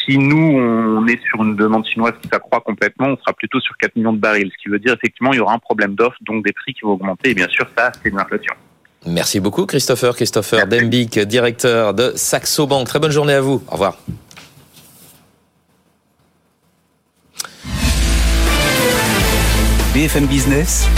Si 0.05 0.17
nous, 0.17 0.59
on 0.59 1.07
est 1.07 1.21
sur 1.23 1.41
une 1.41 1.55
demande 1.55 1.85
chinoise 1.85 2.13
qui 2.21 2.27
s'accroît 2.27 2.59
complètement, 2.59 3.07
on 3.07 3.17
sera 3.17 3.31
plutôt 3.31 3.61
sur 3.61 3.77
4 3.77 3.95
millions 3.95 4.13
de 4.13 4.19
barils, 4.19 4.51
ce 4.51 4.61
qui 4.61 4.67
veut 4.67 4.79
dire 4.79 4.93
effectivement 4.93 5.31
il 5.31 5.37
y 5.37 5.39
aura 5.39 5.53
un 5.53 5.59
problème 5.59 5.95
d'offre, 5.95 6.17
donc 6.21 6.45
des 6.45 6.51
prix 6.51 6.73
qui 6.73 6.81
vont 6.81 6.91
augmenter. 6.91 7.29
Et 7.29 7.33
bien 7.33 7.47
sûr, 7.47 7.65
ça, 7.77 7.93
c'est 8.03 8.11
de 8.11 8.17
l'inflation. 8.17 8.53
Merci 9.05 9.39
beaucoup, 9.39 9.65
Christopher. 9.65 10.15
Christopher 10.15 10.67
Dembic, 10.67 11.17
directeur 11.19 11.93
de 11.93 12.11
Saxo 12.15 12.67
Bank. 12.67 12.87
Très 12.87 12.99
bonne 12.99 13.11
journée 13.11 13.33
à 13.33 13.41
vous. 13.41 13.63
Au 13.69 13.73
revoir. 13.73 13.97
BFM 19.95 20.27
Business, 20.27 20.89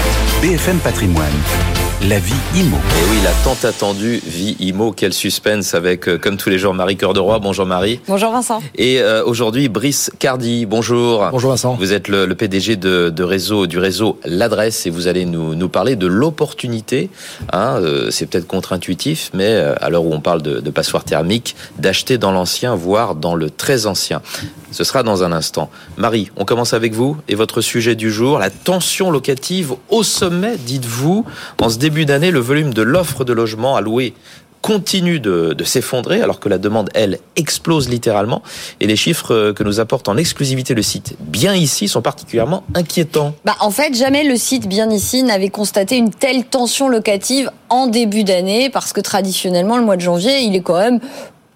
BFM 0.42 0.82
Patrimoine 0.82 1.87
la 2.04 2.20
vie 2.20 2.34
IMO. 2.56 2.78
Et 2.78 3.10
oui, 3.10 3.18
la 3.24 3.32
tant 3.44 3.58
attendue 3.68 4.22
vie 4.24 4.56
IMO, 4.60 4.92
quel 4.92 5.14
suspense 5.14 5.74
avec, 5.74 6.08
euh, 6.08 6.20
comme 6.20 6.38
tous 6.38 6.50
les 6.50 6.60
jours, 6.60 6.76
Marie 6.76 6.96
Cœur 6.96 7.16
de 7.16 7.20
Roi. 7.20 7.40
Bonjour 7.40 7.66
Marie. 7.66 8.00
Bonjour 8.08 8.32
Vincent. 8.32 8.62
Et 8.76 9.02
euh, 9.02 9.24
aujourd'hui, 9.26 9.68
Brice 9.68 10.12
Cardi, 10.20 10.68
bonjour. 10.68 11.28
Bonjour 11.32 11.50
Vincent. 11.50 11.74
Vous 11.74 11.94
êtes 11.94 12.08
le, 12.08 12.28
PDG 12.36 12.76
de, 12.76 13.24
réseau, 13.24 13.66
du 13.66 13.80
réseau 13.80 14.20
L'Adresse 14.26 14.86
et 14.86 14.92
vous 14.92 15.08
allez 15.08 15.26
nous, 15.26 15.56
nous 15.56 15.70
parler 15.70 15.96
de 15.96 16.06
l'opportunité, 16.06 17.10
hein, 17.52 17.80
euh, 17.82 18.12
c'est 18.12 18.28
peut-être 18.28 18.48
contre-intuitif, 18.48 19.32
mais 19.34 19.56
à 19.56 19.90
l'heure 19.90 20.04
où 20.04 20.14
on 20.14 20.22
parle 20.22 20.44
de, 20.44 20.60
de 20.60 20.70
passoire 20.70 21.04
thermique, 21.04 21.56
d'acheter 21.80 22.20
dans 22.20 22.32
l'ancien, 22.32 22.76
voire 22.76 23.16
dans 23.16 23.34
le 23.34 23.50
très 23.50 23.88
ancien. 23.88 24.22
Ce 24.72 24.84
sera 24.84 25.02
dans 25.02 25.24
un 25.24 25.32
instant. 25.32 25.72
Marie, 25.98 26.30
on 26.36 26.46
commence 26.46 26.74
avec 26.74 26.94
vous 26.94 27.18
et 27.28 27.36
votre 27.36 27.62
sujet 27.62 27.96
du 27.96 28.12
jour, 28.12 28.38
la 28.38 28.52
tension 28.52 29.10
locative 29.10 29.74
au 29.90 30.04
sommet, 30.04 30.58
dites-vous, 30.58 31.26
en 31.60 31.70
ce 31.70 31.80
début 31.90 32.06
d'année, 32.06 32.32
le 32.32 32.40
volume 32.40 32.74
de 32.74 32.82
l'offre 32.82 33.24
de 33.24 33.32
logement 33.32 33.78
à 33.78 33.82
louer 33.82 34.14
continue 34.62 35.22
de, 35.22 35.56
s'effondrer 35.64 36.22
alors 36.22 36.42
que 36.42 36.50
la 36.50 36.58
demande, 36.58 36.90
elle, 36.94 37.20
explose 37.38 37.88
littéralement. 37.88 38.42
Et 38.82 38.88
les 38.88 38.98
chiffres 38.98 39.54
que 39.54 39.64
nous 39.64 39.80
apporte 39.80 40.10
en 40.10 40.18
exclusivité 40.18 40.74
le 40.74 40.82
site 40.82 41.16
Bien 41.22 41.56
Ici 41.56 41.88
sont 41.88 42.02
particulièrement 42.02 42.66
inquiétants. 42.76 43.34
Bah, 43.46 43.56
en 43.62 43.72
fait, 43.72 43.94
jamais 43.94 44.26
le 44.26 44.36
site 44.36 44.68
Bien 44.68 44.92
Ici 44.92 45.24
n'avait 45.24 45.48
constaté 45.48 45.96
une 45.96 46.10
telle 46.10 46.44
tension 46.44 46.90
locative 46.90 47.50
en 47.70 47.88
début 47.88 48.26
d'année 48.26 48.70
parce 48.70 48.92
que 48.92 49.00
traditionnellement, 49.00 49.78
le 49.78 49.86
mois 49.86 49.96
de 49.96 50.02
janvier, 50.02 50.40
il 50.42 50.58
est 50.58 50.62
quand 50.62 50.78
même 50.78 51.00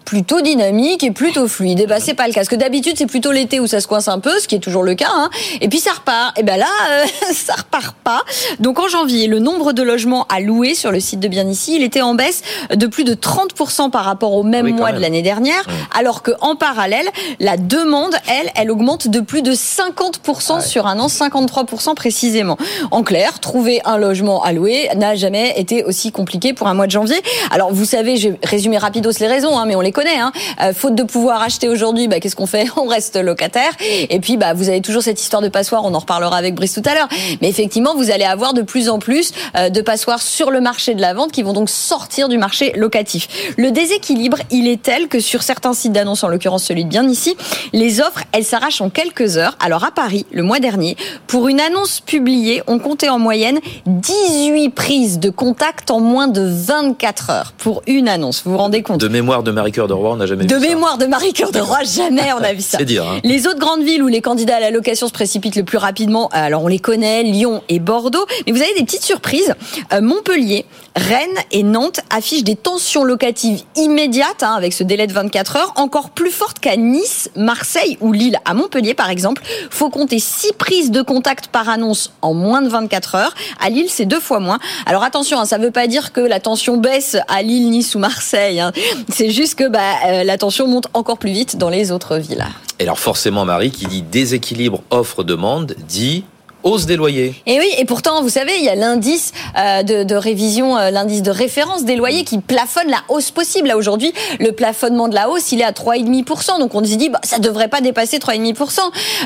plutôt 0.05 0.41
dynamique 0.41 1.03
et 1.03 1.11
plutôt 1.11 1.47
fluide. 1.47 1.79
Et 1.79 1.87
bah 1.87 1.99
c'est 1.99 2.13
pas 2.13 2.27
le 2.27 2.33
cas. 2.33 2.41
Parce 2.41 2.49
que 2.49 2.55
d'habitude 2.55 2.93
c'est 2.97 3.05
plutôt 3.05 3.31
l'été 3.31 3.59
où 3.59 3.67
ça 3.67 3.79
se 3.79 3.87
coince 3.87 4.07
un 4.07 4.19
peu, 4.19 4.39
ce 4.39 4.47
qui 4.47 4.55
est 4.55 4.59
toujours 4.59 4.83
le 4.83 4.95
cas. 4.95 5.09
Hein. 5.13 5.29
Et 5.61 5.69
puis 5.69 5.79
ça 5.79 5.91
repart. 5.91 6.37
Et 6.39 6.43
ben 6.43 6.57
là 6.57 6.67
euh, 6.91 7.05
ça 7.33 7.53
repart 7.53 7.95
pas. 8.03 8.21
Donc 8.59 8.79
en 8.79 8.87
janvier, 8.87 9.27
le 9.27 9.39
nombre 9.39 9.73
de 9.73 9.83
logements 9.83 10.25
à 10.29 10.39
louer 10.39 10.75
sur 10.75 10.91
le 10.91 10.99
site 10.99 11.19
de 11.19 11.27
Bien 11.27 11.47
ici, 11.47 11.75
il 11.77 11.83
était 11.83 12.01
en 12.01 12.13
baisse 12.13 12.41
de 12.73 12.87
plus 12.87 13.05
de 13.05 13.13
30% 13.13 13.89
par 13.89 14.03
rapport 14.03 14.33
au 14.33 14.43
même 14.43 14.69
mois 14.75 14.91
de 14.91 14.99
l'année 14.99 15.21
dernière, 15.21 15.65
alors 15.97 16.23
que 16.23 16.31
en 16.41 16.55
parallèle, 16.55 17.07
la 17.39 17.55
demande, 17.55 18.13
elle, 18.27 18.51
elle 18.55 18.69
augmente 18.69 19.07
de 19.07 19.21
plus 19.21 19.41
de 19.41 19.53
50% 19.53 20.61
sur 20.61 20.87
un 20.87 20.99
an, 20.99 21.07
53% 21.07 21.95
précisément. 21.95 22.57
En 22.91 23.03
clair, 23.03 23.39
trouver 23.39 23.81
un 23.85 23.97
logement 23.97 24.43
à 24.43 24.51
louer 24.51 24.89
n'a 24.97 25.15
jamais 25.15 25.53
été 25.57 25.85
aussi 25.85 26.11
compliqué 26.11 26.53
pour 26.53 26.67
un 26.67 26.73
mois 26.73 26.87
de 26.87 26.91
janvier. 26.91 27.21
Alors 27.49 27.73
vous 27.73 27.85
savez, 27.85 28.17
je 28.17 28.29
vais 28.29 28.39
résumer 28.43 28.77
rapidos 28.77 29.11
les 29.19 29.27
raisons, 29.27 29.57
hein, 29.57 29.65
mais 29.65 29.75
on 29.75 29.81
les 29.81 29.91
connaît. 29.91 30.00
Hein. 30.09 30.31
Euh, 30.61 30.73
faute 30.73 30.95
de 30.95 31.03
pouvoir 31.03 31.41
acheter 31.41 31.69
aujourd'hui, 31.69 32.07
bah, 32.07 32.19
qu'est-ce 32.19 32.35
qu'on 32.35 32.45
fait? 32.45 32.67
On 32.77 32.87
reste 32.87 33.15
locataire. 33.17 33.71
Et 34.09 34.19
puis, 34.19 34.37
bah, 34.37 34.53
vous 34.53 34.69
avez 34.69 34.81
toujours 34.81 35.03
cette 35.03 35.21
histoire 35.21 35.41
de 35.41 35.49
passoire. 35.49 35.83
On 35.85 35.93
en 35.93 35.99
reparlera 35.99 36.37
avec 36.37 36.55
Brice 36.55 36.73
tout 36.73 36.89
à 36.89 36.93
l'heure. 36.93 37.07
Mais 37.41 37.49
effectivement, 37.49 37.95
vous 37.95 38.11
allez 38.11 38.25
avoir 38.25 38.53
de 38.53 38.61
plus 38.61 38.89
en 38.89 38.99
plus 38.99 39.31
euh, 39.55 39.69
de 39.69 39.81
passoires 39.81 40.21
sur 40.21 40.51
le 40.51 40.61
marché 40.61 40.95
de 40.95 41.01
la 41.01 41.13
vente 41.13 41.31
qui 41.31 41.43
vont 41.43 41.53
donc 41.53 41.69
sortir 41.69 42.29
du 42.29 42.37
marché 42.37 42.73
locatif. 42.75 43.27
Le 43.57 43.71
déséquilibre, 43.71 44.37
il 44.49 44.67
est 44.67 44.81
tel 44.81 45.07
que 45.07 45.19
sur 45.19 45.43
certains 45.43 45.73
sites 45.73 45.93
d'annonce, 45.93 46.23
en 46.23 46.27
l'occurrence 46.27 46.63
celui 46.63 46.83
de 46.83 46.89
bien 46.89 47.07
ici, 47.07 47.35
les 47.73 48.01
offres, 48.01 48.23
elles 48.31 48.45
s'arrachent 48.45 48.81
en 48.81 48.89
quelques 48.89 49.37
heures. 49.37 49.57
Alors 49.59 49.83
à 49.83 49.91
Paris, 49.91 50.25
le 50.31 50.43
mois 50.43 50.59
dernier, 50.59 50.97
pour 51.27 51.47
une 51.47 51.59
annonce 51.59 51.99
publiée, 51.99 52.61
on 52.67 52.79
comptait 52.79 53.09
en 53.09 53.19
moyenne 53.19 53.59
18 53.85 54.69
prises 54.69 55.19
de 55.19 55.29
contact 55.29 55.91
en 55.91 55.99
moins 55.99 56.27
de 56.27 56.41
24 56.41 57.29
heures 57.29 57.53
pour 57.57 57.81
une 57.87 58.07
annonce. 58.07 58.43
Vous 58.43 58.51
vous 58.51 58.57
rendez 58.57 58.81
compte? 58.81 58.99
De 58.99 59.07
mémoire 59.07 59.43
de 59.43 59.51
Marie 59.51 59.71
de 59.87 59.93
Roi, 59.93 60.11
on 60.11 60.15
n'a 60.17 60.25
jamais 60.25 60.45
de 60.45 60.53
vu 60.53 60.59
ça. 60.61 60.67
De 60.67 60.73
mémoire 60.73 60.97
de 60.97 61.05
Marie 61.05 61.33
Cœur 61.33 61.51
de 61.51 61.59
Roi, 61.59 61.79
jamais 61.83 62.31
on 62.33 62.43
a 62.43 62.53
vu 62.53 62.61
ça. 62.61 62.77
C'est 62.77 62.85
dire. 62.85 63.05
Hein. 63.05 63.19
Les 63.23 63.47
autres 63.47 63.59
grandes 63.59 63.83
villes 63.83 64.03
où 64.03 64.07
les 64.07 64.21
candidats 64.21 64.57
à 64.57 64.59
la 64.59 64.71
location 64.71 65.07
se 65.07 65.13
précipitent 65.13 65.55
le 65.55 65.63
plus 65.63 65.77
rapidement, 65.77 66.29
alors 66.31 66.63
on 66.63 66.67
les 66.67 66.79
connaît, 66.79 67.23
Lyon 67.23 67.63
et 67.69 67.79
Bordeaux. 67.79 68.25
Mais 68.45 68.51
vous 68.53 68.61
avez 68.61 68.73
des 68.73 68.83
petites 68.83 69.03
surprises. 69.03 69.53
Euh, 69.93 70.01
Montpellier, 70.01 70.65
Rennes 70.95 71.27
et 71.51 71.63
Nantes 71.63 72.01
affichent 72.10 72.43
des 72.43 72.56
tensions 72.56 73.04
locatives 73.04 73.62
immédiates, 73.75 74.43
hein, 74.43 74.54
avec 74.56 74.73
ce 74.73 74.84
délai 74.84 75.08
de 75.08 75.13
24 75.13 75.56
heures, 75.56 75.73
encore 75.77 76.10
plus 76.10 76.32
fortes 76.32 76.60
qu'à 76.60 76.75
Nice, 76.75 77.30
Marseille 77.36 77.97
ou 78.01 78.12
Lille. 78.12 78.38
À 78.43 78.54
Montpellier, 78.54 78.93
par 78.93 79.10
exemple, 79.10 79.41
faut 79.69 79.89
compter 79.89 80.19
6 80.19 80.54
prises 80.58 80.91
de 80.91 81.01
contact 81.01 81.47
par 81.47 81.69
annonce 81.69 82.12
en 82.21 82.34
moins 82.34 82.62
de 82.62 82.67
24 82.67 83.15
heures. 83.15 83.34
À 83.60 83.69
Lille, 83.69 83.89
c'est 83.89 84.06
deux 84.06 84.19
fois 84.19 84.39
moins. 84.39 84.60
Alors 84.86 85.04
attention, 85.04 85.39
hein, 85.39 85.45
ça 85.45 85.58
ne 85.58 85.63
veut 85.63 85.71
pas 85.71 85.88
dire 85.88 86.12
que 86.12 86.21
la 86.21 86.39
tension 86.39 86.77
baisse 86.77 87.15
à 87.30 87.41
Lille, 87.41 87.69
Nice 87.69 87.95
ou 87.95 87.99
Marseille. 87.99 88.62
C'est 89.10 89.30
juste 89.30 89.56
que 89.56 89.69
bah, 89.69 89.80
euh, 90.08 90.23
la 90.23 90.38
tension 90.38 90.67
monte 90.67 90.88
encore 90.93 91.17
plus 91.17 91.32
vite 91.32 91.58
dans 91.58 91.69
les 91.69 91.91
autres 91.91 92.17
villes. 92.17 92.45
Et 92.80 92.84
alors 92.84 92.99
forcément, 92.99 93.45
Marie, 93.45 93.71
qui 93.71 93.86
dit 93.86 94.01
déséquilibre 94.01 94.82
offre-demande, 94.89 95.75
dit 95.88 96.25
hausse 96.63 96.86
des 96.86 96.95
loyers. 96.95 97.36
Et 97.45 97.60
oui, 97.60 97.67
et 97.78 97.86
pourtant, 97.86 98.21
vous 98.21 98.30
savez, 98.30 98.54
il 98.58 98.63
y 98.63 98.69
a 98.69 98.76
l'indice 98.76 99.32
euh, 99.58 99.84
de, 99.84 100.15
révision, 100.15 100.78
euh, 100.78 100.91
l'indice 100.91 101.21
de 101.21 101.32
référence 101.32 101.86
des 101.86 101.95
loyers 101.95 102.24
qui 102.24 102.39
plafonne 102.39 102.89
la 102.89 103.02
hausse 103.10 103.32
possible. 103.32 103.67
Là, 103.67 103.78
aujourd'hui, 103.78 104.13
le 104.39 104.52
plafonnement 104.52 105.08
de 105.08 105.15
la 105.15 105.30
hausse, 105.30 105.52
il 105.52 105.62
est 105.62 105.65
à 105.65 105.71
3,5%. 105.71 106.60
Donc, 106.60 106.76
on 106.76 106.84
se 106.84 106.95
dit, 106.95 107.10
bah, 107.10 107.19
ça 107.24 107.39
devrait 107.39 107.67
pas 107.67 107.82
dépasser 107.82 108.17
3,5%. 108.17 108.80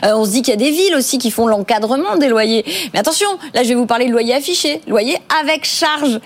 Euh, 0.04 0.14
on 0.16 0.26
se 0.26 0.32
dit 0.32 0.42
qu'il 0.42 0.54
y 0.54 0.58
a 0.58 0.58
des 0.58 0.72
villes 0.72 0.96
aussi 0.96 1.18
qui 1.18 1.32
font 1.32 1.48
l'encadrement 1.48 2.18
des 2.18 2.28
loyers. 2.28 2.66
Mais 2.94 3.00
attention, 3.00 3.30
là, 3.54 3.64
je 3.64 3.70
vais 3.70 3.76
vous 3.76 3.86
parler 3.86 4.08
de 4.08 4.12
loyer 4.12 4.34
affiché, 4.34 4.82
loyer 4.88 5.18
avec 5.42 5.66
charge. 5.66 6.20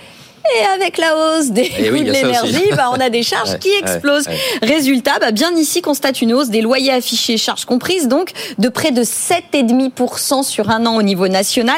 Et 0.58 0.66
avec 0.66 0.98
la 0.98 1.16
hausse 1.16 1.48
des 1.48 1.72
oui, 1.92 2.00
coûts 2.00 2.06
de 2.06 2.12
l'énergie, 2.12 2.70
bah, 2.76 2.90
on 2.92 3.00
a 3.00 3.10
des 3.10 3.24
charges 3.24 3.50
Ouais, 3.54 3.60
qui 3.60 3.70
explosent. 3.80 4.28
ouais. 4.28 4.38
Résultat, 4.62 5.20
bah, 5.20 5.32
bien 5.32 5.56
ici 5.56 5.82
constate 5.82 6.22
une 6.22 6.34
hausse 6.34 6.50
des 6.50 6.62
loyers 6.62 6.92
affichés, 6.92 7.38
charges 7.38 7.66
comprises, 7.66 8.08
donc 8.08 8.32
de 8.58 8.70
près 8.70 8.92
de 8.92 9.04
7,5% 9.04 10.44
sur 10.44 10.70
un 10.70 10.86
an 10.86 10.96
au 10.96 11.02
niveau 11.04 11.28
national. 11.28 11.78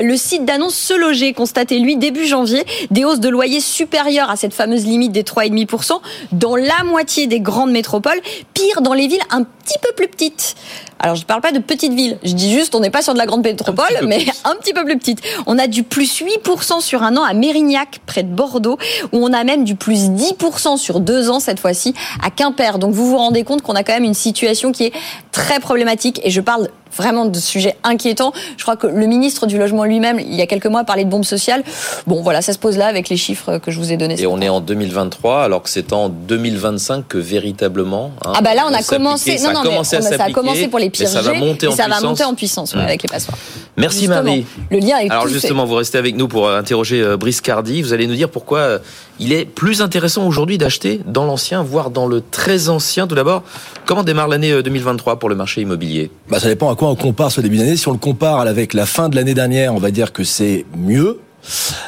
Le 0.00 0.16
site 0.16 0.44
d'annonce 0.44 0.74
Se 0.74 0.94
Loger 0.94 1.32
constatait, 1.32 1.78
lui, 1.78 1.96
début 1.96 2.26
janvier, 2.26 2.64
des 2.90 3.04
hausses 3.04 3.20
de 3.20 3.28
loyers 3.28 3.60
supérieures 3.60 4.30
à 4.30 4.36
cette 4.36 4.54
fameuse 4.54 4.84
limite 4.84 5.12
des 5.12 5.22
3,5% 5.22 6.00
dans 6.32 6.56
la 6.56 6.84
moitié 6.84 7.26
des 7.26 7.40
grandes 7.40 7.72
métropoles, 7.72 8.20
pire 8.54 8.82
dans 8.82 8.94
les 8.94 9.06
villes 9.06 9.22
un 9.30 9.44
petit 9.44 9.78
peu 9.80 9.92
plus 9.94 10.08
petites. 10.08 10.54
Alors, 11.02 11.16
je 11.16 11.22
ne 11.22 11.26
parle 11.26 11.40
pas 11.40 11.50
de 11.50 11.58
petites 11.58 11.92
villes, 11.92 12.16
je 12.22 12.32
dis 12.32 12.52
juste, 12.52 12.76
on 12.76 12.80
n'est 12.80 12.90
pas 12.90 13.02
sur 13.02 13.12
de 13.12 13.18
la 13.18 13.26
grande 13.26 13.42
métropole, 13.42 13.86
mais 14.06 14.18
plus. 14.18 14.32
un 14.44 14.54
petit 14.54 14.72
peu 14.72 14.84
plus 14.84 14.96
petite. 14.96 15.20
On 15.46 15.58
a 15.58 15.66
du 15.66 15.82
plus 15.82 16.22
8% 16.22 16.80
sur 16.80 17.02
un 17.02 17.16
an 17.16 17.24
à 17.24 17.34
Mérignac, 17.34 17.98
près 18.06 18.22
de 18.22 18.32
Bordeaux, 18.32 18.78
où 19.10 19.18
on 19.18 19.32
a 19.32 19.42
même 19.42 19.64
du 19.64 19.74
plus 19.74 20.10
10% 20.10 20.76
sur 20.76 21.00
deux 21.00 21.28
ans 21.28 21.40
cette 21.40 21.58
fois-ci 21.58 21.92
à 22.22 22.30
Quimper. 22.30 22.78
Donc 22.78 22.94
vous 22.94 23.10
vous 23.10 23.18
rendez 23.18 23.42
compte 23.42 23.62
qu'on 23.62 23.74
a 23.74 23.82
quand 23.82 23.94
même 23.94 24.04
une 24.04 24.14
situation 24.14 24.70
qui 24.70 24.84
est 24.84 24.92
très 25.32 25.58
problématique 25.58 26.20
et 26.22 26.30
je 26.30 26.40
parle 26.40 26.68
vraiment 26.96 27.24
de 27.26 27.38
sujets 27.38 27.76
inquiétants. 27.84 28.32
Je 28.56 28.62
crois 28.62 28.76
que 28.76 28.86
le 28.86 29.06
ministre 29.06 29.46
du 29.46 29.58
Logement 29.58 29.84
lui-même, 29.84 30.18
il 30.20 30.34
y 30.34 30.42
a 30.42 30.46
quelques 30.46 30.66
mois, 30.66 30.84
parlait 30.84 31.04
de 31.04 31.10
bombe 31.10 31.24
sociale. 31.24 31.62
Bon, 32.06 32.22
voilà, 32.22 32.42
ça 32.42 32.52
se 32.52 32.58
pose 32.58 32.76
là 32.78 32.86
avec 32.86 33.08
les 33.08 33.16
chiffres 33.16 33.58
que 33.58 33.70
je 33.70 33.78
vous 33.78 33.92
ai 33.92 33.96
donnés. 33.96 34.20
Et 34.20 34.26
on 34.26 34.40
est 34.40 34.48
en 34.48 34.60
2023, 34.60 35.42
alors 35.44 35.62
que 35.62 35.68
c'est 35.70 35.92
en 35.92 36.08
2025 36.08 37.08
que 37.08 37.18
véritablement. 37.18 38.12
hein, 38.24 38.32
Ah 38.36 38.40
bah 38.42 38.54
là 38.54 38.64
on 38.66 38.70
va 38.70 38.78
a 38.78 38.82
commencé. 38.82 39.38
Ça 39.38 39.44
non 39.44 39.50
a 39.50 39.54
non 39.54 39.60
mais 39.64 39.68
commencé 39.70 39.96
à 39.96 40.02
ça 40.02 40.24
a 40.24 40.30
commencé 40.30 40.68
pour 40.68 40.78
les 40.78 40.90
pires 40.90 41.08
ça 41.08 41.22
va 41.22 41.32
monter 41.34 41.66
en 41.66 41.70
ça 41.72 41.84
va 41.84 41.88
puissance. 41.96 42.02
monter 42.04 42.24
en 42.24 42.34
puissance 42.34 42.74
ouais, 42.74 42.80
avec 42.82 43.02
les 43.02 43.08
passoires. 43.08 43.36
Merci 43.76 44.00
Justement, 44.00 44.22
Marie. 44.22 44.46
Le 44.70 44.78
lien 44.78 44.98
est 44.98 45.10
Alors 45.10 45.26
fait. 45.26 45.32
justement, 45.32 45.64
vous 45.64 45.74
restez 45.76 45.96
avec 45.98 46.16
nous 46.16 46.28
pour 46.28 46.50
interroger 46.50 47.00
euh, 47.02 47.16
Brice 47.16 47.40
Cardi. 47.40 47.80
Vous 47.82 47.92
allez 47.92 48.06
nous 48.06 48.14
dire 48.14 48.28
pourquoi 48.28 48.58
euh, 48.58 48.78
il 49.18 49.32
est 49.32 49.44
plus 49.44 49.82
intéressant 49.82 50.26
aujourd'hui 50.26 50.58
d'acheter 50.58 51.00
dans 51.06 51.24
l'ancien, 51.24 51.62
voire 51.62 51.90
dans 51.90 52.06
le 52.06 52.20
très 52.20 52.68
ancien. 52.68 53.06
Tout 53.06 53.14
d'abord, 53.14 53.42
comment 53.86 54.02
démarre 54.02 54.28
l'année 54.28 54.52
euh, 54.52 54.62
2023 54.62 55.18
pour 55.18 55.28
le 55.28 55.34
marché 55.34 55.60
immobilier? 55.60 56.10
Bah, 56.28 56.40
ça 56.40 56.48
dépend 56.48 56.70
à 56.70 56.76
quoi 56.76 56.88
on 56.88 56.96
compare 56.96 57.30
ce 57.30 57.40
début 57.40 57.58
d'année. 57.58 57.76
Si 57.76 57.88
on 57.88 57.92
le 57.92 57.98
compare 57.98 58.40
avec 58.40 58.74
la 58.74 58.86
fin 58.86 59.08
de 59.08 59.16
l'année 59.16 59.34
dernière, 59.34 59.74
on 59.74 59.78
va 59.78 59.90
dire 59.90 60.12
que 60.12 60.24
c'est 60.24 60.64
mieux. 60.76 61.18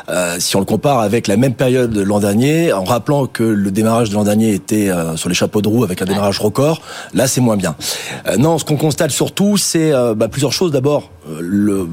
Euh, 0.09 0.37
si 0.39 0.57
on 0.57 0.59
le 0.59 0.65
compare 0.65 1.01
avec 1.01 1.29
la 1.29 1.37
même 1.37 1.55
période 1.55 1.91
de 1.91 2.03
l'an 2.03 2.21
dernier, 2.21 2.73
en 2.73 2.85
rappelant 2.85 3.27
que 3.27 3.43
le 3.43 3.71
démarrage 3.71 4.11
de 4.11 4.15
l'an 4.15 4.25
dernier 4.25 4.53
était 4.53 4.91
euh, 4.91 5.17
sur 5.17 5.29
les 5.29 5.35
chapeaux 5.35 5.63
de 5.63 5.69
roue 5.69 5.85
avec 5.85 6.03
un 6.03 6.05
démarrage 6.05 6.41
record, 6.41 6.83
là 7.15 7.27
c'est 7.27 7.41
moins 7.41 7.57
bien. 7.57 7.77
Euh, 8.27 8.37
non, 8.37 8.59
ce 8.59 8.65
qu'on 8.65 8.77
constate 8.77 9.11
surtout, 9.11 9.57
c'est 9.57 9.93
euh, 9.93 10.15
bah, 10.15 10.29
plusieurs 10.29 10.53
choses. 10.53 10.73
D'abord, 10.73 11.05
euh, 11.05 11.14
le, 11.41 11.89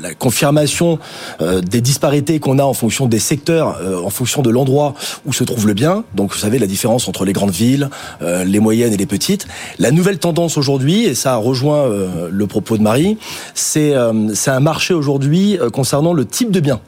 la 0.00 0.14
confirmation 0.14 0.98
euh, 1.40 1.60
des 1.60 1.80
disparités 1.80 2.38
qu'on 2.38 2.58
a 2.58 2.64
en 2.64 2.74
fonction 2.74 3.06
des 3.06 3.18
secteurs, 3.18 3.78
euh, 3.80 4.00
en 4.02 4.10
fonction 4.10 4.42
de 4.42 4.50
l'endroit 4.50 4.94
où 5.24 5.32
se 5.32 5.44
trouve 5.44 5.66
le 5.66 5.74
bien. 5.74 6.04
Donc, 6.14 6.32
vous 6.32 6.38
savez 6.38 6.58
la 6.58 6.66
différence 6.66 7.08
entre 7.08 7.24
les 7.24 7.32
grandes 7.32 7.50
villes, 7.50 7.90
euh, 8.22 8.44
les 8.44 8.60
moyennes 8.60 8.92
et 8.92 8.96
les 8.96 9.06
petites. 9.06 9.46
La 9.78 9.90
nouvelle 9.90 10.18
tendance 10.18 10.56
aujourd'hui, 10.56 11.04
et 11.04 11.14
ça 11.14 11.36
rejoint 11.36 11.84
euh, 11.84 12.28
le 12.30 12.46
propos 12.46 12.76
de 12.76 12.82
Marie, 12.82 13.18
c'est 13.54 13.94
euh, 13.94 14.34
c'est 14.34 14.50
un 14.50 14.60
marché 14.60 14.94
aujourd'hui 14.94 15.58
euh, 15.58 15.70
concernant 15.70 16.12
le 16.12 16.24
type 16.24 16.50
de 16.50 16.60
bien. 16.60 16.80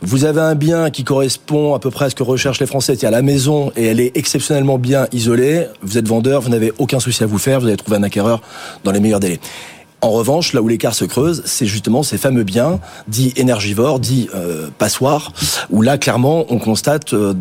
Vous 0.00 0.24
avez 0.24 0.40
un 0.40 0.54
bien 0.54 0.90
qui 0.90 1.04
correspond 1.04 1.74
à 1.74 1.78
peu 1.78 1.90
près 1.90 2.06
à 2.06 2.10
ce 2.10 2.14
que 2.14 2.22
recherchent 2.24 2.60
les 2.60 2.66
Français, 2.66 2.96
c'est 2.98 3.06
à 3.06 3.10
la 3.10 3.22
maison 3.22 3.72
et 3.76 3.86
elle 3.86 4.00
est 4.00 4.16
exceptionnellement 4.16 4.78
bien 4.78 5.06
isolée. 5.12 5.66
Vous 5.82 5.96
êtes 5.96 6.08
vendeur, 6.08 6.42
vous 6.42 6.48
n'avez 6.48 6.72
aucun 6.78 6.98
souci 6.98 7.22
à 7.22 7.26
vous 7.26 7.38
faire, 7.38 7.60
vous 7.60 7.68
allez 7.68 7.76
trouver 7.76 7.98
un 7.98 8.02
acquéreur 8.02 8.42
dans 8.82 8.90
les 8.90 9.00
meilleurs 9.00 9.20
délais. 9.20 9.38
En 10.02 10.10
revanche, 10.10 10.52
là 10.52 10.60
où 10.60 10.66
l'écart 10.66 10.94
se 10.94 11.04
creuse, 11.04 11.42
c'est 11.46 11.64
justement 11.64 12.02
ces 12.02 12.18
fameux 12.18 12.42
biens 12.42 12.80
dits 13.06 13.32
énergivores, 13.36 14.00
dits 14.00 14.28
euh, 14.34 14.68
passoires, 14.76 15.32
où 15.70 15.80
là 15.80 15.96
clairement 15.96 16.44
on 16.48 16.58
constate 16.58 17.14
euh, 17.14 17.34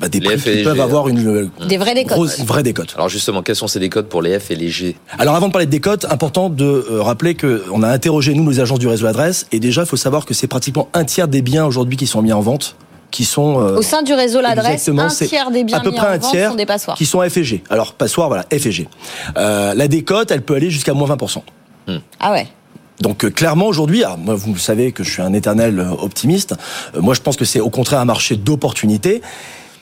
bah, 0.00 0.08
des 0.08 0.20
Les 0.20 0.26
prix 0.30 0.38
F 0.38 0.46
et 0.46 0.56
qui 0.58 0.64
peuvent 0.64 0.76
G, 0.76 0.80
avoir 0.82 1.08
une 1.08 1.28
euh, 1.28 1.50
Des 1.68 1.76
vrais 1.76 1.94
décotes. 1.94 2.16
grosse, 2.16 2.40
vraie 2.40 2.62
décote. 2.62 2.94
Alors 2.96 3.10
justement, 3.10 3.42
quels 3.42 3.54
sont 3.56 3.68
ces 3.68 3.80
décodes 3.80 4.08
pour 4.08 4.22
les 4.22 4.38
F 4.38 4.50
et 4.50 4.56
les 4.56 4.70
G? 4.70 4.96
Alors 5.18 5.34
avant 5.34 5.48
de 5.48 5.52
parler 5.52 5.66
de 5.66 5.70
décote, 5.70 6.06
important 6.06 6.48
de 6.48 6.64
euh, 6.64 7.02
rappeler 7.02 7.34
que 7.34 7.64
on 7.70 7.82
a 7.82 7.88
interrogé 7.88 8.32
nous 8.32 8.48
les 8.48 8.60
agences 8.60 8.78
du 8.78 8.88
réseau 8.88 9.06
adresse 9.06 9.46
et 9.52 9.60
déjà 9.60 9.82
il 9.82 9.86
faut 9.86 9.96
savoir 9.96 10.24
que 10.24 10.32
c'est 10.32 10.46
pratiquement 10.46 10.88
un 10.94 11.04
tiers 11.04 11.28
des 11.28 11.42
biens 11.42 11.66
aujourd'hui 11.66 11.98
qui 11.98 12.06
sont 12.06 12.22
mis 12.22 12.32
en 12.32 12.40
vente 12.40 12.76
qui 13.10 13.24
sont 13.24 13.60
euh, 13.60 13.76
Au 13.76 13.82
sein 13.82 14.02
du 14.02 14.12
réseau 14.12 14.40
l'adresse, 14.40 14.88
un 14.88 15.08
c'est 15.08 15.26
tiers 15.26 15.50
des 15.50 15.64
biens 15.64 15.78
à 15.78 15.80
peu 15.80 15.90
mis 15.90 15.96
près 15.96 16.06
en 16.06 16.10
un 16.10 16.18
vente 16.18 16.30
tiers 16.30 16.50
sont 16.50 16.56
des 16.56 16.66
passoires. 16.66 16.96
qui 16.96 17.06
sont 17.06 17.20
F 17.26 17.36
et 17.36 17.44
G. 17.44 17.62
Alors 17.70 17.94
passoire 17.94 18.28
voilà 18.28 18.44
F 18.52 18.66
et 18.66 18.72
G. 18.72 18.88
Euh, 19.36 19.74
la 19.74 19.88
décote 19.88 20.30
elle 20.30 20.42
peut 20.42 20.54
aller 20.54 20.70
jusqu'à 20.70 20.92
moins 20.92 21.08
20%. 21.08 21.42
Ah 22.20 22.32
ouais. 22.32 22.46
Donc 23.00 23.24
euh, 23.24 23.30
clairement 23.30 23.66
aujourd'hui, 23.66 24.04
alors, 24.04 24.18
moi 24.18 24.34
vous 24.34 24.56
savez 24.56 24.92
que 24.92 25.04
je 25.04 25.10
suis 25.10 25.22
un 25.22 25.32
éternel 25.32 25.78
euh, 25.78 25.90
optimiste. 25.90 26.54
Euh, 26.94 27.00
moi 27.00 27.14
je 27.14 27.20
pense 27.20 27.36
que 27.36 27.44
c'est 27.44 27.60
au 27.60 27.70
contraire 27.70 28.00
un 28.00 28.04
marché 28.04 28.36
d'opportunités. 28.36 29.22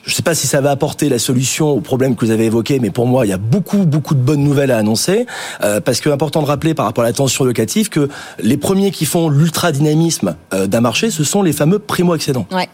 Je 0.03 0.11
ne 0.11 0.15
sais 0.15 0.21
pas 0.21 0.35
si 0.35 0.45
ça 0.45 0.61
va 0.61 0.69
apporter 0.69 1.09
la 1.09 1.17
solution 1.17 1.69
au 1.69 1.81
problème 1.81 2.15
que 2.15 2.23
vous 2.25 2.31
avez 2.31 2.45
évoqué, 2.45 2.77
mais 2.79 2.91
pour 2.91 3.07
moi, 3.07 3.25
il 3.25 3.29
y 3.29 3.33
a 3.33 3.39
beaucoup, 3.39 3.85
beaucoup 3.85 4.13
de 4.13 4.19
bonnes 4.19 4.43
nouvelles 4.43 4.69
à 4.69 4.77
annoncer. 4.77 5.25
Euh, 5.63 5.81
parce 5.81 5.99
que 5.99 6.11
important 6.11 6.43
de 6.43 6.45
rappeler 6.45 6.75
par 6.75 6.85
rapport 6.85 7.03
à 7.03 7.07
la 7.07 7.13
tension 7.13 7.43
locative 7.43 7.89
que 7.89 8.07
les 8.37 8.57
premiers 8.57 8.91
qui 8.91 9.05
font 9.05 9.29
l'ultra 9.29 9.71
dynamisme 9.71 10.35
d'un 10.51 10.81
marché, 10.81 11.09
ce 11.09 11.23
sont 11.23 11.41
les 11.41 11.53
fameux 11.53 11.79
primo 11.79 12.13
accédants. 12.13 12.45
Ouais. 12.51 12.69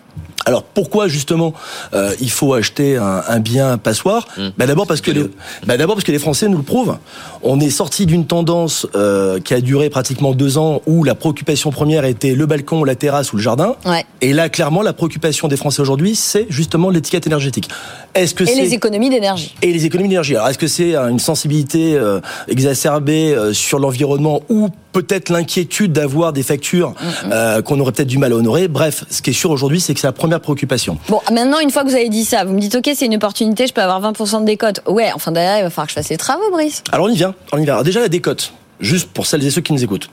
Alors 0.45 0.63
pourquoi 0.63 1.07
justement 1.07 1.53
euh, 1.93 2.13
il 2.19 2.31
faut 2.31 2.53
acheter 2.53 2.97
un, 2.97 3.23
un 3.27 3.39
bien 3.39 3.77
passoire 3.77 4.27
bah, 4.57 4.65
D'abord 4.65 4.87
parce 4.87 5.01
que 5.01 5.11
les, 5.11 5.23
bah, 5.65 5.77
d'abord 5.77 5.95
parce 5.95 6.05
que 6.05 6.11
les 6.11 6.19
Français 6.19 6.47
nous 6.47 6.57
le 6.57 6.63
prouvent. 6.63 6.97
On 7.43 7.59
est 7.59 7.69
sorti 7.69 8.05
d'une 8.05 8.25
tendance 8.25 8.87
euh, 8.95 9.39
qui 9.39 9.53
a 9.53 9.61
duré 9.61 9.89
pratiquement 9.89 10.33
deux 10.33 10.57
ans 10.57 10.81
où 10.85 11.03
la 11.03 11.15
préoccupation 11.15 11.71
première 11.71 12.05
était 12.05 12.33
le 12.33 12.45
balcon, 12.45 12.83
la 12.83 12.95
terrasse 12.95 13.33
ou 13.33 13.37
le 13.37 13.41
jardin. 13.43 13.75
Ouais. 13.85 14.05
Et 14.21 14.33
là 14.33 14.49
clairement 14.49 14.81
la 14.81 14.93
préoccupation 14.93 15.47
des 15.47 15.57
Français 15.57 15.81
aujourd'hui 15.81 16.15
c'est 16.15 16.47
justement 16.49 16.89
l'étiquette 16.89 17.27
énergétique. 17.27 17.69
Est-ce 18.13 18.33
que 18.33 18.43
Et 18.43 18.47
c'est 18.47 18.61
les 18.61 18.73
économies 18.73 19.09
d'énergie. 19.09 19.55
et 19.61 19.71
les 19.71 19.85
économies 19.85 20.09
d'énergie. 20.09 20.35
Alors, 20.35 20.49
est-ce 20.49 20.57
que 20.57 20.67
c'est 20.67 20.95
euh, 20.95 21.07
une 21.07 21.19
sensibilité 21.19 21.95
euh, 21.95 22.19
exacerbée 22.47 23.33
euh, 23.33 23.53
sur 23.53 23.79
l'environnement 23.79 24.41
ou 24.49 24.69
peut-être 24.91 25.29
l'inquiétude 25.29 25.93
d'avoir 25.93 26.33
des 26.33 26.43
factures 26.43 26.93
euh, 27.31 27.61
qu'on 27.61 27.79
aurait 27.79 27.91
peut-être 27.91 28.07
du 28.07 28.17
mal 28.17 28.33
à 28.33 28.35
honorer 28.35 28.67
Bref, 28.67 29.03
ce 29.09 29.21
qui 29.21 29.31
est 29.31 29.33
sûr 29.33 29.51
aujourd'hui, 29.51 29.79
c'est 29.79 29.93
que 29.93 29.99
c'est 29.99 30.07
la 30.07 30.13
première 30.13 30.39
préoccupation. 30.39 30.97
Bon, 31.09 31.19
maintenant, 31.31 31.59
une 31.59 31.71
fois 31.71 31.83
que 31.83 31.89
vous 31.89 31.95
avez 31.95 32.09
dit 32.09 32.25
ça, 32.25 32.43
vous 32.43 32.53
me 32.53 32.59
dites, 32.59 32.75
OK, 32.75 32.89
c'est 32.95 33.05
une 33.05 33.15
opportunité, 33.15 33.67
je 33.67 33.73
peux 33.73 33.81
avoir 33.81 34.01
20% 34.01 34.41
de 34.41 34.45
décote. 34.45 34.81
Ouais, 34.87 35.11
enfin, 35.13 35.31
derrière, 35.31 35.57
il 35.59 35.63
va 35.63 35.69
falloir 35.69 35.87
que 35.87 35.91
je 35.91 35.95
fasse 35.95 36.09
les 36.09 36.17
travaux, 36.17 36.49
Brice. 36.51 36.83
Alors, 36.91 37.07
on 37.07 37.09
y 37.09 37.15
vient. 37.15 37.33
On 37.51 37.57
y 37.57 37.63
vient. 37.63 37.73
Alors, 37.73 37.83
déjà, 37.83 37.99
la 37.99 38.09
décote, 38.09 38.53
juste 38.79 39.09
pour 39.11 39.25
celles 39.25 39.45
et 39.45 39.51
ceux 39.51 39.61
qui 39.61 39.73
nous 39.73 39.83
écoutent. 39.83 40.09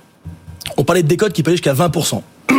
On 0.77 0.85
parlait 0.85 1.03
de 1.03 1.09
décote 1.09 1.33
qui 1.33 1.43
peut 1.43 1.51
aller 1.51 1.57
jusqu'à 1.57 1.75
20%. 1.75 2.23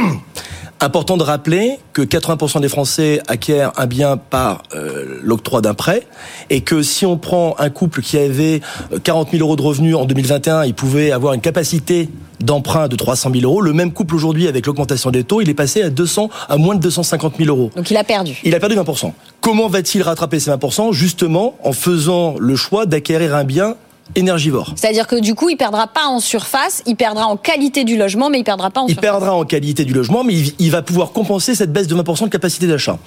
Important 0.81 1.17
de 1.17 1.23
rappeler 1.23 1.77
que 1.91 2.01
80% 2.01 2.61
des 2.61 2.69
Français 2.69 3.21
acquièrent 3.27 3.73
un 3.75 3.85
bien 3.85 4.15
par 4.15 4.63
euh, 4.73 5.19
l'octroi 5.21 5.59
d'un 5.59 5.73
prêt 5.73 6.07
et 6.49 6.61
que 6.61 6.81
si 6.83 7.05
on 7.05 7.17
prend 7.17 7.55
un 7.59 7.69
couple 7.69 8.01
qui 8.01 8.17
avait 8.17 8.61
euh, 8.93 8.99
40 9.03 9.31
000 9.31 9.43
euros 9.43 9.57
de 9.57 9.61
revenus 9.61 9.95
en 9.95 10.05
2021, 10.05 10.63
il 10.63 10.73
pouvait 10.73 11.11
avoir 11.11 11.33
une 11.33 11.41
capacité 11.41 12.07
d'emprunt 12.39 12.87
de 12.87 12.95
300 12.95 13.29
000 13.33 13.43
euros. 13.43 13.59
Le 13.59 13.73
même 13.73 13.91
couple 13.91 14.15
aujourd'hui, 14.15 14.47
avec 14.47 14.65
l'augmentation 14.67 15.11
des 15.11 15.25
taux, 15.25 15.41
il 15.41 15.49
est 15.49 15.53
passé 15.53 15.81
à 15.81 15.89
200, 15.89 16.29
à 16.47 16.55
moins 16.55 16.75
de 16.75 16.79
250 16.79 17.33
000 17.37 17.49
euros. 17.49 17.71
Donc, 17.75 17.91
il 17.91 17.97
a 17.97 18.05
perdu. 18.05 18.39
Il 18.45 18.55
a 18.55 18.59
perdu 18.61 18.75
20%. 18.75 19.11
Comment 19.41 19.67
va-t-il 19.67 20.01
rattraper 20.01 20.39
ces 20.39 20.49
20% 20.51 20.93
Justement 20.93 21.55
en 21.61 21.73
faisant 21.73 22.35
le 22.39 22.55
choix 22.55 22.85
d'acquérir 22.85 23.35
un 23.35 23.43
bien 23.43 23.75
énergivore. 24.15 24.73
C'est-à-dire 24.75 25.07
que 25.07 25.19
du 25.19 25.35
coup, 25.35 25.49
il 25.49 25.57
perdra 25.57 25.87
pas 25.87 26.05
en 26.07 26.19
surface, 26.19 26.83
il 26.85 26.95
perdra 26.95 27.25
en 27.27 27.37
qualité 27.37 27.83
du 27.83 27.97
logement, 27.97 28.29
mais 28.29 28.39
il 28.39 28.43
perdra 28.43 28.69
pas 28.69 28.81
en 28.81 28.87
Il 28.87 28.93
surface. 28.93 29.01
perdra 29.11 29.33
en 29.35 29.43
qualité 29.45 29.85
du 29.85 29.93
logement, 29.93 30.23
mais 30.23 30.33
il, 30.59 30.71
va 30.71 30.81
pouvoir 30.81 31.11
compenser 31.11 31.55
cette 31.55 31.71
baisse 31.71 31.87
de 31.87 31.95
20% 31.95 32.25
de 32.25 32.29
capacité 32.29 32.67
d'achat. 32.67 32.97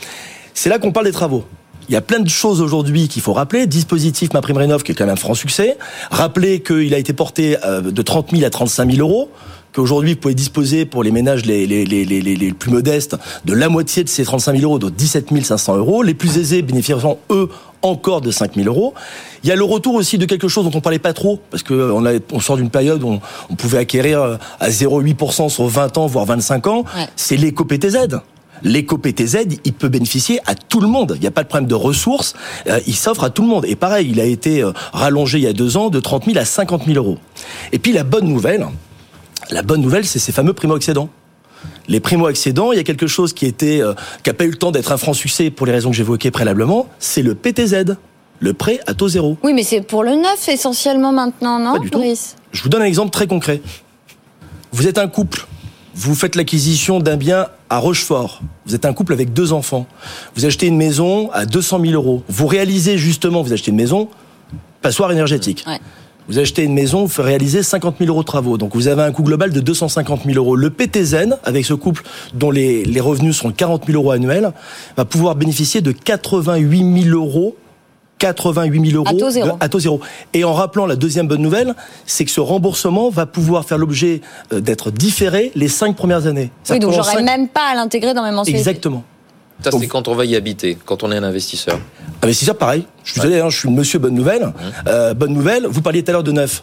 C'est 0.54 0.68
là 0.68 0.78
qu'on 0.78 0.92
parle 0.92 1.06
des 1.06 1.12
travaux. 1.12 1.44
Il 1.88 1.92
y 1.92 1.96
a 1.96 2.00
plein 2.00 2.20
de 2.20 2.28
choses 2.28 2.60
aujourd'hui 2.60 3.08
qu'il 3.08 3.22
faut 3.22 3.32
rappeler. 3.32 3.66
Dispositif 3.66 4.32
MaPrimeRénov 4.32 4.82
qui 4.82 4.92
est 4.92 4.94
quand 4.94 5.04
même 5.04 5.14
un 5.14 5.16
franc 5.16 5.34
succès. 5.34 5.76
Rappeler 6.10 6.60
qu'il 6.62 6.94
a 6.94 6.98
été 6.98 7.12
porté 7.12 7.56
euh, 7.64 7.80
de 7.80 8.02
30 8.02 8.30
000 8.30 8.44
à 8.44 8.50
35 8.50 8.92
000 8.92 9.06
euros 9.06 9.28
qu'aujourd'hui 9.72 10.12
vous 10.12 10.20
pouvez 10.20 10.34
disposer 10.34 10.84
pour 10.84 11.02
les 11.02 11.10
ménages 11.10 11.44
les, 11.46 11.66
les, 11.66 11.84
les, 11.84 12.04
les, 12.04 12.20
les 12.20 12.52
plus 12.52 12.70
modestes 12.70 13.16
de 13.44 13.54
la 13.54 13.68
moitié 13.68 14.04
de 14.04 14.08
ces 14.08 14.22
35 14.24 14.52
000 14.58 14.64
euros, 14.64 14.78
de 14.78 14.90
17 14.90 15.28
500 15.42 15.76
euros. 15.78 16.02
Les 16.02 16.14
plus 16.14 16.38
aisés 16.38 16.62
bénéficieront, 16.62 17.18
eux, 17.30 17.48
encore 17.82 18.20
de 18.20 18.30
5 18.30 18.54
000 18.54 18.66
euros. 18.66 18.94
Il 19.44 19.48
y 19.48 19.52
a 19.52 19.56
le 19.56 19.64
retour 19.64 19.94
aussi 19.94 20.18
de 20.18 20.24
quelque 20.24 20.48
chose 20.48 20.64
dont 20.64 20.76
on 20.76 20.80
parlait 20.80 20.98
pas 20.98 21.12
trop, 21.12 21.40
parce 21.50 21.62
que 21.62 21.90
on, 21.92 22.06
a, 22.06 22.12
on 22.32 22.40
sort 22.40 22.56
d'une 22.56 22.70
période 22.70 23.02
où 23.02 23.08
on, 23.08 23.20
on 23.50 23.54
pouvait 23.54 23.78
acquérir 23.78 24.22
euh, 24.22 24.36
à 24.60 24.70
0,8% 24.70 25.48
sur 25.48 25.66
20 25.66 25.98
ans, 25.98 26.06
voire 26.06 26.24
25 26.26 26.66
ans. 26.66 26.84
Ouais. 26.96 27.08
C'est 27.16 27.36
l'éco-PTZ. 27.36 28.20
L'éco-PTZ, 28.64 29.38
il 29.64 29.72
peut 29.72 29.88
bénéficier 29.88 30.38
à 30.46 30.54
tout 30.54 30.80
le 30.80 30.86
monde. 30.86 31.14
Il 31.16 31.20
n'y 31.20 31.26
a 31.26 31.32
pas 31.32 31.42
de 31.42 31.48
problème 31.48 31.68
de 31.68 31.74
ressources. 31.74 32.34
Euh, 32.68 32.80
il 32.86 32.94
s'offre 32.94 33.24
à 33.24 33.30
tout 33.30 33.42
le 33.42 33.48
monde. 33.48 33.64
Et 33.66 33.74
pareil, 33.74 34.08
il 34.10 34.20
a 34.20 34.24
été 34.24 34.62
euh, 34.62 34.72
rallongé 34.92 35.38
il 35.38 35.44
y 35.44 35.48
a 35.48 35.52
deux 35.52 35.76
ans 35.76 35.90
de 35.90 36.00
30 36.00 36.26
000 36.26 36.38
à 36.38 36.44
50 36.44 36.84
000 36.86 36.96
euros. 36.96 37.18
Et 37.72 37.78
puis 37.78 37.92
la 37.92 38.04
bonne 38.04 38.26
nouvelle, 38.26 38.66
la 39.50 39.62
bonne 39.62 39.80
nouvelle, 39.80 40.06
c'est 40.06 40.18
ces 40.18 40.32
fameux 40.32 40.52
primo-accédants. 40.52 41.08
Les 41.88 42.00
primo-accédants, 42.00 42.72
il 42.72 42.76
y 42.76 42.80
a 42.80 42.84
quelque 42.84 43.06
chose 43.06 43.32
qui 43.32 43.46
était, 43.46 43.82
euh, 43.82 43.94
qui 44.22 44.32
pas 44.32 44.44
eu 44.44 44.50
le 44.50 44.56
temps 44.56 44.70
d'être 44.70 44.92
un 44.92 44.96
franc 44.96 45.12
succès 45.12 45.50
pour 45.50 45.66
les 45.66 45.72
raisons 45.72 45.90
que 45.90 45.96
j'évoquais 45.96 46.30
préalablement, 46.30 46.86
c'est 46.98 47.22
le 47.22 47.34
PTZ, 47.34 47.96
le 48.40 48.52
prêt 48.52 48.80
à 48.86 48.94
taux 48.94 49.08
zéro. 49.08 49.36
Oui, 49.42 49.52
mais 49.52 49.62
c'est 49.62 49.82
pour 49.82 50.02
le 50.02 50.14
neuf 50.14 50.48
essentiellement 50.48 51.12
maintenant, 51.12 51.58
non, 51.58 51.74
Pas 51.74 51.78
du 51.78 51.90
tout. 51.90 52.02
Je 52.52 52.62
vous 52.62 52.68
donne 52.68 52.82
un 52.82 52.86
exemple 52.86 53.10
très 53.10 53.26
concret. 53.26 53.60
Vous 54.72 54.86
êtes 54.86 54.98
un 54.98 55.08
couple, 55.08 55.46
vous 55.94 56.14
faites 56.14 56.36
l'acquisition 56.36 57.00
d'un 57.00 57.16
bien 57.16 57.48
à 57.68 57.78
Rochefort. 57.78 58.40
Vous 58.66 58.74
êtes 58.74 58.84
un 58.84 58.92
couple 58.92 59.12
avec 59.12 59.32
deux 59.32 59.52
enfants. 59.52 59.86
Vous 60.34 60.46
achetez 60.46 60.66
une 60.66 60.76
maison 60.76 61.30
à 61.32 61.44
200 61.44 61.80
000 61.80 61.92
euros. 61.92 62.22
Vous 62.28 62.46
réalisez 62.46 62.96
justement, 62.96 63.42
vous 63.42 63.52
achetez 63.52 63.70
une 63.70 63.76
maison, 63.76 64.08
passoire 64.80 65.12
énergétique. 65.12 65.64
Vous 66.28 66.38
achetez 66.38 66.62
une 66.64 66.74
maison, 66.74 67.04
vous 67.04 67.22
réalisez 67.22 67.62
50 67.62 67.96
000 67.98 68.10
euros 68.10 68.22
de 68.22 68.26
travaux. 68.26 68.58
Donc 68.58 68.74
vous 68.74 68.88
avez 68.88 69.02
un 69.02 69.12
coût 69.12 69.22
global 69.22 69.50
de 69.50 69.60
250 69.60 70.22
000 70.24 70.36
euros. 70.36 70.56
Le 70.56 70.70
PTZN, 70.70 71.36
avec 71.44 71.64
ce 71.64 71.74
couple 71.74 72.02
dont 72.34 72.50
les, 72.50 72.84
les 72.84 73.00
revenus 73.00 73.36
sont 73.36 73.50
40 73.50 73.86
000 73.86 73.98
euros 73.98 74.12
annuels, 74.12 74.52
va 74.96 75.04
pouvoir 75.04 75.34
bénéficier 75.34 75.80
de 75.80 75.92
88 75.92 77.02
000 77.04 77.16
euros 77.16 77.56
88 78.22 78.90
000 78.90 79.04
euros 79.04 79.06
à 79.58 79.68
taux, 79.68 79.80
zéro. 79.80 80.00
Et 80.32 80.44
en 80.44 80.52
rappelant 80.52 80.86
la 80.86 80.94
deuxième 80.94 81.26
bonne 81.26 81.42
nouvelle, 81.42 81.74
c'est 82.06 82.24
que 82.24 82.30
ce 82.30 82.40
remboursement 82.40 83.10
va 83.10 83.26
pouvoir 83.26 83.64
faire 83.64 83.78
l'objet 83.78 84.20
euh, 84.52 84.60
d'être 84.60 84.92
différé 84.92 85.50
les 85.56 85.66
cinq 85.66 85.96
premières 85.96 86.28
années. 86.28 86.52
oui, 86.70 86.78
donc 86.78 86.92
j'aurais 86.92 87.20
même 87.22 87.48
pas 87.48 87.70
à 87.72 87.74
l'intégrer 87.74 88.14
dans 88.14 88.22
mes 88.22 88.30
mensualités. 88.30 88.58
Exactement. 88.58 89.02
Ça, 89.64 89.70
c'est 89.78 89.86
quand 89.86 90.08
on 90.08 90.14
va 90.14 90.24
y 90.24 90.36
habiter, 90.36 90.76
quand 90.84 91.02
on 91.02 91.12
est 91.12 91.16
un 91.16 91.22
investisseur. 91.22 91.78
Investisseur, 92.22 92.56
pareil. 92.56 92.86
Je 93.04 93.12
suis 93.12 93.20
désolé, 93.20 93.40
hein, 93.40 93.50
je 93.50 93.58
suis 93.58 93.70
monsieur 93.70 93.98
bonne 93.98 94.14
nouvelle. 94.14 94.46
Mmh. 94.46 94.52
Euh, 94.88 95.14
bonne 95.14 95.32
nouvelle, 95.32 95.66
vous 95.66 95.82
parliez 95.82 96.02
tout 96.02 96.10
à 96.10 96.12
l'heure 96.12 96.22
de 96.22 96.32
neuf. 96.32 96.62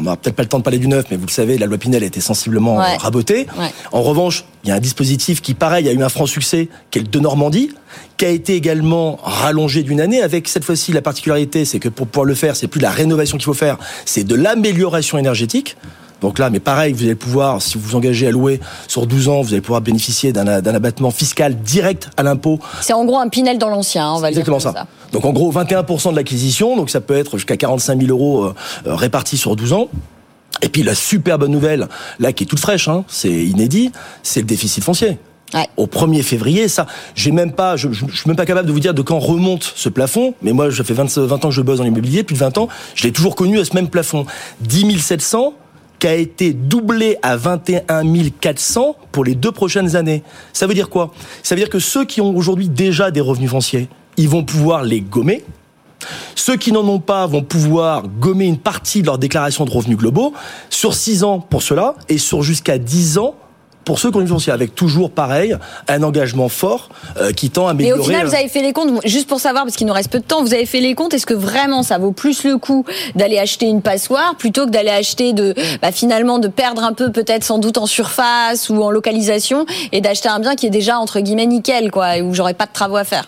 On 0.00 0.04
n'aura 0.04 0.16
peut-être 0.16 0.36
pas 0.36 0.44
le 0.44 0.48
temps 0.48 0.58
de 0.58 0.62
parler 0.62 0.78
du 0.78 0.86
neuf, 0.86 1.06
mais 1.10 1.16
vous 1.16 1.26
le 1.26 1.30
savez, 1.30 1.58
la 1.58 1.66
loi 1.66 1.76
Pinel 1.76 2.04
a 2.04 2.06
été 2.06 2.20
sensiblement 2.20 2.76
rabotée. 2.98 3.48
En 3.90 4.02
revanche, 4.02 4.44
il 4.62 4.68
y 4.68 4.72
a 4.72 4.76
un 4.76 4.80
dispositif 4.80 5.42
qui, 5.42 5.54
pareil, 5.54 5.88
a 5.88 5.92
eu 5.92 6.02
un 6.02 6.08
franc 6.08 6.26
succès, 6.26 6.68
qui 6.90 7.00
est 7.00 7.02
le 7.02 7.08
de 7.08 7.18
Normandie, 7.18 7.72
qui 8.16 8.24
a 8.24 8.28
été 8.28 8.54
également 8.54 9.18
rallongé 9.22 9.82
d'une 9.82 10.00
année, 10.00 10.22
avec 10.22 10.46
cette 10.46 10.64
fois-ci 10.64 10.92
la 10.92 11.02
particularité, 11.02 11.64
c'est 11.64 11.80
que 11.80 11.88
pour 11.88 12.06
pouvoir 12.06 12.26
le 12.26 12.34
faire, 12.34 12.54
c'est 12.54 12.68
plus 12.68 12.78
de 12.78 12.84
la 12.84 12.90
rénovation 12.90 13.38
qu'il 13.38 13.46
faut 13.46 13.54
faire, 13.54 13.76
c'est 14.04 14.22
de 14.22 14.36
l'amélioration 14.36 15.18
énergétique. 15.18 15.76
Donc 16.20 16.38
là, 16.38 16.50
mais 16.50 16.60
pareil, 16.60 16.92
vous 16.92 17.04
allez 17.04 17.14
pouvoir, 17.14 17.62
si 17.62 17.78
vous 17.78 17.90
vous 17.90 17.96
engagez 17.96 18.26
à 18.26 18.30
louer 18.30 18.60
sur 18.88 19.06
12 19.06 19.28
ans, 19.28 19.42
vous 19.42 19.52
allez 19.52 19.60
pouvoir 19.60 19.80
bénéficier 19.80 20.32
d'un 20.32 20.46
abattement 20.46 21.10
fiscal 21.10 21.56
direct 21.56 22.10
à 22.16 22.22
l'impôt. 22.22 22.58
C'est 22.80 22.92
en 22.92 23.04
gros 23.04 23.18
un 23.18 23.28
Pinel 23.28 23.58
dans 23.58 23.68
l'ancien, 23.68 24.06
hein, 24.06 24.14
on 24.16 24.20
va 24.20 24.30
Exactement 24.30 24.58
dire 24.58 24.72
ça. 24.72 24.86
Donc 25.12 25.24
en 25.24 25.32
gros, 25.32 25.52
21% 25.52 26.10
de 26.10 26.16
l'acquisition, 26.16 26.76
donc 26.76 26.90
ça 26.90 27.00
peut 27.00 27.16
être 27.16 27.36
jusqu'à 27.36 27.56
45 27.56 28.00
000 28.00 28.10
euros 28.10 28.44
euh, 28.44 28.54
euh, 28.86 28.94
répartis 28.94 29.36
sur 29.36 29.56
12 29.56 29.72
ans. 29.72 29.88
Et 30.62 30.68
puis 30.68 30.82
la 30.82 30.94
super 30.94 31.38
bonne 31.38 31.52
nouvelle, 31.52 31.86
là 32.18 32.32
qui 32.32 32.44
est 32.44 32.46
toute 32.46 32.58
fraîche, 32.58 32.88
hein, 32.88 33.04
c'est 33.06 33.30
inédit, 33.30 33.92
c'est 34.22 34.40
le 34.40 34.46
déficit 34.46 34.82
foncier. 34.82 35.18
Ouais. 35.54 35.66
Au 35.78 35.86
1er 35.86 36.22
février, 36.22 36.68
ça, 36.68 36.86
j'ai 37.14 37.30
même 37.30 37.52
pas, 37.52 37.76
je, 37.76 37.90
je, 37.90 38.04
suis 38.04 38.26
même 38.26 38.36
pas 38.36 38.44
capable 38.44 38.66
de 38.66 38.72
vous 38.72 38.80
dire 38.80 38.92
de 38.92 39.00
quand 39.00 39.18
remonte 39.18 39.72
ce 39.76 39.88
plafond. 39.88 40.34
Mais 40.42 40.52
moi, 40.52 40.70
ça 40.70 40.84
fait 40.84 40.92
20, 40.92 41.16
20 41.16 41.44
ans 41.44 41.48
que 41.48 41.54
je 41.54 41.62
bosse 41.62 41.78
dans 41.78 41.84
l'immobilier, 41.84 42.22
plus 42.22 42.34
de 42.34 42.40
20 42.40 42.58
ans, 42.58 42.68
je 42.94 43.04
l'ai 43.04 43.12
toujours 43.12 43.34
connu 43.34 43.58
à 43.58 43.64
ce 43.64 43.74
même 43.74 43.88
plafond. 43.88 44.26
10 44.60 44.98
700, 44.98 45.54
qui 45.98 46.06
a 46.06 46.14
été 46.14 46.52
doublé 46.52 47.18
à 47.22 47.36
21 47.36 48.02
400 48.40 48.96
pour 49.12 49.24
les 49.24 49.34
deux 49.34 49.52
prochaines 49.52 49.96
années. 49.96 50.22
Ça 50.52 50.66
veut 50.66 50.74
dire 50.74 50.88
quoi? 50.88 51.12
Ça 51.42 51.54
veut 51.54 51.60
dire 51.60 51.70
que 51.70 51.78
ceux 51.78 52.04
qui 52.04 52.20
ont 52.20 52.36
aujourd'hui 52.36 52.68
déjà 52.68 53.10
des 53.10 53.20
revenus 53.20 53.50
fonciers, 53.50 53.88
ils 54.16 54.28
vont 54.28 54.44
pouvoir 54.44 54.82
les 54.82 55.00
gommer. 55.00 55.44
Ceux 56.34 56.56
qui 56.56 56.72
n'en 56.72 56.86
ont 56.86 57.00
pas 57.00 57.26
vont 57.26 57.42
pouvoir 57.42 58.06
gommer 58.06 58.46
une 58.46 58.58
partie 58.58 59.02
de 59.02 59.06
leur 59.06 59.18
déclaration 59.18 59.64
de 59.64 59.70
revenus 59.70 59.96
globaux 59.96 60.32
sur 60.70 60.94
6 60.94 61.24
ans 61.24 61.40
pour 61.40 61.62
cela 61.62 61.94
et 62.08 62.18
sur 62.18 62.42
jusqu'à 62.42 62.78
10 62.78 63.18
ans 63.18 63.34
pour 63.88 63.98
ceux 63.98 64.10
qui 64.10 64.18
ont 64.18 64.20
une 64.20 64.28
foncière, 64.28 64.52
avec 64.52 64.74
toujours 64.74 65.10
pareil, 65.10 65.56
un 65.88 66.02
engagement 66.02 66.50
fort 66.50 66.90
euh, 67.16 67.32
qui 67.32 67.48
tend 67.48 67.68
à 67.68 67.70
améliorer. 67.70 67.98
Et 67.98 68.02
au 68.02 68.04
final, 68.04 68.26
vous 68.26 68.34
avez 68.34 68.48
fait 68.48 68.60
les 68.60 68.74
comptes, 68.74 69.00
juste 69.06 69.26
pour 69.26 69.40
savoir, 69.40 69.64
parce 69.64 69.76
qu'il 69.76 69.86
nous 69.86 69.94
reste 69.94 70.12
peu 70.12 70.18
de 70.18 70.24
temps, 70.24 70.42
vous 70.42 70.52
avez 70.52 70.66
fait 70.66 70.80
les 70.80 70.94
comptes, 70.94 71.14
est-ce 71.14 71.24
que 71.24 71.32
vraiment 71.32 71.82
ça 71.82 71.96
vaut 71.96 72.12
plus 72.12 72.44
le 72.44 72.58
coup 72.58 72.84
d'aller 73.14 73.38
acheter 73.38 73.64
une 73.64 73.80
passoire 73.80 74.34
plutôt 74.36 74.66
que 74.66 74.70
d'aller 74.70 74.90
acheter 74.90 75.32
de, 75.32 75.54
bah, 75.80 75.90
finalement, 75.90 76.38
de 76.38 76.48
perdre 76.48 76.84
un 76.84 76.92
peu 76.92 77.10
peut-être 77.10 77.44
sans 77.44 77.56
doute 77.56 77.78
en 77.78 77.86
surface 77.86 78.68
ou 78.68 78.82
en 78.82 78.90
localisation 78.90 79.64
et 79.92 80.02
d'acheter 80.02 80.28
un 80.28 80.38
bien 80.38 80.54
qui 80.54 80.66
est 80.66 80.70
déjà 80.70 80.98
entre 80.98 81.20
guillemets 81.20 81.46
nickel, 81.46 81.90
quoi, 81.90 82.18
et 82.18 82.20
où 82.20 82.34
j'aurais 82.34 82.52
pas 82.52 82.66
de 82.66 82.72
travaux 82.74 82.96
à 82.96 83.04
faire? 83.04 83.24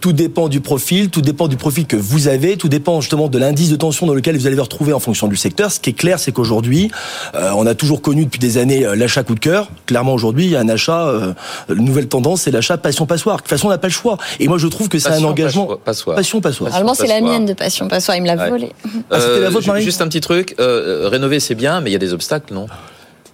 Tout 0.00 0.12
dépend 0.12 0.48
du 0.48 0.60
profil, 0.60 1.10
tout 1.10 1.20
dépend 1.20 1.48
du 1.48 1.56
profil 1.56 1.86
que 1.86 1.96
vous 1.96 2.28
avez, 2.28 2.56
tout 2.56 2.68
dépend 2.68 3.00
justement 3.00 3.28
de 3.28 3.38
l'indice 3.38 3.70
de 3.70 3.76
tension 3.76 4.06
dans 4.06 4.14
lequel 4.14 4.36
vous 4.36 4.46
allez 4.46 4.56
vous 4.56 4.62
retrouver 4.62 4.92
en 4.92 5.00
fonction 5.00 5.28
du 5.28 5.36
secteur. 5.36 5.72
Ce 5.72 5.80
qui 5.80 5.90
est 5.90 5.94
clair, 5.94 6.18
c'est 6.18 6.32
qu'aujourd'hui, 6.32 6.90
euh, 7.34 7.50
on 7.56 7.66
a 7.66 7.74
toujours 7.74 8.02
connu 8.02 8.24
depuis 8.24 8.38
des 8.38 8.58
années 8.58 8.84
euh, 8.84 8.94
l'achat 8.94 9.22
coup 9.22 9.34
de 9.34 9.40
cœur. 9.40 9.68
Clairement, 9.86 10.14
aujourd'hui, 10.14 10.44
il 10.44 10.50
y 10.50 10.56
a 10.56 10.60
un 10.60 10.68
achat, 10.68 11.08
euh, 11.08 11.32
une 11.68 11.84
nouvelle 11.84 12.08
tendance, 12.08 12.42
c'est 12.42 12.50
l'achat 12.50 12.76
passion 12.78 13.06
passoire. 13.06 13.36
De 13.36 13.42
toute 13.42 13.50
façon, 13.50 13.66
on 13.66 13.70
n'a 13.70 13.78
pas 13.78 13.88
le 13.88 13.92
choix. 13.92 14.18
Et 14.40 14.48
moi, 14.48 14.58
je 14.58 14.66
trouve 14.68 14.88
que 14.88 14.98
c'est 14.98 15.10
un 15.10 15.24
engagement 15.24 15.76
passoire. 15.84 16.16
passion 16.16 16.40
passoire. 16.40 16.70
Normalement, 16.70 16.94
c'est 16.94 17.06
la 17.06 17.20
mienne 17.20 17.46
de 17.46 17.54
passion 17.54 17.88
passoire. 17.88 18.16
Il 18.16 18.22
me 18.22 18.26
l'a 18.26 18.48
volé. 18.48 18.72
Ah, 19.10 19.20
c'était 19.20 19.40
la 19.40 19.50
vôtre, 19.50 19.66
Marie 19.66 19.82
Juste 19.82 20.02
un 20.02 20.08
petit 20.08 20.20
truc. 20.20 20.54
rénover, 20.58 21.40
c'est 21.40 21.54
bien, 21.54 21.80
mais 21.80 21.90
il 21.90 21.92
y 21.92 21.96
a 21.96 22.00
des 22.00 22.12
obstacles, 22.12 22.54
non? 22.54 22.66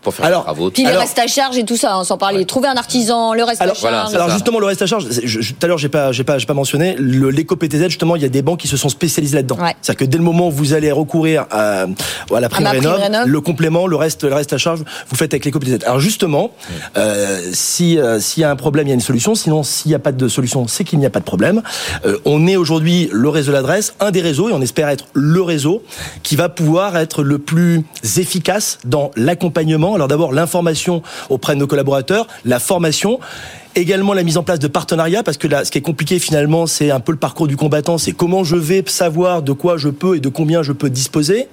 Pour 0.05 0.15
faire 0.15 0.27
alors, 0.27 0.43
les 0.43 0.45
travaux. 0.45 0.71
Puis 0.71 0.85
le 0.85 0.97
reste 0.97 1.19
à 1.19 1.27
charge 1.27 1.57
et 1.59 1.65
tout 1.65 1.77
ça, 1.77 1.99
on 1.99 2.05
s'en 2.05 2.17
parlait. 2.17 2.45
Trouver 2.45 2.69
un 2.69 2.77
artisan, 2.77 3.35
le 3.35 3.43
reste 3.43 3.61
alors, 3.61 3.75
à 3.75 3.79
charge. 3.81 4.11
Voilà, 4.11 4.25
alors 4.25 4.31
justement, 4.31 4.61
le 4.61 4.67
reste 4.67 4.83
à 4.83 4.87
charge, 4.87 5.09
tout 5.09 5.55
à 5.63 5.67
l'heure, 5.67 5.79
j'ai 5.79 5.89
pas, 5.89 6.13
j'ai 6.13 6.25
pas, 6.25 6.39
j'ai 6.39 6.47
pas 6.47 6.55
mentionné, 6.55 6.97
l'éco-PTZ, 6.99 7.89
justement, 7.89 8.15
il 8.15 8.23
y 8.23 8.25
a 8.25 8.29
des 8.29 8.43
banques 8.43 8.61
qui 8.61 8.69
se 8.69 8.77
sont 8.77 8.89
spécialisées 8.89 9.37
là-dedans. 9.37 9.57
Ouais. 9.57 9.75
C'est-à-dire 9.83 9.99
que 9.99 10.05
dès 10.05 10.19
le 10.19 10.25
moment 10.25 10.49
où 10.49 10.53
vous 10.53 10.75
allez 10.75 10.93
recourir 10.93 11.47
à, 11.51 11.87
à 12.35 12.41
la 12.41 12.49
prime, 12.49 12.67
rénov, 12.67 13.01
le 13.27 13.41
complément, 13.41 13.87
le 13.87 13.97
reste, 13.97 14.25
le 14.25 14.35
reste 14.35 14.53
à 14.53 14.59
charge, 14.59 14.85
vous 15.09 15.17
faites 15.17 15.33
avec 15.33 15.45
l'éco-PTZ. 15.45 15.85
Alors 15.85 16.01
justement, 16.01 16.53
euh, 16.97 17.41
si, 17.53 17.99
euh, 17.99 18.21
s'il 18.21 18.43
y 18.43 18.45
a 18.45 18.51
un 18.51 18.57
problème, 18.57 18.87
il 18.87 18.91
y 18.91 18.93
a 18.93 18.95
une 18.95 19.01
solution. 19.01 19.35
Sinon, 19.35 19.63
s'il 19.63 19.89
n'y 19.89 19.95
a 19.95 19.99
pas 19.99 20.13
de 20.13 20.29
solution, 20.29 20.67
c'est 20.69 20.85
qu'il 20.85 20.99
n'y 20.99 21.07
a 21.07 21.11
pas 21.11 21.21
de 21.21 21.25
problème. 21.25 21.63
Euh, 22.05 22.19
on 22.25 22.47
est 22.47 22.57
aujourd'hui 22.57 23.09
le 23.13 23.29
réseau 23.29 23.51
de 23.51 23.57
l'adresse, 23.57 23.95
un 24.01 24.11
des 24.11 24.21
réseaux, 24.21 24.51
et 24.51 24.53
on 24.53 24.61
espère 24.61 24.89
être 24.89 25.07
le 25.15 25.43
réseau 25.43 25.83
qui 26.23 26.37
va 26.37 26.49
pouvoir 26.49 26.97
être 26.97 27.23
le 27.23 27.39
plus 27.39 27.85
efficace 28.17 28.79
dans 28.85 29.11
l'accompagnement. 29.17 29.94
Alors 29.95 30.09
d'abord, 30.09 30.33
l'information 30.33 31.03
auprès 31.31 31.55
de 31.55 31.61
nos 31.61 31.67
collaborateurs, 31.67 32.27
la 32.45 32.59
formation 32.59 33.21
également 33.75 34.15
la 34.15 34.23
mise 34.23 34.37
en 34.37 34.43
place 34.43 34.59
de 34.59 34.69
partenariats 34.69 35.23
parce 35.23 35.37
que 35.37 35.49
là 35.49 35.65
ce 35.65 35.71
qui 35.71 35.79
est 35.79 35.83
compliqué 35.83 36.19
finalement 36.21 36.67
c'est 36.67 36.93
un 36.93 37.01
peu 37.01 37.11
le 37.11 37.19
parcours 37.19 37.49
du 37.49 37.57
combattant 37.57 37.99
c'est 37.99 38.13
comment 38.13 38.45
je 38.45 38.55
vais 38.55 38.85
savoir 38.87 39.43
de 39.43 39.53
quoi 39.53 39.79
je 39.79 39.89
peux 39.89 40.17
et 40.17 40.21
de 40.21 40.29
combien 40.29 40.63
je 40.63 40.73
peux 40.73 40.91
disposer 40.91 41.49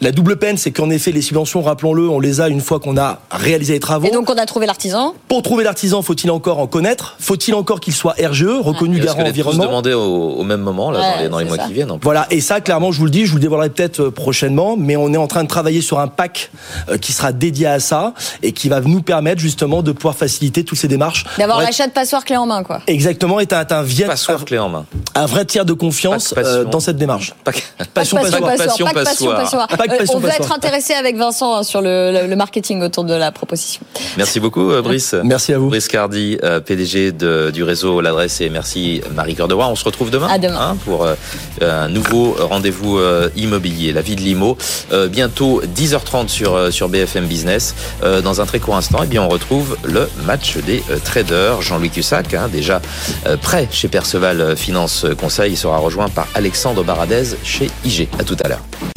la 0.00 0.12
double 0.12 0.36
peine, 0.36 0.56
c'est 0.56 0.70
qu'en 0.72 0.90
effet, 0.90 1.12
les 1.12 1.22
subventions, 1.22 1.62
rappelons-le, 1.62 2.08
on 2.08 2.20
les 2.20 2.40
a 2.40 2.48
une 2.48 2.60
fois 2.60 2.80
qu'on 2.80 2.96
a 2.96 3.20
réalisé 3.30 3.72
les 3.74 3.80
travaux. 3.80 4.06
Et 4.06 4.10
donc, 4.10 4.28
on 4.30 4.36
a 4.36 4.46
trouvé 4.46 4.66
l'artisan. 4.66 5.14
Pour 5.28 5.42
trouver 5.42 5.64
l'artisan, 5.64 6.02
faut-il 6.02 6.30
encore 6.30 6.58
en 6.58 6.66
connaître? 6.66 7.16
Faut-il 7.18 7.54
encore 7.54 7.80
qu'il 7.80 7.94
soit 7.94 8.14
RGE, 8.22 8.44
reconnu 8.60 9.00
garant 9.00 9.22
que 9.22 9.28
environnement? 9.28 9.62
Tous 9.64 9.68
demander 9.68 9.92
au, 9.94 10.00
au, 10.02 10.44
même 10.44 10.60
moment, 10.60 10.90
là, 10.90 10.98
ouais, 11.00 11.04
dans 11.14 11.22
les, 11.22 11.28
dans 11.28 11.38
les 11.38 11.44
mois 11.46 11.56
ça. 11.56 11.64
qui 11.66 11.72
viennent. 11.72 11.92
Voilà, 12.02 12.26
et 12.30 12.40
ça, 12.40 12.60
clairement, 12.60 12.92
je 12.92 12.98
vous 12.98 13.04
le 13.06 13.10
dis, 13.10 13.26
je 13.26 13.30
vous 13.30 13.36
le 13.36 13.42
dévoilerai 13.42 13.70
peut-être 13.70 14.08
prochainement, 14.10 14.76
mais 14.76 14.96
on 14.96 15.12
est 15.12 15.16
en 15.16 15.26
train 15.26 15.42
de 15.42 15.48
travailler 15.48 15.80
sur 15.80 15.98
un 15.98 16.08
pack 16.08 16.50
euh, 16.88 16.98
qui 16.98 17.12
sera 17.12 17.32
dédié 17.32 17.66
à 17.66 17.80
ça 17.80 18.12
et 18.42 18.52
qui 18.52 18.68
va 18.68 18.80
nous 18.80 19.02
permettre 19.02 19.40
justement 19.40 19.82
de 19.82 19.92
pouvoir 19.92 20.14
faciliter 20.16 20.64
toutes 20.64 20.78
ces 20.78 20.88
démarches. 20.88 21.24
D'avoir 21.38 21.60
l'achat 21.60 21.86
de 21.86 21.92
passoire 21.92 22.24
clé 22.24 22.36
en 22.36 22.46
main, 22.46 22.62
quoi. 22.62 22.80
Exactement, 22.86 23.40
et 23.40 23.46
t'as 23.46 23.64
un, 23.70 23.82
vient, 23.82 24.06
Passoire 24.08 24.44
clé 24.44 24.58
en 24.58 24.68
main. 24.68 24.84
un 25.14 25.26
vrai 25.26 25.44
tiers 25.44 25.64
de 25.64 25.72
confiance 25.72 26.34
Pack 26.34 26.44
passion. 26.44 26.60
euh, 26.60 26.64
dans 26.64 26.80
cette 26.80 26.96
démarche. 26.96 27.34
Pack- 27.44 27.62
Passion, 27.94 28.16
passion, 28.18 28.86
passion, 28.94 29.30
passoire. 29.32 29.68
Euh, 29.92 29.98
passion, 29.98 30.14
on 30.16 30.20
veut 30.20 30.28
passoire. 30.28 30.48
être 30.48 30.54
intéressé 30.56 30.92
avec 30.94 31.16
Vincent 31.16 31.56
hein, 31.56 31.62
sur 31.62 31.80
le, 31.80 32.12
le- 32.12 32.26
le 32.28 32.36
marketing 32.36 32.82
autour 32.82 33.04
de 33.04 33.14
la 33.14 33.32
proposition. 33.32 33.80
Merci 34.16 34.40
beaucoup, 34.40 34.70
euh, 34.70 34.82
Brice. 34.82 35.14
Merci 35.24 35.52
à 35.52 35.58
vous. 35.58 35.68
Brice 35.68 35.88
Cardi, 35.88 36.38
euh, 36.42 36.60
PDG 36.60 37.12
de- 37.12 37.50
du 37.52 37.62
réseau 37.62 38.00
L'Adresse 38.00 38.40
et 38.40 38.48
merci 38.48 39.00
Marie 39.14 39.34
Cœur 39.34 39.48
de 39.48 39.54
Roi. 39.54 39.66
On 39.68 39.76
se 39.76 39.84
retrouve 39.84 40.10
demain, 40.10 40.28
À 40.28 40.38
demain. 40.38 40.56
hein, 40.72 40.76
pour 40.84 41.04
euh, 41.04 41.14
un 41.60 41.88
nouveau 41.88 42.36
rendez-vous 42.38 42.98
euh, 42.98 43.28
immobilier, 43.36 43.92
la 43.92 44.00
vie 44.02 44.16
de 44.16 44.20
l'IMO. 44.20 44.56
Euh, 44.92 45.08
bientôt 45.08 45.62
10h30 45.76 46.28
sur, 46.28 46.54
euh, 46.54 46.70
sur 46.70 46.88
BFM 46.88 47.26
Business. 47.26 47.74
Euh, 48.02 48.20
dans 48.20 48.40
un 48.40 48.46
très 48.46 48.58
court 48.58 48.76
instant, 48.76 48.98
eh 49.02 49.06
bien, 49.06 49.22
on 49.22 49.28
retrouve 49.28 49.76
le 49.84 50.08
match 50.24 50.56
des 50.58 50.82
euh, 50.90 50.98
traders. 51.02 51.62
Jean-Louis 51.62 51.90
Cussac, 51.90 52.34
hein, 52.34 52.48
déjà 52.52 52.80
euh, 53.26 53.36
prêt 53.36 53.68
chez 53.70 53.88
Perceval 53.88 54.56
Finance 54.56 55.06
Conseil, 55.18 55.52
il 55.52 55.56
sera 55.56 55.78
rejoint 55.78 56.08
par 56.08 56.26
Alexandre 56.34 56.82
Baradez 56.84 57.36
chez 57.44 57.70
IG. 57.84 58.08
À 58.18 58.24
tout 58.24 58.36
à 58.44 58.48
l'heure. 58.48 58.95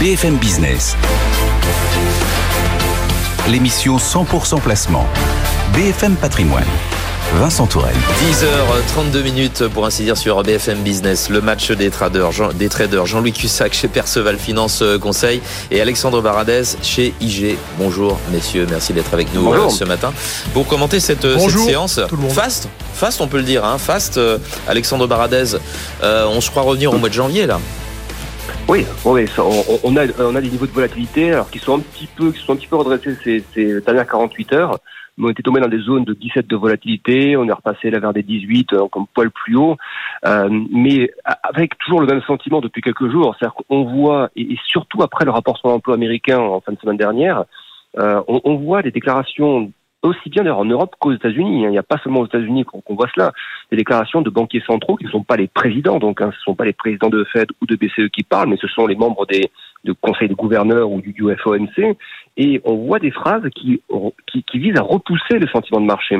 BFM 0.00 0.36
Business. 0.36 0.96
L'émission 3.48 3.96
100% 3.98 4.60
placement. 4.60 5.06
BFM 5.74 6.14
Patrimoine. 6.16 6.64
Vincent 7.34 7.66
Tourelle. 7.66 7.94
10h32 8.24 9.22
minutes 9.22 9.68
pour 9.68 9.86
ainsi 9.86 10.02
dire 10.02 10.16
sur 10.16 10.42
BFM 10.42 10.78
Business, 10.78 11.28
le 11.28 11.40
match 11.40 11.70
des 11.70 11.90
traders, 11.90 12.32
Jean, 12.32 12.48
des 12.52 12.68
traders 12.68 13.06
Jean-Louis 13.06 13.32
Cussac 13.32 13.72
chez 13.72 13.86
Perceval 13.86 14.36
Finance 14.36 14.82
euh, 14.82 14.98
Conseil 14.98 15.40
et 15.70 15.80
Alexandre 15.80 16.20
Baradez 16.22 16.62
chez 16.82 17.14
IG. 17.20 17.56
Bonjour 17.78 18.18
messieurs, 18.32 18.66
merci 18.68 18.92
d'être 18.92 19.14
avec 19.14 19.32
nous 19.32 19.42
Bonjour. 19.44 19.66
euh, 19.66 19.70
ce 19.70 19.84
matin 19.84 20.12
pour 20.54 20.66
commenter 20.66 20.98
cette, 20.98 21.24
euh, 21.24 21.36
Bonjour, 21.36 21.60
cette 21.60 21.70
séance. 21.70 22.00
tout 22.08 22.16
le 22.16 22.22
monde. 22.22 22.32
Fast, 22.32 22.68
fast 22.94 23.20
on 23.20 23.28
peut 23.28 23.36
le 23.38 23.44
dire, 23.44 23.64
hein, 23.64 23.76
fast. 23.78 24.16
euh, 24.18 24.38
Alexandre 24.66 25.06
Baradez, 25.06 25.54
euh, 26.02 26.26
on 26.28 26.40
se 26.40 26.50
croit 26.50 26.62
revenir 26.62 26.92
au 26.92 26.98
mois 26.98 27.10
de 27.10 27.14
janvier 27.14 27.46
là. 27.46 27.60
Oui, 28.70 28.86
on, 29.04 29.16
on 29.82 29.96
a, 29.96 30.06
on 30.20 30.36
a 30.36 30.40
des 30.40 30.48
niveaux 30.48 30.66
de 30.66 30.70
volatilité 30.70 31.32
alors 31.32 31.50
qui 31.50 31.58
sont 31.58 31.78
un 31.78 31.80
petit 31.80 32.06
peu, 32.06 32.30
qui 32.30 32.38
sont 32.38 32.52
un 32.52 32.56
petit 32.56 32.68
peu 32.68 32.76
redressés 32.76 33.16
ces, 33.16 33.40
ces 33.52 33.80
dernières 33.80 34.06
48 34.06 34.52
heures. 34.52 34.78
mais 35.18 35.26
on 35.26 35.30
était 35.30 35.42
tombé 35.42 35.60
dans 35.60 35.66
des 35.66 35.80
zones 35.80 36.04
de 36.04 36.14
17 36.14 36.46
de 36.46 36.54
volatilité, 36.54 37.36
on 37.36 37.48
est 37.48 37.52
repassé 37.52 37.90
là 37.90 37.98
vers 37.98 38.12
des 38.12 38.22
18, 38.22 38.74
euh, 38.74 38.86
comme 38.86 39.06
poil 39.12 39.32
plus 39.32 39.56
haut, 39.56 39.76
euh, 40.24 40.48
mais 40.72 41.10
avec 41.42 41.76
toujours 41.78 42.00
le 42.00 42.06
même 42.06 42.22
sentiment 42.22 42.60
depuis 42.60 42.80
quelques 42.80 43.10
jours, 43.10 43.34
c'est-à-dire 43.36 43.56
qu'on 43.68 43.82
voit, 43.86 44.30
et, 44.36 44.56
surtout 44.68 45.02
après 45.02 45.24
le 45.24 45.32
rapport 45.32 45.58
sur 45.58 45.68
l'emploi 45.68 45.96
américain 45.96 46.38
en 46.38 46.60
fin 46.60 46.70
de 46.70 46.78
semaine 46.78 46.96
dernière, 46.96 47.46
euh, 47.98 48.22
on, 48.28 48.40
on, 48.44 48.54
voit 48.54 48.82
des 48.82 48.92
déclarations 48.92 49.72
aussi 50.02 50.30
bien 50.30 50.42
d'ailleurs 50.42 50.58
en 50.58 50.64
Europe 50.64 50.94
qu'aux 50.98 51.12
États-Unis. 51.12 51.64
Hein. 51.64 51.68
Il 51.68 51.72
n'y 51.72 51.78
a 51.78 51.82
pas 51.82 51.98
seulement 51.98 52.20
aux 52.20 52.26
États-Unis 52.26 52.64
qu'on 52.64 52.94
voit 52.94 53.08
cela. 53.14 53.32
Des 53.70 53.76
déclarations 53.76 54.22
de 54.22 54.30
banquiers 54.30 54.62
centraux 54.66 54.96
qui 54.96 55.04
ne 55.04 55.10
sont 55.10 55.22
pas 55.22 55.36
les 55.36 55.48
présidents, 55.48 55.98
donc 55.98 56.20
hein, 56.20 56.30
ce 56.32 56.38
ne 56.38 56.42
sont 56.42 56.54
pas 56.54 56.64
les 56.64 56.72
présidents 56.72 57.10
de 57.10 57.24
Fed 57.24 57.48
ou 57.60 57.66
de 57.66 57.76
BCE 57.76 58.10
qui 58.12 58.22
parlent, 58.22 58.48
mais 58.48 58.56
ce 58.56 58.68
sont 58.68 58.86
les 58.86 58.96
membres 58.96 59.26
des 59.26 59.50
de 59.84 59.92
conseils 59.92 60.28
de 60.28 60.34
gouverneurs 60.34 60.90
ou 60.90 61.00
du 61.00 61.14
UFOMC. 61.16 61.96
Et 62.36 62.60
on 62.64 62.76
voit 62.76 62.98
des 62.98 63.10
phrases 63.10 63.48
qui, 63.54 63.82
qui, 64.26 64.42
qui 64.42 64.58
visent 64.58 64.76
à 64.76 64.82
repousser 64.82 65.38
le 65.38 65.46
sentiment 65.46 65.80
de 65.80 65.86
marché. 65.86 66.18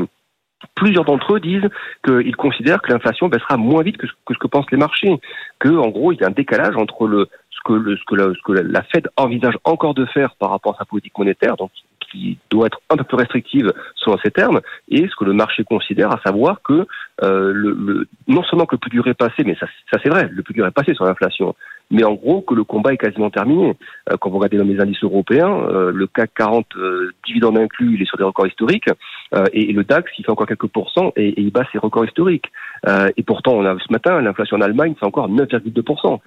Plusieurs 0.74 1.04
d'entre 1.04 1.34
eux 1.34 1.40
disent 1.40 1.68
qu'ils 2.04 2.36
considèrent 2.36 2.82
que 2.82 2.92
l'inflation 2.92 3.28
baissera 3.28 3.56
moins 3.56 3.82
vite 3.82 3.96
que 3.96 4.06
ce, 4.06 4.38
que 4.38 4.46
pensent 4.46 4.70
les 4.70 4.78
marchés, 4.78 5.20
que 5.58 5.68
en 5.68 5.88
gros 5.88 6.12
il 6.12 6.20
y 6.20 6.24
a 6.24 6.26
un 6.26 6.30
décalage 6.30 6.76
entre 6.76 7.06
le 7.06 7.28
ce 7.50 7.58
que, 7.64 7.72
le, 7.72 7.96
ce 7.96 8.04
que, 8.06 8.14
la, 8.14 8.34
ce 8.34 8.42
que 8.44 8.52
la 8.52 8.82
Fed 8.84 9.08
envisage 9.16 9.56
encore 9.64 9.94
de 9.94 10.06
faire 10.06 10.34
par 10.36 10.50
rapport 10.50 10.74
à 10.74 10.78
sa 10.78 10.84
politique 10.84 11.16
monétaire, 11.18 11.56
donc 11.56 11.70
qui 12.10 12.38
doit 12.50 12.66
être 12.66 12.80
un 12.90 12.96
peu 12.96 13.04
plus 13.04 13.16
restrictive 13.16 13.72
selon 13.96 14.18
ces 14.24 14.30
termes, 14.30 14.60
et 14.88 15.08
ce 15.08 15.16
que 15.16 15.24
le 15.24 15.32
marché 15.32 15.64
considère, 15.64 16.12
à 16.12 16.20
savoir 16.24 16.62
que 16.62 16.86
euh, 17.22 17.52
le, 17.54 18.06
non 18.28 18.42
seulement 18.44 18.66
que 18.66 18.74
le 18.74 18.80
plus 18.80 18.90
dur 18.90 19.06
est 19.06 19.14
passé, 19.14 19.44
mais 19.44 19.56
ça, 19.58 19.66
ça 19.92 19.98
c'est 20.02 20.10
vrai, 20.10 20.28
le 20.30 20.42
plus 20.42 20.54
dur 20.54 20.66
est 20.66 20.70
passé 20.70 20.94
sur 20.94 21.04
l'inflation, 21.04 21.54
mais 21.90 22.04
en 22.04 22.14
gros 22.14 22.40
que 22.40 22.54
le 22.54 22.64
combat 22.64 22.92
est 22.92 22.96
quasiment 22.96 23.30
terminé. 23.30 23.76
Euh, 24.10 24.16
quand 24.18 24.30
vous 24.30 24.38
regardez 24.38 24.58
dans 24.58 24.64
les 24.64 24.80
indices 24.80 25.02
européens, 25.02 25.50
euh, 25.50 25.90
le 25.92 26.06
CAC 26.06 26.32
40 26.34 26.66
euh, 26.76 27.12
dividende 27.26 27.58
inclus, 27.58 27.94
il 27.94 28.02
est 28.02 28.06
sur 28.06 28.16
des 28.16 28.24
records 28.24 28.46
historiques, 28.46 28.88
et, 29.52 29.72
le 29.72 29.84
DAX, 29.84 30.10
il 30.18 30.24
fait 30.24 30.30
encore 30.30 30.46
quelques 30.46 30.66
pourcents 30.66 31.12
et, 31.14 31.28
et 31.28 31.40
il 31.40 31.52
bat 31.52 31.62
ses 31.70 31.78
records 31.78 32.04
historiques. 32.04 32.46
et 33.16 33.22
pourtant, 33.22 33.52
on 33.52 33.64
a 33.64 33.76
ce 33.78 33.92
matin, 33.92 34.20
l'inflation 34.20 34.56
en 34.56 34.60
Allemagne, 34.60 34.94
c'est 34.98 35.06
encore 35.06 35.30
9,2%. 35.30 36.18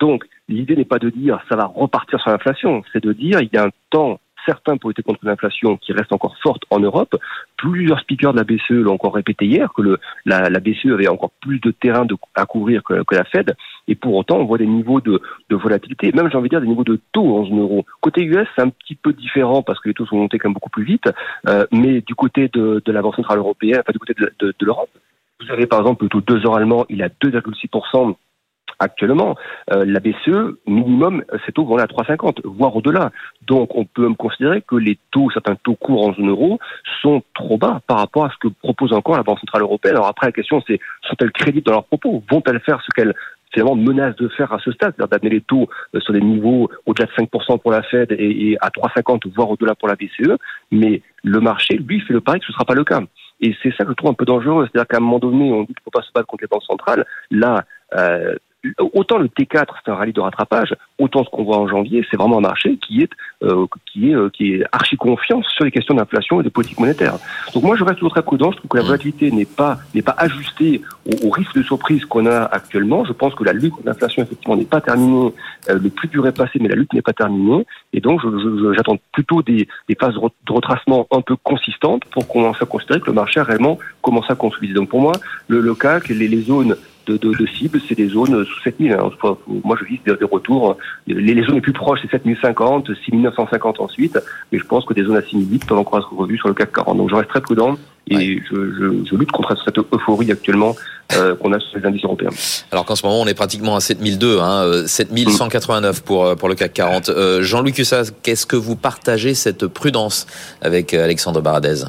donc, 0.00 0.24
l'idée 0.48 0.76
n'est 0.76 0.86
pas 0.86 0.98
de 0.98 1.10
dire 1.10 1.38
ça 1.50 1.56
va 1.56 1.66
repartir 1.66 2.18
sur 2.20 2.30
l'inflation, 2.30 2.82
c'est 2.92 3.04
de 3.04 3.12
dire 3.12 3.40
il 3.42 3.50
y 3.52 3.58
a 3.58 3.64
un 3.64 3.70
temps 3.90 4.18
certains 4.46 4.76
pour 4.76 4.90
lutter 4.90 5.02
contre 5.02 5.20
l'inflation 5.24 5.76
qui 5.76 5.92
reste 5.92 6.12
encore 6.12 6.36
forte 6.42 6.62
en 6.70 6.80
Europe. 6.80 7.16
Plusieurs 7.56 8.00
speakers 8.00 8.32
de 8.32 8.38
la 8.38 8.44
BCE 8.44 8.82
l'ont 8.82 8.94
encore 8.94 9.14
répété 9.14 9.46
hier 9.46 9.72
que 9.74 9.98
la, 10.24 10.60
BCE 10.60 10.92
avait 10.92 11.08
encore 11.08 11.32
plus 11.40 11.60
de 11.60 11.70
terrain 11.70 12.04
de, 12.04 12.16
à 12.34 12.46
couvrir 12.46 12.82
que, 12.82 13.14
la 13.14 13.24
Fed. 13.24 13.54
Et 13.88 13.94
pour 13.94 14.14
autant, 14.14 14.38
on 14.38 14.44
voit 14.44 14.58
des 14.58 14.66
niveaux 14.66 15.00
de, 15.00 15.20
de 15.50 15.56
volatilité, 15.56 16.12
même 16.12 16.30
j'ai 16.30 16.36
envie 16.36 16.48
de 16.48 16.54
dire 16.54 16.60
des 16.60 16.66
niveaux 16.66 16.84
de 16.84 17.00
taux 17.12 17.36
en 17.36 17.44
zone 17.44 17.60
euro. 17.60 17.84
Côté 18.00 18.22
US, 18.22 18.46
c'est 18.56 18.62
un 18.62 18.70
petit 18.70 18.94
peu 18.94 19.12
différent 19.12 19.62
parce 19.62 19.80
que 19.80 19.88
les 19.88 19.94
taux 19.94 20.06
sont 20.06 20.16
montés 20.16 20.38
quand 20.38 20.48
même 20.48 20.54
beaucoup 20.54 20.70
plus 20.70 20.84
vite. 20.84 21.08
Euh, 21.48 21.66
mais 21.72 22.00
du 22.00 22.14
côté 22.14 22.48
de, 22.48 22.82
de 22.84 22.92
la 22.92 23.02
Banque 23.02 23.16
centrale 23.16 23.38
européenne, 23.38 23.80
enfin 23.80 23.92
du 23.92 23.98
côté 23.98 24.14
de, 24.14 24.32
de, 24.38 24.54
de 24.58 24.66
l'Europe, 24.66 24.90
vous 25.40 25.50
avez 25.52 25.66
par 25.66 25.80
exemple 25.80 26.04
le 26.04 26.08
taux 26.08 26.20
2 26.20 26.46
heures 26.46 26.56
allemand, 26.56 26.86
il 26.88 27.02
a 27.02 27.08
2,6% 27.08 28.14
actuellement. 28.78 29.36
Euh, 29.72 29.84
la 29.86 30.00
BCE, 30.00 30.56
minimum, 30.66 31.24
ces 31.44 31.52
taux 31.52 31.64
vont 31.64 31.78
à 31.78 31.86
3,50, 31.86 32.40
voire 32.44 32.74
au-delà. 32.76 33.10
Donc 33.46 33.74
on 33.74 33.84
peut 33.84 34.02
même 34.02 34.16
considérer 34.16 34.62
que 34.62 34.76
les 34.76 34.98
taux, 35.10 35.30
certains 35.30 35.56
taux 35.56 35.74
courts 35.74 36.08
en 36.08 36.14
zone 36.14 36.30
euro, 36.30 36.58
sont 37.02 37.22
trop 37.34 37.58
bas 37.58 37.80
par 37.86 37.98
rapport 37.98 38.26
à 38.26 38.30
ce 38.30 38.36
que 38.38 38.48
propose 38.48 38.92
encore 38.92 39.16
la 39.16 39.22
Banque 39.22 39.40
Centrale 39.40 39.62
Européenne. 39.62 39.96
Alors 39.96 40.08
après, 40.08 40.26
la 40.26 40.32
question 40.32 40.62
c'est, 40.66 40.80
sont-elles 41.02 41.32
crédibles 41.32 41.64
dans 41.64 41.72
leurs 41.72 41.84
propos? 41.84 42.22
Vont-elles 42.30 42.60
faire 42.60 42.80
ce 42.82 42.88
qu'elles 42.94 43.14
finalement 43.52 43.76
menacent 43.76 44.16
de 44.16 44.28
faire 44.28 44.52
à 44.52 44.58
ce 44.58 44.72
stade, 44.72 44.94
c'est-à-dire 44.96 45.18
d'amener 45.18 45.36
les 45.36 45.40
taux 45.40 45.68
euh, 45.94 46.00
sur 46.00 46.12
des 46.12 46.20
niveaux 46.20 46.68
au-delà 46.84 47.06
de 47.06 47.12
5% 47.12 47.58
pour 47.60 47.70
la 47.70 47.82
Fed 47.82 48.12
et, 48.12 48.56
à 48.60 48.68
3,50 48.68 49.32
voire 49.34 49.50
au-delà 49.50 49.74
pour 49.74 49.88
la 49.88 49.94
BCE, 49.94 50.36
mais 50.70 51.02
le 51.22 51.40
marché, 51.40 51.76
lui, 51.76 52.00
fait 52.00 52.12
le 52.12 52.20
pari 52.20 52.40
que 52.40 52.46
ce 52.46 52.52
ne 52.52 52.54
sera 52.54 52.64
pas 52.64 52.74
le 52.74 52.84
cas. 52.84 53.00
Et 53.40 53.54
c'est 53.62 53.74
ça 53.76 53.84
que 53.84 53.90
je 53.90 53.94
trouve 53.94 54.10
un 54.10 54.14
peu 54.14 54.24
dangereux, 54.24 54.66
c'est-à-dire 54.70 54.88
qu'à 54.88 54.96
un 54.96 55.00
moment 55.00 55.18
donné, 55.18 55.52
on 55.52 55.60
dit 55.60 55.66
qu'il 55.66 55.76
ne 55.80 55.84
faut 55.84 55.90
pas 55.90 56.02
se 56.02 56.12
battre 56.14 56.26
contre 56.26 56.44
les 56.44 56.48
banques 56.48 56.64
centrales. 56.64 57.04
Là, 57.30 57.64
euh, 57.94 58.34
autant 58.94 59.18
le 59.18 59.28
T4 59.28 59.66
c'est 59.84 59.90
un 59.90 59.94
rallye 59.94 60.12
de 60.12 60.20
rattrapage, 60.20 60.74
autant 60.98 61.24
ce 61.24 61.30
qu'on 61.30 61.44
voit 61.44 61.58
en 61.58 61.68
janvier, 61.68 62.04
c'est 62.10 62.16
vraiment 62.16 62.38
un 62.38 62.42
marché 62.42 62.78
qui 62.78 63.02
est 63.02 63.10
euh, 63.42 63.66
qui 63.92 64.10
est 64.10 64.14
euh, 64.14 64.30
qui 64.30 64.54
est 64.54 64.64
archi 64.72 64.96
confiant 64.96 65.42
sur 65.42 65.64
les 65.64 65.70
questions 65.70 65.94
d'inflation 65.94 66.40
et 66.40 66.44
de 66.44 66.48
politique 66.48 66.80
monétaire. 66.80 67.14
Donc 67.54 67.62
moi 67.62 67.76
je 67.76 67.84
reste 67.84 67.98
toujours 67.98 68.12
très 68.12 68.22
prudent, 68.22 68.52
je 68.52 68.58
trouve 68.58 68.68
que 68.68 68.76
la 68.76 68.82
volatilité 68.82 69.30
n'est 69.30 69.44
pas 69.44 69.78
n'est 69.94 70.02
pas 70.02 70.14
ajustée 70.18 70.82
au, 71.22 71.30
risque 71.30 71.54
de 71.54 71.62
surprise 71.62 72.04
qu'on 72.04 72.26
a 72.26 72.44
actuellement. 72.44 73.04
Je 73.04 73.12
pense 73.12 73.34
que 73.34 73.44
la 73.44 73.52
lutte 73.52 73.72
contre 73.72 73.86
l'inflation 73.86 74.22
effectivement 74.22 74.56
n'est 74.56 74.64
pas 74.64 74.80
terminée, 74.80 75.32
euh, 75.68 75.78
le 75.78 75.90
plus 75.90 76.08
dur 76.08 76.26
est 76.26 76.36
passé, 76.36 76.58
mais 76.60 76.68
la 76.68 76.76
lutte 76.76 76.92
n'est 76.92 77.02
pas 77.02 77.12
terminée, 77.12 77.66
et 77.92 78.00
donc 78.00 78.20
j'attends 78.74 78.96
plutôt 79.12 79.42
des, 79.42 79.68
des 79.88 79.94
phases 79.94 80.14
de 80.14 80.52
retracement 80.52 81.06
un 81.10 81.20
peu 81.20 81.36
consistantes 81.36 82.04
pour 82.06 82.26
commencer 82.26 82.60
à 82.62 82.66
considérer 82.66 83.00
que 83.00 83.06
le 83.06 83.12
marché 83.12 83.40
a 83.40 83.44
réellement 83.44 83.78
commencé 84.02 84.32
à 84.32 84.34
consolider. 84.34 84.74
Donc 84.74 84.88
pour 84.88 85.00
moi, 85.00 85.12
le, 85.48 85.60
le 85.60 85.74
CAC, 85.74 86.08
les, 86.08 86.28
les 86.28 86.42
zones 86.42 86.76
de, 87.06 87.16
de, 87.16 87.32
de 87.32 87.46
cible, 87.46 87.80
c'est 87.88 87.94
des 87.94 88.08
zones 88.08 88.44
sous 88.44 88.60
7000. 88.60 88.92
Hein. 88.92 89.10
Moi, 89.64 89.76
je 89.80 89.84
vise 89.84 90.00
des, 90.04 90.12
retours. 90.24 90.76
Les, 91.06 91.34
les, 91.34 91.42
zones 91.42 91.54
les 91.56 91.60
plus 91.60 91.72
proches, 91.72 92.00
c'est 92.02 92.10
7050, 92.10 92.90
6950 93.04 93.80
ensuite. 93.80 94.18
Mais 94.52 94.58
je 94.58 94.64
pense 94.64 94.84
que 94.84 94.94
des 94.94 95.04
zones 95.04 95.16
à 95.16 95.22
6008 95.22 95.66
peuvent 95.66 95.78
encore 95.78 95.98
être 95.98 96.12
revues 96.12 96.38
sur 96.38 96.48
le 96.48 96.54
CAC 96.54 96.72
40. 96.72 96.96
Donc, 96.96 97.10
je 97.10 97.14
reste 97.14 97.28
très 97.28 97.40
prudent 97.40 97.76
et 98.08 98.40
je, 98.48 98.54
je, 98.54 99.04
je, 99.04 99.16
lutte 99.16 99.32
contre 99.32 99.56
cette 99.64 99.78
euphorie 99.78 100.30
actuellement 100.30 100.76
euh, 101.14 101.34
qu'on 101.34 101.52
a 101.52 101.58
sur 101.58 101.78
les 101.78 101.86
indices 101.86 102.04
européens. 102.04 102.30
Alors 102.70 102.84
qu'en 102.84 102.94
ce 102.94 103.04
moment, 103.04 103.20
on 103.20 103.26
est 103.26 103.34
pratiquement 103.34 103.74
à 103.74 103.80
7002, 103.80 104.38
hein, 104.40 104.86
7189 104.86 105.96
euh, 105.96 106.00
pour, 106.04 106.24
euh, 106.24 106.34
pour 106.36 106.48
le 106.48 106.54
CAC 106.54 106.72
40. 106.72 107.08
Euh, 107.08 107.42
Jean-Luc 107.42 107.74
Cussas, 107.74 108.12
qu'est-ce 108.22 108.46
que 108.46 108.56
vous 108.56 108.76
partagez 108.76 109.34
cette 109.34 109.66
prudence 109.66 110.26
avec 110.62 110.94
Alexandre 110.94 111.40
Baradez? 111.40 111.84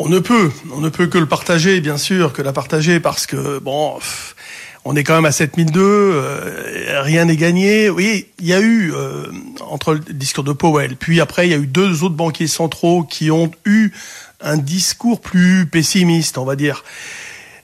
On 0.00 0.08
ne 0.08 0.18
peut, 0.18 0.50
on 0.72 0.80
ne 0.80 0.88
peut 0.88 1.08
que 1.08 1.18
le 1.18 1.26
partager, 1.26 1.82
bien 1.82 1.98
sûr, 1.98 2.32
que 2.32 2.40
la 2.40 2.54
partager, 2.54 3.00
parce 3.00 3.26
que 3.26 3.58
bon, 3.58 3.98
on 4.86 4.96
est 4.96 5.04
quand 5.04 5.14
même 5.14 5.26
à 5.26 5.32
7002, 5.32 5.80
euh, 5.82 7.02
rien 7.02 7.26
n'est 7.26 7.36
gagné. 7.36 7.90
Oui, 7.90 8.28
il 8.38 8.46
y 8.46 8.54
a 8.54 8.60
eu 8.60 8.94
euh, 8.94 9.26
entre 9.60 9.92
le 9.92 10.00
discours 10.00 10.42
de 10.42 10.54
Powell, 10.54 10.96
puis 10.96 11.20
après 11.20 11.46
il 11.46 11.50
y 11.50 11.54
a 11.54 11.58
eu 11.58 11.66
deux 11.66 12.02
autres 12.02 12.14
banquiers 12.14 12.46
centraux 12.46 13.04
qui 13.04 13.30
ont 13.30 13.50
eu 13.66 13.92
un 14.40 14.56
discours 14.56 15.20
plus 15.20 15.66
pessimiste, 15.66 16.38
on 16.38 16.46
va 16.46 16.56
dire. 16.56 16.82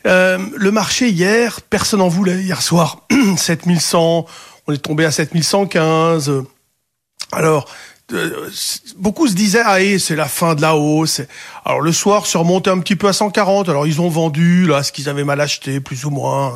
Euh, 0.06 0.36
le 0.56 0.70
marché 0.70 1.08
hier, 1.08 1.62
personne 1.62 2.00
n'en 2.00 2.08
voulait 2.08 2.42
hier 2.42 2.60
soir. 2.60 3.06
7100, 3.38 4.26
on 4.66 4.72
est 4.74 4.76
tombé 4.76 5.06
à 5.06 5.10
7115. 5.10 6.44
Alors, 7.32 7.66
beaucoup 8.96 9.26
se 9.26 9.34
disaient 9.34 9.62
ah 9.64 9.78
c'est 9.98 10.16
la 10.16 10.26
fin 10.26 10.54
de 10.54 10.62
la 10.62 10.76
hausse. 10.76 11.22
Alors 11.64 11.80
le 11.80 11.92
soir 11.92 12.26
se 12.26 12.38
remontait 12.38 12.70
un 12.70 12.78
petit 12.78 12.96
peu 12.96 13.08
à 13.08 13.12
140. 13.12 13.68
Alors 13.68 13.86
ils 13.86 14.00
ont 14.00 14.08
vendu 14.08 14.66
là 14.66 14.82
ce 14.82 14.92
qu'ils 14.92 15.08
avaient 15.08 15.24
mal 15.24 15.40
acheté 15.40 15.80
plus 15.80 16.04
ou 16.04 16.10
moins. 16.10 16.54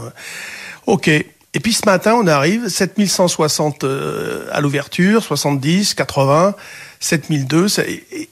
Ok. 0.86 1.08
Et 1.08 1.58
puis 1.60 1.72
ce 1.72 1.84
matin 1.86 2.14
on 2.14 2.26
arrive 2.28 2.68
7160 2.68 3.82
euh, 3.82 4.46
à 4.52 4.60
l'ouverture, 4.60 5.24
70, 5.24 5.94
80, 5.94 6.54
7002 7.00 7.66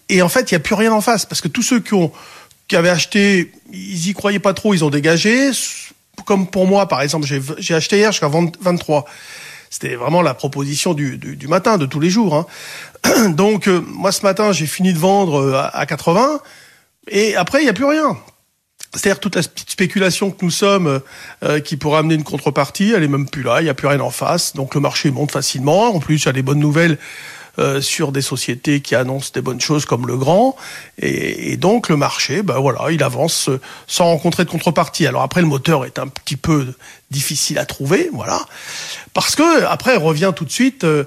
et, 0.08 0.22
en 0.22 0.28
fait 0.28 0.50
il 0.50 0.54
y 0.54 0.56
a 0.56 0.60
plus 0.60 0.76
rien 0.76 0.92
en 0.92 1.00
face 1.00 1.26
parce 1.26 1.40
que 1.40 1.48
tous 1.48 1.62
ceux 1.62 1.80
qui 1.80 1.94
ont 1.94 2.12
qui 2.68 2.76
avaient 2.76 2.90
acheté, 2.90 3.50
ils 3.72 4.08
y 4.08 4.12
croyaient 4.12 4.38
pas 4.38 4.52
trop, 4.54 4.74
ils 4.74 4.84
ont 4.84 4.90
dégagé. 4.90 5.50
Comme 6.26 6.46
pour 6.46 6.66
moi 6.66 6.86
par 6.86 7.00
exemple, 7.00 7.26
j'ai 7.58 7.74
acheté 7.74 7.96
hier 7.96 8.12
jusqu'à 8.12 8.28
23. 8.28 9.06
C'était 9.70 9.96
vraiment 9.96 10.22
la 10.22 10.34
proposition 10.34 10.94
du, 10.94 11.18
du, 11.18 11.36
du, 11.36 11.46
matin, 11.46 11.76
de 11.76 11.86
tous 11.86 12.00
les 12.00 12.10
jours. 12.10 12.34
Hein. 12.34 12.46
Donc, 13.30 13.68
euh, 13.68 13.80
moi, 13.86 14.12
ce 14.12 14.22
matin, 14.22 14.52
j'ai 14.52 14.66
fini 14.66 14.92
de 14.92 14.98
vendre 14.98 15.40
euh, 15.40 15.62
à, 15.72 15.86
80, 15.86 16.40
et 17.10 17.36
après, 17.36 17.60
il 17.60 17.64
n'y 17.64 17.70
a 17.70 17.74
plus 17.74 17.84
rien. 17.84 18.16
C'est-à-dire 18.94 19.20
toute 19.20 19.36
la 19.36 19.42
spéculation 19.42 20.30
que 20.30 20.44
nous 20.44 20.50
sommes, 20.50 21.00
euh, 21.44 21.60
qui 21.60 21.76
pourrait 21.76 21.98
amener 21.98 22.14
une 22.14 22.24
contrepartie, 22.24 22.92
elle 22.96 23.02
est 23.02 23.08
même 23.08 23.28
plus 23.28 23.42
là, 23.42 23.60
il 23.60 23.64
n'y 23.64 23.70
a 23.70 23.74
plus 23.74 23.86
rien 23.86 24.00
en 24.00 24.10
face. 24.10 24.54
Donc 24.54 24.74
le 24.74 24.80
marché 24.80 25.10
monte 25.10 25.30
facilement. 25.30 25.94
En 25.94 26.00
plus, 26.00 26.22
il 26.22 26.26
y 26.26 26.28
a 26.28 26.32
des 26.32 26.42
bonnes 26.42 26.58
nouvelles 26.58 26.96
euh, 27.58 27.80
sur 27.80 28.12
des 28.12 28.22
sociétés 28.22 28.80
qui 28.80 28.94
annoncent 28.94 29.30
des 29.34 29.40
bonnes 29.40 29.60
choses 29.60 29.84
comme 29.84 30.06
le 30.06 30.16
grand. 30.16 30.54
Et, 30.98 31.56
donc 31.56 31.88
le 31.88 31.96
marché, 31.96 32.42
ben 32.42 32.58
voilà, 32.60 32.92
il 32.92 33.02
avance 33.02 33.48
euh, 33.48 33.60
sans 33.88 34.04
rencontrer 34.04 34.44
de 34.44 34.50
contrepartie. 34.50 35.08
Alors 35.08 35.22
après, 35.22 35.40
le 35.40 35.48
moteur 35.48 35.84
est 35.84 35.98
un 35.98 36.06
petit 36.06 36.36
peu 36.36 36.72
difficile 37.10 37.58
à 37.58 37.64
trouver, 37.64 38.10
voilà, 38.12 38.40
parce 39.12 39.34
que 39.34 39.64
après 39.64 39.96
revient 39.96 40.32
tout 40.36 40.44
de 40.44 40.50
suite 40.50 40.84
euh, 40.84 41.04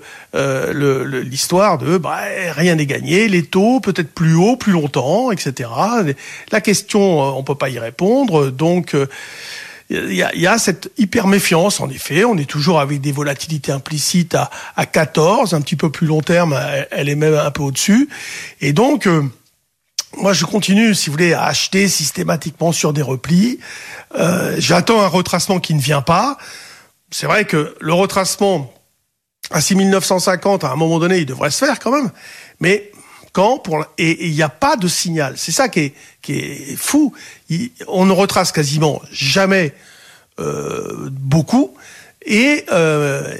l'histoire 1.23 1.77
de 1.77 1.97
bah, 1.97 2.19
rien 2.51 2.75
n'est 2.75 2.87
gagné, 2.87 3.29
les 3.29 3.43
taux 3.45 3.79
peut-être 3.79 4.11
plus 4.11 4.35
haut, 4.35 4.57
plus 4.57 4.73
longtemps, 4.73 5.31
etc. 5.31 5.69
La 6.51 6.59
question, 6.59 7.21
on 7.37 7.43
peut 7.43 7.55
pas 7.55 7.69
y 7.69 7.79
répondre, 7.79 8.49
donc 8.49 8.95
il 9.91 10.13
y 10.13 10.23
a, 10.23 10.33
y 10.35 10.47
a, 10.47 10.57
cette 10.57 10.91
hyper 10.97 11.27
méfiance, 11.27 11.81
en 11.81 11.89
effet. 11.89 12.23
On 12.23 12.37
est 12.37 12.49
toujours 12.49 12.79
avec 12.79 13.01
des 13.01 13.11
volatilités 13.11 13.71
implicites 13.71 14.35
à, 14.35 14.49
à 14.75 14.85
14, 14.85 15.53
un 15.53 15.61
petit 15.61 15.75
peu 15.75 15.89
plus 15.89 16.07
long 16.07 16.21
terme, 16.21 16.57
elle 16.91 17.09
est 17.09 17.15
même 17.15 17.35
un 17.35 17.51
peu 17.51 17.63
au-dessus. 17.63 18.09
Et 18.61 18.73
donc, 18.73 19.07
euh, 19.07 19.23
moi, 20.17 20.33
je 20.33 20.45
continue, 20.45 20.93
si 20.93 21.09
vous 21.09 21.13
voulez, 21.13 21.33
à 21.33 21.43
acheter 21.43 21.87
systématiquement 21.87 22.71
sur 22.71 22.93
des 22.93 23.01
replis. 23.01 23.59
Euh, 24.15 24.55
J'attends 24.57 25.01
un 25.01 25.07
retracement 25.07 25.59
qui 25.59 25.73
ne 25.73 25.81
vient 25.81 26.01
pas. 26.01 26.37
C'est 27.11 27.25
vrai 27.25 27.45
que 27.45 27.75
le 27.79 27.93
retracement 27.93 28.73
à 29.51 29.61
6950, 29.61 30.63
à 30.63 30.71
un 30.71 30.75
moment 30.75 30.99
donné, 30.99 31.19
il 31.19 31.25
devrait 31.25 31.51
se 31.51 31.65
faire 31.65 31.79
quand 31.79 31.91
même. 31.91 32.11
Mais 32.59 32.91
quand 33.33 33.59
pour 33.59 33.85
et 33.97 34.27
il 34.27 34.33
n'y 34.33 34.41
a 34.41 34.49
pas 34.49 34.75
de 34.75 34.87
signal. 34.87 35.33
C'est 35.37 35.51
ça 35.51 35.69
qui 35.69 35.79
est 35.79 35.93
qui 36.21 36.33
est 36.33 36.75
fou. 36.75 37.13
on 37.87 38.05
ne 38.05 38.11
retrace 38.11 38.51
quasiment 38.51 39.01
jamais 39.11 39.73
euh, 40.39 41.09
beaucoup 41.11 41.73
et 42.25 42.65
euh, 42.71 43.35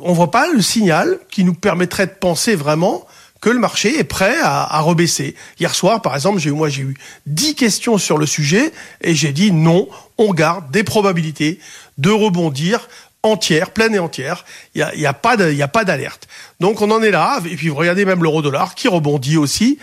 on 0.00 0.12
voit 0.12 0.30
pas 0.30 0.50
le 0.50 0.62
signal 0.62 1.18
qui 1.30 1.44
nous 1.44 1.54
permettrait 1.54 2.06
de 2.06 2.12
penser 2.12 2.54
vraiment 2.54 3.06
que 3.40 3.50
le 3.50 3.58
marché 3.58 3.98
est 3.98 4.04
prêt 4.04 4.36
à, 4.42 4.62
à 4.62 4.80
rebaisser. 4.80 5.34
Hier 5.60 5.74
soir, 5.74 6.00
par 6.00 6.14
exemple, 6.14 6.38
j'ai 6.38 6.50
moi 6.50 6.70
j'ai 6.70 6.82
eu 6.82 6.96
dix 7.26 7.54
questions 7.54 7.98
sur 7.98 8.16
le 8.16 8.26
sujet 8.26 8.72
et 9.02 9.14
j'ai 9.14 9.32
dit 9.32 9.52
non, 9.52 9.88
on 10.16 10.32
garde 10.32 10.70
des 10.70 10.82
probabilités 10.82 11.58
de 11.98 12.10
rebondir 12.10 12.88
entière, 13.24 13.70
pleine 13.70 13.94
et 13.94 13.98
entière. 13.98 14.44
Il 14.74 14.86
n'y 14.96 15.06
a, 15.06 15.12
pas 15.12 15.36
d'alerte. 15.36 16.28
Donc 16.60 16.80
on 16.80 16.90
en 16.90 17.02
est 17.02 17.10
là. 17.10 17.40
Et 17.50 17.56
puis 17.56 17.68
vous 17.68 17.74
regardez 17.74 18.04
même 18.04 18.22
l'euro 18.22 18.42
dollar 18.42 18.74
qui 18.74 18.86
rebondit 18.86 19.36
aussi, 19.36 19.78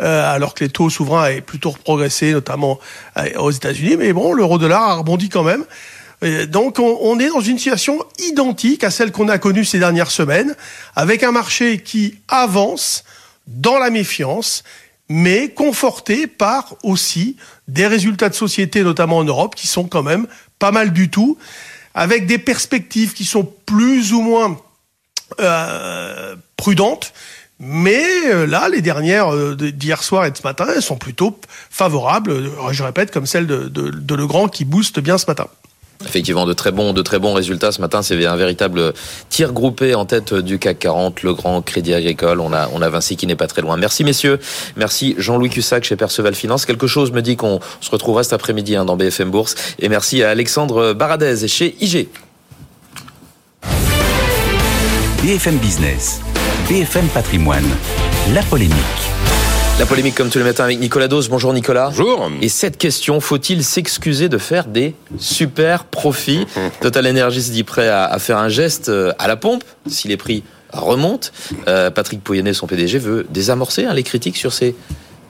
euh, 0.00 0.34
alors 0.34 0.54
que 0.54 0.64
les 0.64 0.70
taux 0.70 0.88
souverains 0.88 1.24
avaient 1.24 1.40
plutôt 1.40 1.72
progressé, 1.72 2.32
notamment 2.32 2.78
euh, 3.18 3.28
aux 3.36 3.50
États-Unis. 3.50 3.96
Mais 3.98 4.12
bon, 4.12 4.32
l'euro 4.32 4.58
dollar 4.58 4.82
a 4.82 4.94
rebondi 4.94 5.28
quand 5.28 5.42
même. 5.42 5.64
donc 6.48 6.78
on, 6.78 6.98
on, 7.02 7.18
est 7.18 7.28
dans 7.28 7.40
une 7.40 7.58
situation 7.58 7.98
identique 8.18 8.84
à 8.84 8.90
celle 8.90 9.12
qu'on 9.12 9.28
a 9.28 9.38
connue 9.38 9.64
ces 9.64 9.78
dernières 9.78 10.10
semaines, 10.10 10.54
avec 10.96 11.22
un 11.22 11.32
marché 11.32 11.78
qui 11.78 12.18
avance 12.28 13.04
dans 13.46 13.78
la 13.78 13.90
méfiance, 13.90 14.62
mais 15.08 15.48
conforté 15.50 16.26
par 16.26 16.76
aussi 16.82 17.36
des 17.68 17.86
résultats 17.86 18.28
de 18.28 18.34
société, 18.34 18.82
notamment 18.82 19.18
en 19.18 19.24
Europe, 19.24 19.54
qui 19.54 19.66
sont 19.66 19.84
quand 19.84 20.02
même 20.02 20.26
pas 20.58 20.70
mal 20.70 20.92
du 20.92 21.10
tout 21.10 21.36
avec 21.94 22.26
des 22.26 22.38
perspectives 22.38 23.12
qui 23.12 23.24
sont 23.24 23.44
plus 23.66 24.12
ou 24.12 24.20
moins 24.20 24.58
euh, 25.40 26.36
prudentes. 26.56 27.12
Mais 27.60 28.04
euh, 28.26 28.46
là, 28.46 28.68
les 28.68 28.82
dernières 28.82 29.32
euh, 29.32 29.54
d'hier 29.54 30.02
soir 30.02 30.26
et 30.26 30.30
de 30.30 30.36
ce 30.36 30.42
matin, 30.42 30.66
elles 30.74 30.82
sont 30.82 30.96
plutôt 30.96 31.38
favorables, 31.70 32.50
je 32.72 32.82
répète, 32.82 33.12
comme 33.12 33.26
celle 33.26 33.46
de, 33.46 33.68
de, 33.68 34.14
Legrand 34.14 34.48
qui 34.48 34.64
booste 34.64 34.98
bien 34.98 35.18
ce 35.18 35.26
matin. 35.26 35.46
Effectivement, 36.04 36.44
de 36.44 36.52
très 36.52 36.70
bons, 36.70 36.92
de 36.92 37.02
très 37.02 37.18
bons 37.18 37.32
résultats 37.34 37.72
ce 37.72 37.80
matin. 37.80 38.02
C'est 38.02 38.26
un 38.26 38.36
véritable 38.36 38.92
tir 39.30 39.52
groupé 39.52 39.94
en 39.94 40.04
tête 40.04 40.34
du 40.34 40.58
CAC 40.58 40.78
40, 40.80 41.22
le 41.22 41.34
grand 41.34 41.62
Crédit 41.62 41.94
Agricole. 41.94 42.40
On 42.40 42.52
a, 42.52 42.68
on 42.74 42.82
a 42.82 42.88
Vinci 42.88 43.16
qui 43.16 43.26
n'est 43.26 43.36
pas 43.36 43.46
très 43.46 43.62
loin. 43.62 43.76
Merci 43.76 44.04
messieurs. 44.04 44.38
Merci 44.76 45.14
Jean-Louis 45.18 45.50
Cussac 45.50 45.84
chez 45.84 45.96
Perceval 45.96 46.34
Finance. 46.34 46.66
Quelque 46.66 46.86
chose 46.86 47.12
me 47.12 47.22
dit 47.22 47.36
qu'on 47.36 47.60
se 47.80 47.90
retrouvera 47.90 48.22
cet 48.22 48.32
après-midi 48.32 48.76
hein, 48.76 48.84
dans 48.84 48.96
BFM 48.96 49.30
Bourse. 49.30 49.54
Et 49.78 49.88
merci 49.88 50.22
à 50.22 50.30
Alexandre 50.30 50.92
Baradez 50.92 51.48
chez 51.48 51.76
IG. 51.80 52.08
BFM 55.22 55.56
Business, 55.56 56.20
BFM 56.68 57.06
Patrimoine, 57.08 57.64
la 58.34 58.42
polémique. 58.42 59.13
La 59.80 59.86
polémique 59.86 60.14
comme 60.14 60.30
tous 60.30 60.38
les 60.38 60.44
matins 60.44 60.64
avec 60.64 60.78
Nicolas 60.78 61.08
Dose. 61.08 61.28
Bonjour 61.28 61.52
Nicolas. 61.52 61.88
Bonjour. 61.88 62.30
Et 62.40 62.48
cette 62.48 62.78
question, 62.78 63.18
faut-il 63.18 63.64
s'excuser 63.64 64.28
de 64.28 64.38
faire 64.38 64.66
des 64.66 64.94
super 65.18 65.84
profits 65.84 66.46
Total 66.80 67.08
Energy 67.08 67.42
se 67.42 67.50
dit 67.50 67.64
prêt 67.64 67.88
à, 67.88 68.16
faire 68.20 68.38
un 68.38 68.48
geste 68.48 68.88
euh, 68.88 69.12
à 69.18 69.26
la 69.26 69.34
pompe 69.34 69.64
si 69.88 70.06
les 70.06 70.16
prix 70.16 70.44
remontent. 70.72 71.28
Euh, 71.66 71.90
Patrick 71.90 72.22
Pouyanné, 72.22 72.52
son 72.52 72.68
PDG, 72.68 72.98
veut 72.98 73.26
désamorcer 73.30 73.84
hein, 73.84 73.94
les 73.94 74.04
critiques 74.04 74.36
sur 74.36 74.52
ces 74.52 74.76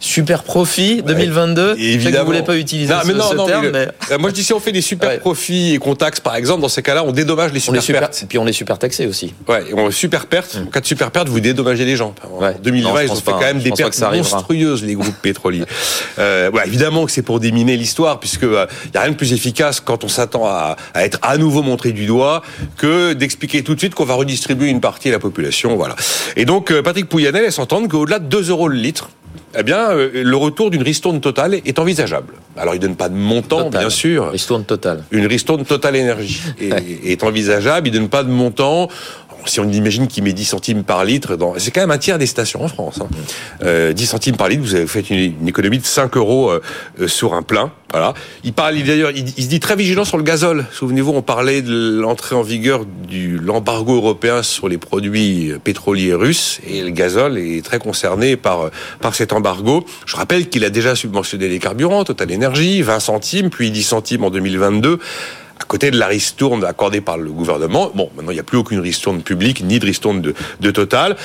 super 0.04 0.42
profit 0.42 1.02
2022. 1.02 1.76
évidemment. 1.78 2.00
Je 2.04 2.10
que 2.10 2.18
vous 2.18 2.26
voulez 2.26 2.42
pas 2.42 2.56
utiliser 2.56 2.92
non, 2.92 3.00
ce, 3.02 3.06
mais 3.06 3.14
non, 3.14 3.30
ce 3.30 3.34
non, 3.34 3.46
terme. 3.46 3.70
Mais 3.72 3.88
mais... 4.10 4.18
Moi, 4.18 4.30
je 4.30 4.34
dis 4.34 4.44
si 4.44 4.52
on 4.52 4.60
fait 4.60 4.72
des 4.72 4.82
super 4.82 5.18
profits 5.18 5.74
et 5.74 5.78
qu'on 5.78 5.94
taxe, 5.94 6.20
par 6.20 6.36
exemple, 6.36 6.60
dans 6.60 6.68
ces 6.68 6.82
cas-là, 6.82 7.04
on 7.04 7.12
dédommage 7.12 7.52
les 7.52 7.60
super, 7.60 7.82
super 7.82 8.00
pertes. 8.00 8.22
Et 8.22 8.26
puis 8.26 8.38
on 8.38 8.46
est 8.46 8.52
super 8.52 8.78
taxé 8.78 9.06
aussi. 9.06 9.34
Ouais, 9.48 9.64
on 9.72 9.90
super 9.90 10.26
pertes. 10.26 10.58
En 10.66 10.70
cas 10.70 10.80
de 10.80 10.86
super 10.86 11.10
pertes, 11.10 11.28
vous 11.28 11.40
dédommagez 11.40 11.84
les 11.84 11.96
gens. 11.96 12.14
En 12.22 12.52
2020, 12.62 12.88
non, 12.92 13.00
ils 13.00 13.10
ont 13.10 13.14
fait 13.14 13.30
quand 13.30 13.40
même 13.40 13.60
des 13.60 13.70
pertes 13.70 13.98
monstrueuses, 14.00 14.84
les 14.84 14.94
groupes 14.94 15.16
pétroliers. 15.22 15.64
euh, 16.18 16.50
ouais, 16.50 16.62
évidemment 16.66 17.06
que 17.06 17.12
c'est 17.12 17.22
pour 17.22 17.40
déminer 17.40 17.76
l'histoire, 17.76 18.20
puisque 18.20 18.42
il 18.42 18.48
euh, 18.48 18.66
y 18.94 18.98
a 18.98 19.02
rien 19.02 19.12
de 19.12 19.16
plus 19.16 19.32
efficace 19.32 19.80
quand 19.80 20.04
on 20.04 20.08
s'attend 20.08 20.46
à, 20.46 20.76
à, 20.92 21.04
être 21.04 21.18
à 21.22 21.38
nouveau 21.38 21.62
montré 21.62 21.92
du 21.92 22.06
doigt 22.06 22.42
que 22.76 23.14
d'expliquer 23.14 23.62
tout 23.62 23.74
de 23.74 23.80
suite 23.80 23.94
qu'on 23.94 24.04
va 24.04 24.14
redistribuer 24.14 24.68
une 24.68 24.80
partie 24.80 25.08
à 25.08 25.12
la 25.12 25.18
population. 25.18 25.76
Voilà. 25.76 25.96
Et 26.36 26.44
donc, 26.44 26.70
euh, 26.70 26.82
Patrick 26.82 27.08
Pouyanel 27.08 27.44
laisse 27.44 27.58
entendre 27.58 27.88
qu'au-delà 27.88 28.18
de 28.18 28.26
2 28.26 28.50
euros 28.50 28.68
le 28.68 28.76
litre, 28.76 29.08
eh 29.56 29.62
bien, 29.62 29.90
euh, 29.90 30.10
le 30.14 30.36
retour 30.36 30.70
d'une 30.70 30.82
ristourne 30.82 31.20
totale 31.20 31.54
est 31.54 31.78
envisageable. 31.78 32.34
Alors, 32.56 32.74
il 32.74 32.80
donne 32.80 32.96
pas 32.96 33.08
de 33.08 33.14
montant, 33.16 33.64
total. 33.64 33.80
bien 33.80 33.90
sûr. 33.90 34.30
Ristourne 34.30 34.64
totale. 34.64 35.04
Une 35.10 35.26
ristourne 35.26 35.64
totale 35.64 35.96
énergie 35.96 36.40
est, 36.60 37.10
est 37.10 37.24
envisageable. 37.24 37.88
Il 37.88 37.90
donne 37.92 38.08
pas 38.08 38.22
de 38.22 38.30
montant 38.30 38.88
si 39.46 39.60
on 39.60 39.68
imagine 39.68 40.06
qu'il 40.06 40.24
met 40.24 40.32
10 40.32 40.44
centimes 40.44 40.84
par 40.84 41.04
litre, 41.04 41.36
dans... 41.36 41.54
c'est 41.58 41.70
quand 41.70 41.80
même 41.80 41.90
un 41.90 41.98
tiers 41.98 42.18
des 42.18 42.26
stations 42.26 42.62
en 42.64 42.68
France. 42.68 43.00
Hein. 43.00 43.08
Euh, 43.62 43.92
10 43.92 44.06
centimes 44.06 44.36
par 44.36 44.48
litre, 44.48 44.62
vous 44.62 44.74
avez 44.74 44.86
fait 44.86 45.08
une, 45.10 45.34
une 45.40 45.48
économie 45.48 45.78
de 45.78 45.86
5 45.86 46.16
euros 46.16 46.50
euh, 46.50 47.08
sur 47.08 47.34
un 47.34 47.42
plein. 47.42 47.72
Voilà. 47.90 48.14
Il 48.42 48.52
parle 48.52 48.82
d'ailleurs, 48.82 49.12
il, 49.12 49.28
il, 49.36 49.44
se 49.44 49.48
dit 49.48 49.60
très 49.60 49.76
vigilant 49.76 50.04
sur 50.04 50.16
le 50.16 50.24
gazole. 50.24 50.64
Souvenez-vous, 50.72 51.12
on 51.12 51.22
parlait 51.22 51.62
de 51.62 52.00
l'entrée 52.00 52.34
en 52.34 52.42
vigueur 52.42 52.84
de 52.84 53.38
l'embargo 53.38 53.94
européen 53.94 54.42
sur 54.42 54.68
les 54.68 54.78
produits 54.78 55.52
pétroliers 55.62 56.14
russes 56.14 56.60
et 56.66 56.82
le 56.82 56.90
gazole 56.90 57.38
est 57.38 57.64
très 57.64 57.78
concerné 57.78 58.36
par 58.36 58.70
par 59.00 59.14
cet 59.14 59.32
embargo. 59.32 59.84
Je 60.06 60.16
rappelle 60.16 60.48
qu'il 60.48 60.64
a 60.64 60.70
déjà 60.70 60.96
subventionné 60.96 61.48
les 61.48 61.60
carburants, 61.60 62.02
Total 62.02 62.34
Energy, 62.34 62.82
20 62.82 62.98
centimes, 62.98 63.50
puis 63.50 63.70
10 63.70 63.82
centimes 63.84 64.24
en 64.24 64.30
2022 64.30 64.98
côté 65.66 65.90
de 65.90 65.98
la 65.98 66.06
ristourne 66.06 66.64
accordée 66.64 67.00
par 67.00 67.18
le 67.18 67.30
gouvernement. 67.30 67.90
Bon, 67.94 68.10
maintenant, 68.16 68.30
il 68.30 68.34
n'y 68.34 68.40
a 68.40 68.44
plus 68.44 68.58
aucune 68.58 68.80
ristourne 68.80 69.22
publique, 69.22 69.62
ni 69.64 69.78
de 69.78 69.86
ristourne 69.86 70.20
de, 70.22 70.70
Total. 70.70 71.16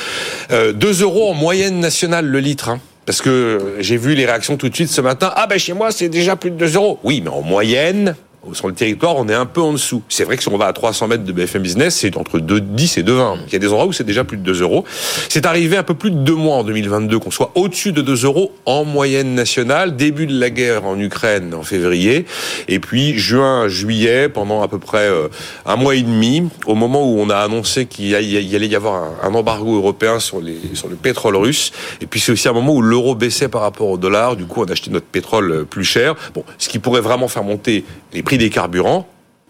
Euh, 0.51 0.73
2 0.73 1.01
euros 1.01 1.31
en 1.31 1.33
moyenne 1.33 1.79
nationale 1.79 2.25
le 2.25 2.39
litre. 2.39 2.69
Hein. 2.69 2.79
Parce 3.05 3.21
que 3.21 3.77
j'ai 3.79 3.97
vu 3.97 4.13
les 4.13 4.25
réactions 4.25 4.57
tout 4.57 4.69
de 4.69 4.75
suite 4.75 4.89
ce 4.89 5.01
matin. 5.01 5.31
Ah 5.35 5.47
ben 5.47 5.57
chez 5.57 5.73
moi 5.73 5.91
c'est 5.91 6.09
déjà 6.09 6.35
plus 6.35 6.51
de 6.51 6.57
2 6.57 6.75
euros. 6.75 6.99
Oui, 7.03 7.21
mais 7.23 7.31
en 7.31 7.41
moyenne, 7.41 8.15
sur 8.53 8.67
le 8.67 8.73
territoire, 8.73 9.15
on 9.17 9.27
est 9.27 9.33
un 9.33 9.45
peu 9.45 9.61
en 9.61 9.73
dessous. 9.73 10.01
C'est 10.07 10.23
vrai 10.23 10.37
que 10.37 10.43
si 10.43 10.49
on 10.49 10.57
va 10.57 10.67
à 10.67 10.73
300 10.73 11.07
mètres 11.07 11.23
de 11.23 11.31
BFM 11.31 11.61
Business, 11.61 11.95
c'est 11.95 12.15
entre 12.15 12.39
2,10 12.39 12.99
et 12.99 13.03
2,20. 13.03 13.37
Il 13.47 13.53
y 13.53 13.55
a 13.55 13.59
des 13.59 13.67
endroits 13.67 13.85
où 13.85 13.93
c'est 13.93 14.05
déjà 14.05 14.23
plus 14.23 14.37
de 14.37 14.43
2 14.43 14.61
euros. 14.61 14.85
C'est 15.27 15.45
arrivé 15.45 15.75
un 15.77 15.83
peu 15.83 15.93
plus 15.93 16.11
de 16.11 16.17
deux 16.17 16.35
mois 16.35 16.55
en 16.57 16.63
2022 16.63 17.19
qu'on 17.19 17.31
soit 17.31 17.51
au-dessus 17.55 17.91
de 17.91 18.01
2 18.01 18.23
euros 18.25 18.53
en 18.65 18.85
moyenne 18.85 19.35
nationale. 19.35 19.97
Début 19.97 20.25
de 20.25 20.39
la 20.39 20.49
guerre 20.49 20.85
en 20.85 20.97
Ukraine 20.97 21.53
en 21.53 21.63
février. 21.63 22.25
Et 22.67 22.79
puis 22.79 23.17
juin, 23.19 23.67
juillet, 23.67 24.29
pendant 24.29 24.61
à 24.61 24.67
peu 24.67 24.79
près 24.79 25.09
euh, 25.09 25.27
un 25.65 25.75
mois 25.75 25.95
et 25.95 26.01
demi, 26.01 26.47
au 26.65 26.75
moment 26.75 27.11
où 27.11 27.19
on 27.19 27.29
a 27.29 27.37
annoncé 27.37 27.87
qu'il 27.87 28.15
allait 28.15 28.67
y 28.67 28.75
avoir 28.75 29.03
un 29.21 29.33
embargo 29.33 29.75
européen 29.75 30.19
sur, 30.19 30.41
sur 30.73 30.87
le 30.87 30.95
pétrole 30.95 31.35
russe. 31.35 31.71
Et 32.01 32.05
puis 32.05 32.19
c'est 32.21 32.31
aussi 32.31 32.47
un 32.47 32.53
moment 32.53 32.73
où 32.73 32.81
l'euro 32.81 33.15
baissait 33.15 33.49
par 33.49 33.61
rapport 33.61 33.89
au 33.89 33.97
dollar. 33.97 34.37
Du 34.37 34.45
coup, 34.45 34.61
on 34.61 34.65
a 34.65 34.71
acheté 34.71 34.91
notre 34.91 35.07
pétrole 35.07 35.65
plus 35.65 35.83
cher. 35.83 36.15
Bon, 36.33 36.43
ce 36.57 36.69
qui 36.69 36.79
pourrait 36.79 37.01
vraiment 37.01 37.27
faire 37.27 37.43
monter 37.43 37.83
les 38.13 38.23
prix 38.29 38.37
des 38.37 38.51
carburants, 38.51 39.07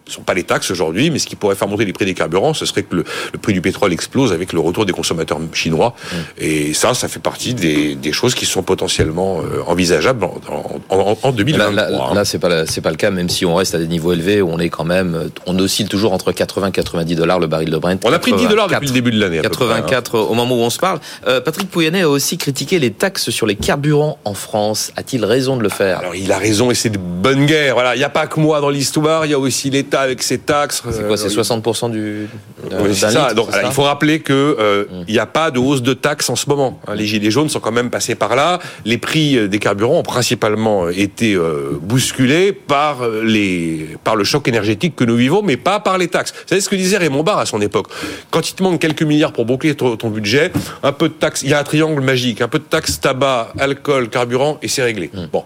ne 0.09 0.13
sont 0.15 0.21
pas 0.21 0.33
les 0.33 0.43
taxes 0.43 0.71
aujourd'hui, 0.71 1.09
mais 1.09 1.19
ce 1.19 1.27
qui 1.27 1.35
pourrait 1.35 1.55
faire 1.55 1.67
monter 1.67 1.85
les 1.85 1.93
prix 1.93 2.05
des 2.05 2.13
carburants, 2.13 2.53
ce 2.53 2.65
serait 2.65 2.83
que 2.83 2.95
le, 2.95 3.03
le 3.33 3.39
prix 3.39 3.53
du 3.53 3.61
pétrole 3.61 3.93
explose 3.93 4.33
avec 4.33 4.53
le 4.53 4.59
retour 4.59 4.85
des 4.85 4.93
consommateurs 4.93 5.39
chinois. 5.53 5.95
Mmh. 5.95 6.15
Et 6.39 6.73
ça, 6.73 6.93
ça 6.93 7.07
fait 7.07 7.19
partie 7.19 7.53
des, 7.53 7.95
des 7.95 8.11
choses 8.11 8.35
qui 8.35 8.45
sont 8.45 8.63
potentiellement 8.63 9.41
euh, 9.41 9.61
envisageables 9.67 10.23
en, 10.23 10.81
en, 10.89 11.17
en 11.21 11.31
2023. 11.31 11.73
Là, 11.73 11.89
là, 11.89 12.13
là 12.13 12.25
c'est 12.25 12.39
pas 12.39 12.65
c'est 12.65 12.81
pas 12.81 12.91
le 12.91 12.97
cas, 12.97 13.11
même 13.11 13.29
si 13.29 13.45
on 13.45 13.55
reste 13.55 13.75
à 13.75 13.77
des 13.77 13.87
niveaux 13.87 14.13
élevés, 14.13 14.41
on 14.41 14.59
est 14.59 14.69
quand 14.69 14.83
même, 14.83 15.29
on 15.45 15.57
oscille 15.59 15.87
toujours 15.87 16.13
entre 16.13 16.31
80 16.31 16.67
et 16.67 16.71
90 16.71 17.15
dollars 17.15 17.39
le 17.39 17.47
baril 17.47 17.69
de 17.69 17.77
Brent. 17.77 17.99
On 18.03 18.13
a 18.13 18.19
pris 18.19 18.33
10 18.33 18.47
dollars 18.47 18.67
depuis 18.67 18.87
le 18.87 18.93
début 18.93 19.11
de 19.11 19.19
l'année. 19.19 19.39
84 19.41 20.15
hein. 20.15 20.19
au 20.29 20.33
moment 20.33 20.55
où 20.55 20.59
on 20.59 20.69
se 20.69 20.79
parle. 20.79 20.99
Euh, 21.27 21.41
Patrick 21.41 21.69
Pouyanné 21.69 22.01
a 22.01 22.09
aussi 22.09 22.37
critiqué 22.37 22.79
les 22.79 22.91
taxes 22.91 23.29
sur 23.29 23.45
les 23.45 23.55
carburants 23.55 24.17
en 24.25 24.33
France. 24.33 24.91
A-t-il 24.95 25.23
raison 25.25 25.57
de 25.57 25.63
le 25.63 25.69
faire? 25.69 25.99
Alors 25.99 26.15
il 26.15 26.31
a 26.31 26.37
raison 26.37 26.71
et 26.71 26.75
c'est 26.75 26.89
de 26.89 26.97
bonne 26.97 27.45
guerre. 27.45 27.73
Voilà, 27.73 27.95
il 27.95 27.99
n'y 27.99 28.03
a 28.03 28.09
pas 28.09 28.27
que 28.27 28.39
moi 28.39 28.61
dans 28.61 28.69
l'histoire, 28.69 29.25
il 29.25 29.31
y 29.31 29.33
a 29.33 29.39
aussi 29.39 29.69
l'État 29.69 29.98
avec 29.99 30.23
ses 30.23 30.37
taxes. 30.37 30.83
C'est 30.91 31.07
quoi, 31.07 31.17
c'est 31.17 31.27
60% 31.27 31.91
du. 31.91 32.27
Euh, 32.71 32.79
oui, 32.81 32.89
c'est 32.93 33.11
ça. 33.11 33.33
Donc, 33.33 33.53
alors, 33.53 33.69
il 33.71 33.73
faut 33.73 33.83
rappeler 33.83 34.19
que 34.19 34.33
euh, 34.33 34.85
mmh. 34.89 35.11
n'y 35.11 35.19
a 35.19 35.25
pas 35.25 35.51
de 35.51 35.59
hausse 35.59 35.81
de 35.81 35.93
taxes 35.93 36.29
en 36.29 36.35
ce 36.35 36.49
moment. 36.49 36.79
Les 36.93 37.05
gilets 37.05 37.31
jaunes 37.31 37.49
sont 37.49 37.59
quand 37.59 37.71
même 37.71 37.89
passés 37.89 38.15
par 38.15 38.35
là. 38.35 38.59
Les 38.85 38.97
prix 38.97 39.47
des 39.47 39.59
carburants 39.59 39.99
ont 39.99 40.03
principalement 40.03 40.89
été 40.89 41.33
euh, 41.33 41.77
bousculés 41.81 42.51
par 42.51 43.07
les 43.23 43.97
par 44.03 44.15
le 44.15 44.23
choc 44.23 44.47
énergétique 44.47 44.95
que 44.95 45.03
nous 45.03 45.15
vivons, 45.15 45.41
mais 45.41 45.57
pas 45.57 45.79
par 45.79 45.97
les 45.97 46.07
taxes. 46.07 46.33
Vous 46.33 46.47
savez 46.47 46.61
ce 46.61 46.69
que 46.69 46.75
disait 46.75 46.97
Raymond 46.97 47.23
Barre 47.23 47.39
à 47.39 47.45
son 47.45 47.61
époque? 47.61 47.87
Quand 48.31 48.49
il 48.49 48.53
te 48.53 48.63
manque 48.63 48.79
quelques 48.79 49.03
milliards 49.03 49.33
pour 49.33 49.45
boucler 49.45 49.75
ton, 49.75 49.95
ton, 49.97 50.09
budget, 50.09 50.51
un 50.83 50.91
peu 50.91 51.09
de 51.09 51.13
taxes, 51.13 51.41
il 51.43 51.49
y 51.49 51.53
a 51.53 51.59
un 51.59 51.63
triangle 51.63 52.01
magique, 52.01 52.41
un 52.41 52.47
peu 52.47 52.59
de 52.59 52.63
taxes 52.63 52.99
tabac, 52.99 53.53
alcool, 53.59 54.09
carburant, 54.09 54.57
et 54.61 54.67
c'est 54.67 54.83
réglé. 54.83 55.09
Mmh. 55.13 55.25
Bon, 55.31 55.43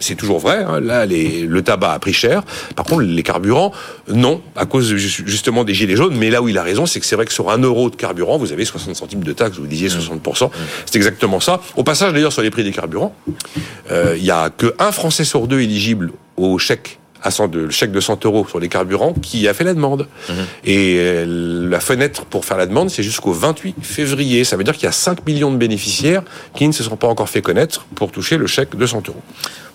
c'est 0.00 0.14
toujours 0.14 0.38
vrai. 0.38 0.64
Hein. 0.64 0.80
Là, 0.80 1.06
les, 1.06 1.42
le 1.42 1.62
tabac 1.62 1.92
a 1.92 1.98
pris 1.98 2.12
cher. 2.12 2.42
Par 2.74 2.86
contre, 2.86 3.02
les 3.02 3.22
carburants, 3.22 3.72
non, 4.08 4.40
à 4.56 4.66
cause 4.66 4.94
justement 4.94 5.64
des 5.64 5.74
gilets 5.74 5.96
jaunes. 5.96 6.16
Mais 6.16 6.30
là 6.30 6.42
où 6.42 6.48
il 6.48 6.58
a 6.58 6.62
raison, 6.62 6.86
c'est 6.86 7.00
que 7.00 7.06
c'est 7.06 7.16
vrai 7.16 7.26
que 7.26 7.32
sur 7.32 7.50
un 7.50 7.58
euro 7.58 7.90
de 7.90 7.96
carburant, 7.96 8.38
vous 8.38 8.52
avez 8.52 8.64
60 8.64 8.96
centimes 8.96 9.24
de 9.24 9.32
taxe. 9.32 9.58
Vous 9.58 9.66
disiez 9.66 9.88
60%. 9.88 10.50
C'est 10.86 10.96
exactement 10.96 11.40
ça. 11.40 11.60
Au 11.76 11.84
passage, 11.84 12.12
d'ailleurs, 12.12 12.32
sur 12.32 12.42
les 12.42 12.50
prix 12.50 12.64
des 12.64 12.72
carburants, 12.72 13.14
il 13.28 13.92
euh, 13.92 14.16
y 14.16 14.30
a 14.30 14.50
que 14.50 14.74
un 14.78 14.92
Français 14.92 15.24
sur 15.24 15.46
deux 15.46 15.60
éligible 15.60 16.12
au 16.36 16.58
chèque 16.58 16.98
à 17.22 17.30
100, 17.30 17.54
le 17.54 17.70
chèque 17.70 17.92
de 17.92 18.00
100 18.00 18.24
euros 18.26 18.46
sur 18.48 18.60
les 18.60 18.68
carburants 18.68 19.12
qui 19.14 19.48
a 19.48 19.54
fait 19.54 19.64
la 19.64 19.74
demande. 19.74 20.06
Mhm. 20.28 20.34
Et 20.64 20.96
euh, 20.98 21.68
la 21.68 21.80
fenêtre 21.80 22.24
pour 22.24 22.44
faire 22.44 22.56
la 22.56 22.66
demande, 22.66 22.90
c'est 22.90 23.02
jusqu'au 23.02 23.32
28 23.32 23.76
février. 23.82 24.44
Ça 24.44 24.56
veut 24.56 24.64
dire 24.64 24.74
qu'il 24.74 24.84
y 24.84 24.88
a 24.88 24.92
5 24.92 25.26
millions 25.26 25.50
de 25.50 25.56
bénéficiaires 25.56 26.22
qui 26.54 26.66
ne 26.66 26.72
se 26.72 26.82
sont 26.84 26.96
pas 26.96 27.08
encore 27.08 27.28
fait 27.28 27.42
connaître 27.42 27.86
pour 27.94 28.10
toucher 28.12 28.36
le 28.36 28.46
chèque 28.46 28.76
de 28.76 28.86
100 28.86 29.08
euros. 29.08 29.22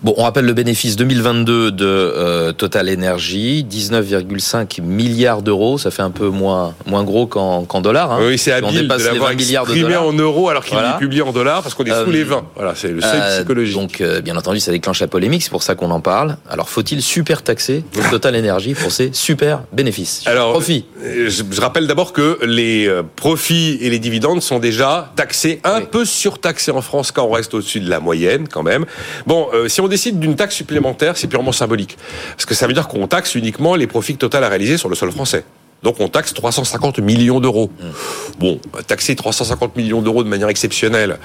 Bon, 0.04 0.14
on 0.18 0.24
rappelle 0.24 0.44
le 0.46 0.54
bénéfice 0.54 0.98
2022 0.98 1.72
de 1.72 1.86
euh, 1.86 2.52
Total 2.52 2.90
Energy, 2.94 3.66
19,5 3.70 4.82
milliards 4.82 5.42
d'euros. 5.42 5.78
Ça 5.78 5.92
fait 5.92 6.02
un 6.02 6.12
peu 6.12 6.28
moins 6.28 6.76
moins 6.86 7.04
gros 7.06 7.26
qu'en 7.26 7.64
qu'en 7.64 7.80
dollars. 7.80 8.12
Hein. 8.12 8.20
Oui, 8.28 8.38
c'est 8.38 8.52
On 8.54 8.68
habile 8.68 8.76
de 8.76 8.82
dépasse 8.82 9.00
les 9.04 9.08
l'avoir 9.12 9.30
20 9.32 9.36
milliards 9.38 9.64
de 9.66 9.70
exprimé 9.72 9.94
dollars. 9.94 10.08
en 10.08 10.14
euros 10.14 10.50
alors 10.50 10.66
qu'il 10.66 10.74
Voilà. 10.74 10.96
est 10.96 11.00
publié 11.00 11.22
en 11.22 11.32
dollars 11.32 11.62
parce 11.64 11.74
qu'on 11.74 11.86
est 11.86 11.92
Euh, 11.92 12.04
sous 12.04 12.12
les 12.12 12.24
20. 12.24 12.44
Voilà, 12.56 12.74
c'est 12.76 12.90
le 12.90 13.00
seuil 13.00 13.12
Euh, 13.22 13.38
psychologique. 13.38 13.76
donc, 13.78 14.02
euh, 14.02 14.20
bien 14.20 14.36
entendu, 14.36 14.60
ça 14.60 14.72
déclenche 14.72 15.00
la 15.00 15.08
polémique. 15.08 15.42
C'est 15.44 15.52
pour 15.52 15.64
ça 15.64 15.76
qu'on 15.76 15.90
en 15.92 16.02
parle. 16.02 16.36
Alors, 16.50 16.68
faut-il 16.70 17.02
super 17.02 17.43
taxer 17.44 17.84
Total 18.12 18.36
Energy 18.36 18.74
pour 18.74 18.92
ses 18.92 19.12
super 19.14 19.62
bénéfices 19.72 20.24
Alors, 20.26 20.52
profit. 20.52 20.86
euh, 21.04 21.30
Je, 21.30 21.44
je 21.50 21.62
rappelle 21.62 21.88
d'abord 21.88 22.14
que 22.14 22.40
les 22.46 22.88
euh, 22.88 23.04
profits 23.16 23.78
et 23.82 23.90
les 23.90 24.00
dividendes 24.00 24.42
sont 24.42 24.60
déjà 24.60 25.12
taxés, 25.16 25.60
un 25.64 25.80
Oui. 25.82 25.88
peu 25.92 26.06
surtaxés 26.06 26.72
en 26.72 26.82
France 26.82 27.12
quand 27.12 27.26
on 27.26 27.32
reste 27.32 27.54
au-dessus 27.54 27.80
de 27.80 27.90
la 27.90 28.00
moyenne 28.00 28.48
quand 28.48 28.64
même. 28.64 28.86
Bon, 29.28 29.48
euh, 29.54 29.68
si 29.68 29.82
on 29.82 29.88
décide 29.88 30.20
d'une 30.20 30.36
taxe 30.36 30.56
supplémentaire, 30.56 31.18
c'est 31.18 31.28
purement 31.28 31.52
symbolique. 31.52 31.98
Parce 32.32 32.46
que 32.46 32.54
ça 32.56 32.68
veut 32.68 32.74
dire 32.74 32.88
qu'on 32.88 33.08
taxe 33.08 33.36
uniquement 33.36 33.76
les 33.76 33.88
profits 33.88 34.14
que 34.14 34.20
Total 34.20 34.44
a 34.44 34.50
réalisés 34.50 34.78
sur 34.78 34.90
le 34.90 34.96
sol 34.96 35.12
français. 35.12 35.44
Donc 35.84 36.00
on 36.00 36.08
taxe 36.08 36.34
350 36.34 37.00
millions 37.00 37.40
d'euros. 37.40 37.70
Bon, 38.40 38.60
taxer 38.88 39.16
350 39.16 39.76
millions 39.76 40.02
d'euros 40.02 40.24
de 40.24 40.30
manière 40.30 40.50
exceptionnelle 40.50 41.20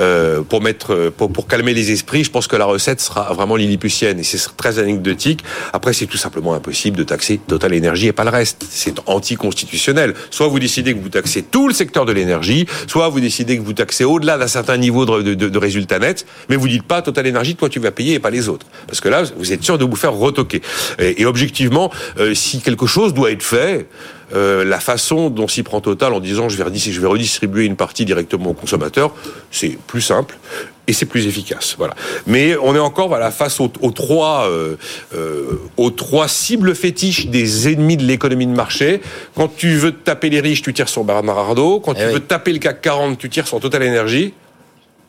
euh, 0.00 0.42
pour 0.42 0.62
mettre 0.62 0.94
euh, 0.94 1.10
pour, 1.10 1.32
pour 1.32 1.46
calmer 1.46 1.74
les 1.74 1.90
esprits, 1.90 2.24
je 2.24 2.30
pense 2.30 2.46
que 2.46 2.56
la 2.56 2.64
recette 2.64 3.00
sera 3.00 3.32
vraiment 3.32 3.56
lilliputienne 3.56 4.18
et 4.18 4.22
c'est 4.22 4.38
très 4.56 4.78
anecdotique. 4.78 5.44
Après, 5.72 5.92
c'est 5.92 6.06
tout 6.06 6.16
simplement 6.16 6.54
impossible 6.54 6.96
de 6.96 7.02
taxer 7.02 7.40
Total 7.46 7.74
Énergie 7.74 8.06
et 8.06 8.12
pas 8.12 8.24
le 8.24 8.30
reste. 8.30 8.64
C'est 8.70 8.94
anticonstitutionnel. 9.06 10.14
Soit 10.30 10.48
vous 10.48 10.58
décidez 10.58 10.94
que 10.94 11.00
vous 11.00 11.08
taxez 11.08 11.42
tout 11.42 11.68
le 11.68 11.74
secteur 11.74 12.06
de 12.06 12.12
l'énergie, 12.12 12.66
soit 12.86 13.08
vous 13.08 13.20
décidez 13.20 13.58
que 13.58 13.62
vous 13.62 13.72
taxez 13.72 14.04
au-delà 14.04 14.38
d'un 14.38 14.46
certain 14.46 14.76
niveau 14.76 15.04
de, 15.06 15.34
de, 15.34 15.48
de, 15.48 15.58
résultats 15.58 15.98
nets, 15.98 16.24
mais 16.48 16.56
vous 16.56 16.68
dites 16.68 16.84
pas 16.84 17.02
Total 17.02 17.26
Énergie, 17.26 17.56
toi 17.56 17.68
tu 17.68 17.80
vas 17.80 17.90
payer 17.90 18.14
et 18.14 18.18
pas 18.20 18.30
les 18.30 18.48
autres, 18.48 18.66
parce 18.86 19.00
que 19.00 19.08
là 19.08 19.24
vous 19.36 19.52
êtes 19.52 19.62
sûr 19.62 19.78
de 19.78 19.84
vous 19.84 19.96
faire 19.96 20.12
retoquer. 20.12 20.62
Et, 20.98 21.22
et 21.22 21.26
objectivement, 21.26 21.90
euh, 22.18 22.34
si 22.34 22.60
quelque 22.60 22.86
chose 22.86 23.12
doit 23.12 23.30
être 23.30 23.42
fait. 23.42 23.86
Euh, 24.32 24.64
la 24.64 24.80
façon 24.80 25.28
dont 25.28 25.48
s'y 25.48 25.62
prend 25.62 25.80
Total 25.80 26.12
en 26.14 26.20
disant 26.20 26.48
je 26.48 26.56
vais, 26.56 26.64
redis- 26.64 26.92
je 26.92 27.00
vais 27.00 27.06
redistribuer 27.06 27.64
une 27.66 27.76
partie 27.76 28.04
directement 28.04 28.50
aux 28.50 28.54
consommateurs, 28.54 29.12
c'est 29.50 29.76
plus 29.86 30.00
simple 30.00 30.38
et 30.86 30.92
c'est 30.92 31.06
plus 31.06 31.26
efficace. 31.26 31.74
Voilà. 31.78 31.94
Mais 32.26 32.56
on 32.62 32.74
est 32.74 32.78
encore 32.78 33.08
voilà 33.08 33.30
face 33.30 33.60
aux, 33.60 33.70
aux 33.82 33.90
trois 33.90 34.46
euh, 34.48 34.76
euh, 35.14 35.60
aux 35.76 35.90
trois 35.90 36.28
cibles 36.28 36.74
fétiches 36.74 37.26
des 37.26 37.72
ennemis 37.72 37.96
de 37.98 38.04
l'économie 38.04 38.46
de 38.46 38.52
marché. 38.52 39.00
Quand 39.34 39.54
tu 39.54 39.76
veux 39.76 39.92
taper 39.92 40.30
les 40.30 40.40
riches, 40.40 40.62
tu 40.62 40.72
tires 40.72 40.88
sur 40.88 41.04
Bernard 41.04 41.38
Arnault. 41.38 41.80
Quand 41.80 41.92
Eh 41.96 42.00
tu 42.00 42.06
oui. 42.06 42.12
veux 42.14 42.20
taper 42.20 42.52
le 42.52 42.58
CAC 42.60 42.80
40, 42.80 43.18
tu 43.18 43.28
tires 43.28 43.46
sur 43.46 43.60
Total 43.60 43.82
Energy. 43.82 44.32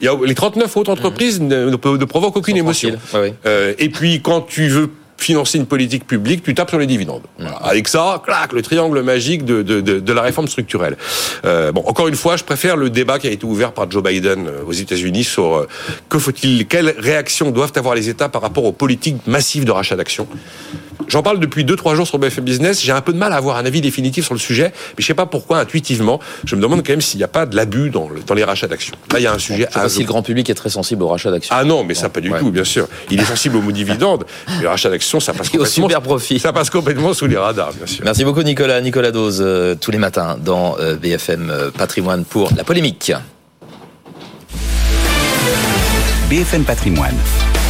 Les 0.01 0.35
39 0.35 0.75
autres 0.75 0.91
entreprises 0.91 1.39
ne, 1.39 1.69
ne, 1.69 1.71
ne 1.71 2.05
provoquent 2.05 2.35
aucune 2.37 2.57
émotion. 2.57 2.89
Euh, 3.45 3.73
et 3.79 3.87
puis 3.89 4.21
quand 4.21 4.41
tu 4.41 4.67
veux 4.67 4.91
financer 5.25 5.57
une 5.57 5.65
politique 5.65 6.05
publique, 6.05 6.43
tu 6.43 6.53
tapes 6.53 6.69
sur 6.69 6.77
les 6.77 6.85
dividendes. 6.85 7.23
Voilà. 7.39 7.55
Avec 7.57 7.87
ça, 7.87 8.21
clac, 8.23 8.53
le 8.53 8.61
triangle 8.61 9.01
magique 9.01 9.43
de, 9.43 9.63
de, 9.63 9.81
de, 9.81 9.99
de 9.99 10.13
la 10.13 10.21
réforme 10.21 10.47
structurelle. 10.47 10.97
Euh, 11.45 11.71
bon, 11.71 11.81
encore 11.87 12.07
une 12.07 12.15
fois, 12.15 12.37
je 12.37 12.43
préfère 12.43 12.77
le 12.77 12.89
débat 12.91 13.17
qui 13.17 13.27
a 13.27 13.31
été 13.31 13.43
ouvert 13.45 13.71
par 13.71 13.89
Joe 13.89 14.03
Biden 14.03 14.47
euh, 14.47 14.63
aux 14.67 14.71
États-Unis 14.73 15.23
sur 15.23 15.55
euh, 15.55 15.67
que 16.09 16.19
faut-il, 16.19 16.67
quelles 16.67 16.93
réactions 16.99 17.49
doivent 17.49 17.73
avoir 17.75 17.95
les 17.95 18.07
États 18.09 18.29
par 18.29 18.41
rapport 18.43 18.65
aux 18.65 18.71
politiques 18.71 19.25
massives 19.25 19.65
de 19.65 19.71
rachat 19.71 19.95
d'actions. 19.95 20.27
J'en 21.07 21.21
parle 21.21 21.39
depuis 21.39 21.63
2-3 21.65 21.95
jours 21.95 22.07
sur 22.07 22.17
BFM 22.19 22.43
Business. 22.45 22.81
J'ai 22.81 22.91
un 22.91 23.01
peu 23.01 23.13
de 23.13 23.17
mal 23.17 23.31
à 23.33 23.35
avoir 23.35 23.57
un 23.57 23.65
avis 23.65 23.81
définitif 23.81 24.25
sur 24.25 24.33
le 24.33 24.39
sujet, 24.39 24.71
mais 24.97 25.01
je 25.01 25.05
sais 25.05 25.13
pas 25.13 25.25
pourquoi, 25.25 25.59
intuitivement, 25.59 26.19
je 26.45 26.55
me 26.55 26.61
demande 26.61 26.83
quand 26.85 26.93
même 26.93 27.01
s'il 27.01 27.17
n'y 27.19 27.23
a 27.23 27.27
pas 27.27 27.45
de 27.45 27.55
l'abus 27.55 27.89
dans, 27.89 28.09
le- 28.09 28.21
dans 28.21 28.33
les 28.33 28.43
rachats 28.43 28.67
d'actions. 28.67 28.95
Là, 29.11 29.19
il 29.19 29.23
y 29.23 29.27
a 29.27 29.33
un 29.33 29.37
sujet 29.39 29.67
Je 29.69 29.73
sais 29.73 29.79
pas 29.81 29.89
si 29.89 29.99
le 29.99 30.05
grand 30.05 30.23
public 30.23 30.49
est 30.49 30.55
très 30.55 30.69
sensible 30.69 31.03
au 31.03 31.07
rachat 31.09 31.29
d'actions. 31.31 31.53
ah 31.57 31.63
non, 31.63 31.83
mais 31.83 31.93
ça 31.95 32.09
pas 32.09 32.21
du 32.21 32.31
Ouais. 32.31 32.39
tout, 32.39 32.49
bien 32.49 32.63
sûr. 32.63 32.87
Il 33.11 33.19
est 33.21 33.25
sensible 33.25 33.55
au 33.57 33.61
mot 33.61 33.71
dividende, 33.71 34.25
mais 34.47 34.63
le 34.63 34.69
rachat 34.69 34.89
d'actions, 34.89 35.14
ça 35.19 35.33
passe 35.33 35.47
au 35.53 35.57
complètement, 35.57 35.87
super 35.87 36.01
profit. 36.01 36.39
ça 36.39 36.53
passe 36.53 36.69
complètement 36.69 37.13
sous 37.13 37.27
les 37.27 37.37
radars, 37.37 37.73
bien 37.73 37.85
sûr. 37.85 38.03
Merci 38.03 38.23
beaucoup 38.23 38.43
Nicolas. 38.43 38.81
Nicolas 38.81 39.11
Dose, 39.11 39.41
euh, 39.41 39.75
tous 39.75 39.91
les 39.91 39.97
matins 39.97 40.37
dans 40.43 40.75
euh, 40.79 40.95
BFM 40.95 41.49
euh, 41.49 41.71
Patrimoine 41.71 42.25
pour 42.25 42.49
la 42.55 42.63
polémique. 42.63 43.11
BFM 46.29 46.63
Patrimoine, 46.63 47.15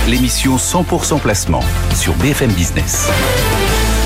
l'émission 0.08 0.56
100% 0.56 1.20
placement 1.20 1.64
sur 1.94 2.14
BFM 2.14 2.52
Business. 2.52 3.10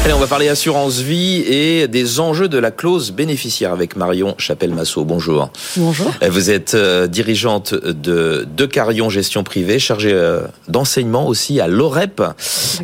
Allez, 0.06 0.14
on 0.14 0.20
va 0.20 0.28
parler 0.28 0.48
assurance 0.48 1.00
vie 1.00 1.42
et 1.42 1.88
des 1.88 2.20
enjeux 2.20 2.48
de 2.48 2.58
la 2.58 2.72
clause 2.72 3.12
bénéficiaire 3.12 3.74
avec 3.74 3.96
Marion 3.96 4.34
Chapelle-Massot. 4.38 5.04
Bonjour. 5.04 5.50
Bonjour. 5.76 6.12
Euh, 6.24 6.30
Vous 6.32 6.50
êtes 6.50 6.74
euh, 6.74 7.06
dirigeante 7.08 7.74
de, 7.76 8.48
de 8.56 8.66
Carion 8.66 9.10
Gestion 9.10 9.44
Privée, 9.44 9.78
chargée 9.78 10.14
euh, 10.14 10.42
d'enseignement 10.70 11.28
aussi 11.28 11.60
à 11.60 11.68
l'OREP. 11.68 12.22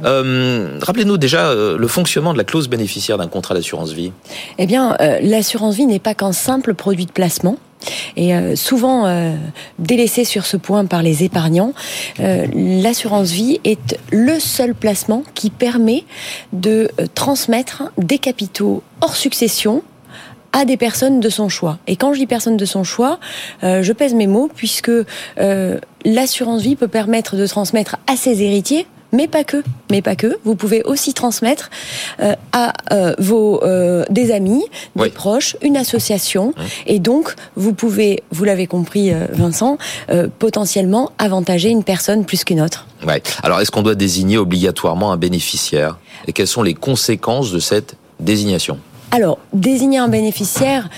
Euh, 0.03 0.77
Rappelez-nous 0.81 1.17
déjà 1.17 1.53
le 1.55 1.87
fonctionnement 1.87 2.33
de 2.33 2.37
la 2.37 2.43
clause 2.43 2.67
bénéficiaire 2.67 3.17
d'un 3.17 3.27
contrat 3.27 3.55
d'assurance 3.55 3.91
vie. 3.93 4.11
Eh 4.57 4.67
bien, 4.67 4.95
l'assurance 5.21 5.75
vie 5.75 5.85
n'est 5.85 5.99
pas 5.99 6.13
qu'un 6.15 6.33
simple 6.33 6.73
produit 6.73 7.05
de 7.05 7.11
placement. 7.11 7.57
Et 8.15 8.35
euh, 8.35 8.55
souvent 8.55 9.05
euh, 9.05 9.35
délaissé 9.79 10.23
sur 10.23 10.45
ce 10.45 10.57
point 10.57 10.85
par 10.85 11.03
les 11.03 11.23
épargnants, 11.23 11.73
euh, 12.19 12.45
l'assurance 12.53 13.31
vie 13.31 13.59
est 13.63 13.97
le 14.11 14.39
seul 14.39 14.73
placement 14.73 15.23
qui 15.33 15.49
permet 15.49 16.03
de 16.53 16.89
transmettre 17.13 17.91
des 17.97 18.17
capitaux 18.17 18.83
hors 19.01 19.15
succession 19.15 19.83
à 20.53 20.63
des 20.63 20.77
personnes 20.77 21.19
de 21.19 21.29
son 21.29 21.49
choix. 21.49 21.79
Et 21.87 21.97
quand 21.97 22.13
je 22.13 22.19
dis 22.19 22.27
personnes 22.27 22.55
de 22.55 22.65
son 22.65 22.85
choix, 22.85 23.19
je 23.61 23.91
pèse 23.91 24.13
mes 24.13 24.27
mots 24.27 24.49
puisque 24.55 24.91
l'assurance 26.05 26.61
vie 26.61 26.77
peut 26.77 26.87
permettre 26.87 27.35
de 27.35 27.45
transmettre 27.45 27.97
à 28.07 28.15
ses 28.15 28.41
héritiers 28.41 28.87
mais 29.11 29.27
pas 29.27 29.43
que, 29.43 29.63
mais 29.91 30.01
pas 30.01 30.15
que. 30.15 30.37
Vous 30.43 30.55
pouvez 30.55 30.83
aussi 30.83 31.13
transmettre 31.13 31.69
euh, 32.19 32.33
à 32.51 32.73
euh, 32.91 33.15
vos 33.19 33.63
euh, 33.63 34.03
des 34.09 34.31
amis, 34.31 34.63
des 34.95 35.03
Oui. 35.03 35.09
proches, 35.09 35.55
une 35.61 35.77
association, 35.77 36.53
et 36.85 36.99
donc 36.99 37.35
vous 37.55 37.73
pouvez, 37.73 38.23
vous 38.31 38.43
l'avez 38.43 38.67
compris, 38.67 39.11
Vincent, 39.31 39.77
potentiellement 40.39 41.11
avantager 41.17 41.69
une 41.69 41.83
personne 41.83 42.25
plus 42.25 42.43
qu'une 42.43 42.61
autre. 42.61 42.87
Ouais. 43.05 43.21
Alors, 43.43 43.61
est-ce 43.61 43.71
qu'on 43.71 43.83
doit 43.83 43.95
désigner 43.95 44.37
obligatoirement 44.37 45.11
un 45.11 45.17
bénéficiaire? 45.17 45.97
Et 46.27 46.33
quelles 46.33 46.47
sont 46.47 46.63
les 46.63 46.73
conséquences 46.73 47.51
de 47.51 47.59
cette 47.59 47.95
désignation? 48.19 48.79
Alors, 49.11 49.37
désigner 49.53 49.99
un 49.99 50.07
bénéficiaire, 50.09 50.89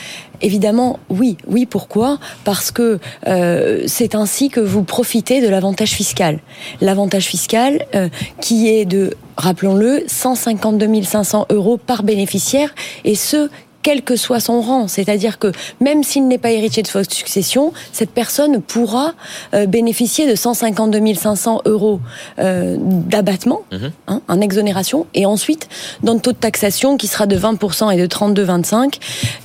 évidemment, 0.42 1.00
oui. 1.10 1.38
Oui, 1.48 1.66
pourquoi? 1.66 2.20
Parce 2.44 2.72
que 2.72 3.00
euh, 3.28 3.84
c'est 3.88 4.16
ainsi 4.16 4.50
que 4.50 4.60
vous 4.60 4.84
profitez 4.84 5.42
de 5.42 5.48
l'avantage 5.48 5.92
fiscal. 5.92 6.40
L'avantage 6.82 7.26
fiscal 7.26 7.86
euh, 7.96 8.10
qui 8.42 8.70
est 8.70 8.86
de, 8.86 9.14
rappelons-le, 9.38 10.04
152 10.08 11.04
500 11.04 11.48
euros 11.50 11.78
par 11.78 12.04
bénéficiaire, 12.04 12.74
et 13.04 13.16
ce, 13.16 13.50
quel 13.88 14.02
que 14.02 14.18
soit 14.18 14.42
son 14.42 14.60
rang. 14.60 14.90
C'est-à-dire 14.90 15.40
que 15.40 15.54
même 15.80 16.04
s'il 16.04 16.28
n'est 16.28 16.38
pas 16.38 16.52
héritier 16.52 16.84
de 16.84 16.90
votre 16.90 17.14
succession, 17.14 17.72
cette 17.94 18.10
personne 18.10 18.62
pourra 18.62 19.14
euh, 19.54 19.66
bénéficier 19.66 20.30
de 20.30 20.36
152 20.36 21.14
500 21.14 21.62
euros 21.64 22.02
euh, 22.40 22.76
d'abattement, 22.80 23.62
hein, 24.08 24.22
en 24.28 24.42
exonération, 24.42 25.08
et 25.14 25.26
ensuite 25.26 25.70
d'un 26.04 26.18
taux 26.18 26.34
de 26.34 26.38
taxation 26.38 26.98
qui 26.98 27.08
sera 27.08 27.28
de 27.28 27.38
20% 27.38 27.94
et 27.94 27.98
de 27.98 28.08
32,25, 28.08 29.00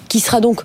qui 0.09 0.19
sera 0.19 0.41
donc 0.41 0.63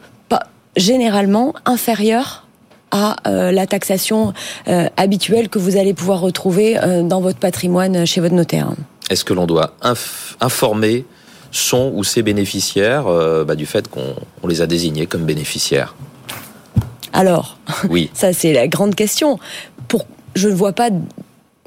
généralement 0.77 1.53
inférieur 1.65 2.45
à 2.91 3.17
euh, 3.27 3.51
la 3.51 3.67
taxation 3.67 4.33
euh, 4.69 4.87
habituelle 4.95 5.49
que 5.49 5.59
vous 5.59 5.75
allez 5.77 5.93
pouvoir 5.93 6.21
retrouver 6.21 6.77
euh, 6.81 7.03
dans 7.03 7.19
votre 7.19 7.37
patrimoine 7.39 8.05
chez 8.05 8.21
votre 8.21 8.33
notaire. 8.35 8.69
Est-ce 9.09 9.25
que 9.25 9.33
l'on 9.33 9.45
doit 9.45 9.73
inf- 9.81 10.35
informer 10.39 11.05
son 11.51 11.91
ou 11.95 12.03
ses 12.03 12.23
bénéficiaires 12.23 13.05
bah, 13.45 13.55
du 13.55 13.65
fait 13.65 13.87
qu'on 13.89 14.15
on 14.43 14.47
les 14.47 14.61
a 14.61 14.67
désignés 14.67 15.05
comme 15.07 15.23
bénéficiaires? 15.25 15.95
Alors, 17.13 17.57
Oui. 17.89 18.09
Ça, 18.13 18.31
c'est 18.33 18.53
la 18.53 18.67
grande 18.67 18.95
question. 18.95 19.39
Pour, 19.87 20.05
je 20.35 20.49
ne 20.49 20.53
vois 20.53 20.73
pas. 20.73 20.89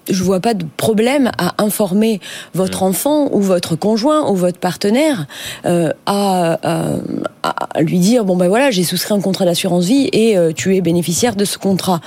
Je 0.08 0.22
vois 0.24 0.40
pas 0.40 0.54
de 0.54 0.64
problème 0.76 1.30
à 1.38 1.54
informer 1.62 2.20
votre 2.54 2.82
enfant 2.82 3.28
ou 3.32 3.40
votre 3.40 3.76
conjoint 3.76 4.28
ou 4.30 4.34
votre 4.34 4.58
partenaire 4.58 5.26
euh, 5.66 5.90
à, 6.06 6.58
à- 6.62 6.96
à 7.42 7.80
lui 7.82 7.98
dire 7.98 8.24
bon 8.24 8.36
ben 8.36 8.48
voilà 8.48 8.70
j'ai 8.70 8.84
souscrit 8.84 9.14
un 9.14 9.20
contrat 9.20 9.44
d'assurance 9.44 9.84
vie 9.86 10.08
et 10.12 10.36
euh, 10.36 10.52
tu 10.54 10.76
es 10.76 10.80
bénéficiaire 10.80 11.36
de 11.36 11.44
ce 11.44 11.58
contrat. 11.58 12.00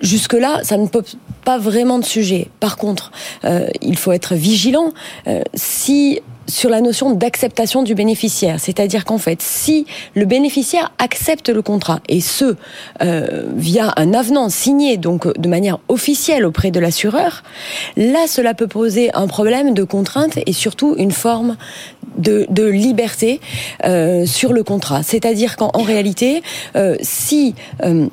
Jusque 0.00 0.34
là 0.34 0.60
ça 0.62 0.76
ne 0.76 0.86
pose 0.86 1.16
pas 1.44 1.58
vraiment 1.58 1.98
de 1.98 2.04
sujet. 2.04 2.48
Par 2.60 2.76
contre 2.76 3.10
euh, 3.44 3.66
il 3.82 3.96
faut 3.96 4.12
être 4.12 4.34
vigilant 4.34 4.92
Euh, 5.26 5.42
si 5.54 6.20
sur 6.48 6.70
la 6.70 6.80
notion 6.80 7.12
d'acceptation 7.12 7.82
du 7.82 7.94
bénéficiaire. 7.94 8.58
C'est-à-dire 8.58 9.04
qu'en 9.04 9.18
fait, 9.18 9.42
si 9.42 9.86
le 10.14 10.24
bénéficiaire 10.24 10.92
accepte 10.98 11.48
le 11.48 11.62
contrat, 11.62 12.00
et 12.08 12.20
ce, 12.20 12.56
euh, 13.02 13.44
via 13.54 13.92
un 13.96 14.14
avenant 14.14 14.48
signé, 14.48 14.96
donc 14.96 15.38
de 15.38 15.48
manière 15.48 15.78
officielle 15.88 16.44
auprès 16.44 16.70
de 16.70 16.80
l'assureur, 16.80 17.42
là, 17.96 18.26
cela 18.26 18.54
peut 18.54 18.66
poser 18.66 19.14
un 19.14 19.26
problème 19.26 19.74
de 19.74 19.84
contrainte 19.84 20.38
et 20.46 20.52
surtout 20.52 20.94
une 20.98 21.12
forme 21.12 21.56
de, 22.16 22.46
de 22.50 22.64
liberté 22.64 23.40
euh, 23.84 24.26
sur 24.26 24.52
le 24.52 24.62
contrat. 24.62 25.02
C'est-à-dire 25.02 25.56
qu'en 25.56 25.82
réalité, 25.82 26.42
euh, 26.76 26.96
si 27.00 27.54
euh, 27.84 28.08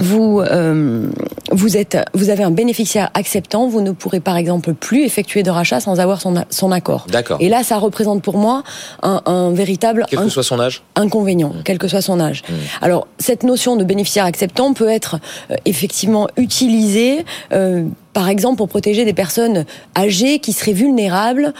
vous 0.00 0.40
euh, 0.40 1.08
vous 1.50 1.76
êtes 1.76 1.98
vous 2.14 2.30
avez 2.30 2.42
un 2.42 2.50
bénéficiaire 2.50 3.10
acceptant, 3.14 3.68
vous 3.68 3.80
ne 3.80 3.92
pourrez 3.92 4.20
par 4.20 4.36
exemple 4.36 4.74
plus 4.74 5.04
effectuer 5.04 5.42
de 5.42 5.50
rachat 5.50 5.80
sans 5.80 6.00
avoir 6.00 6.20
son, 6.20 6.44
son 6.50 6.72
accord. 6.72 7.06
D'accord. 7.10 7.38
Et 7.40 7.48
là, 7.48 7.62
ça 7.62 7.78
représente 7.78 8.22
pour 8.22 8.36
moi 8.36 8.62
un, 9.02 9.22
un 9.26 9.50
véritable 9.52 10.06
quel 10.08 10.20
que 10.20 10.28
soit 10.28 10.42
son 10.42 10.60
âge 10.60 10.82
inconvénient, 10.96 11.50
mmh. 11.50 11.62
quel 11.64 11.78
que 11.78 11.88
soit 11.88 12.02
son 12.02 12.20
âge. 12.20 12.42
Mmh. 12.48 12.52
Alors 12.82 13.06
cette 13.18 13.42
notion 13.42 13.76
de 13.76 13.84
bénéficiaire 13.84 14.24
acceptant 14.24 14.72
peut 14.72 14.88
être 14.88 15.18
euh, 15.50 15.56
effectivement 15.64 16.28
utilisée. 16.36 17.24
Euh, 17.52 17.84
par 18.12 18.28
exemple, 18.28 18.56
pour 18.56 18.68
protéger 18.68 19.04
des 19.04 19.12
personnes 19.12 19.64
âgées 19.96 20.40
qui 20.40 20.52
seraient 20.52 20.72
vulnérables 20.72 21.54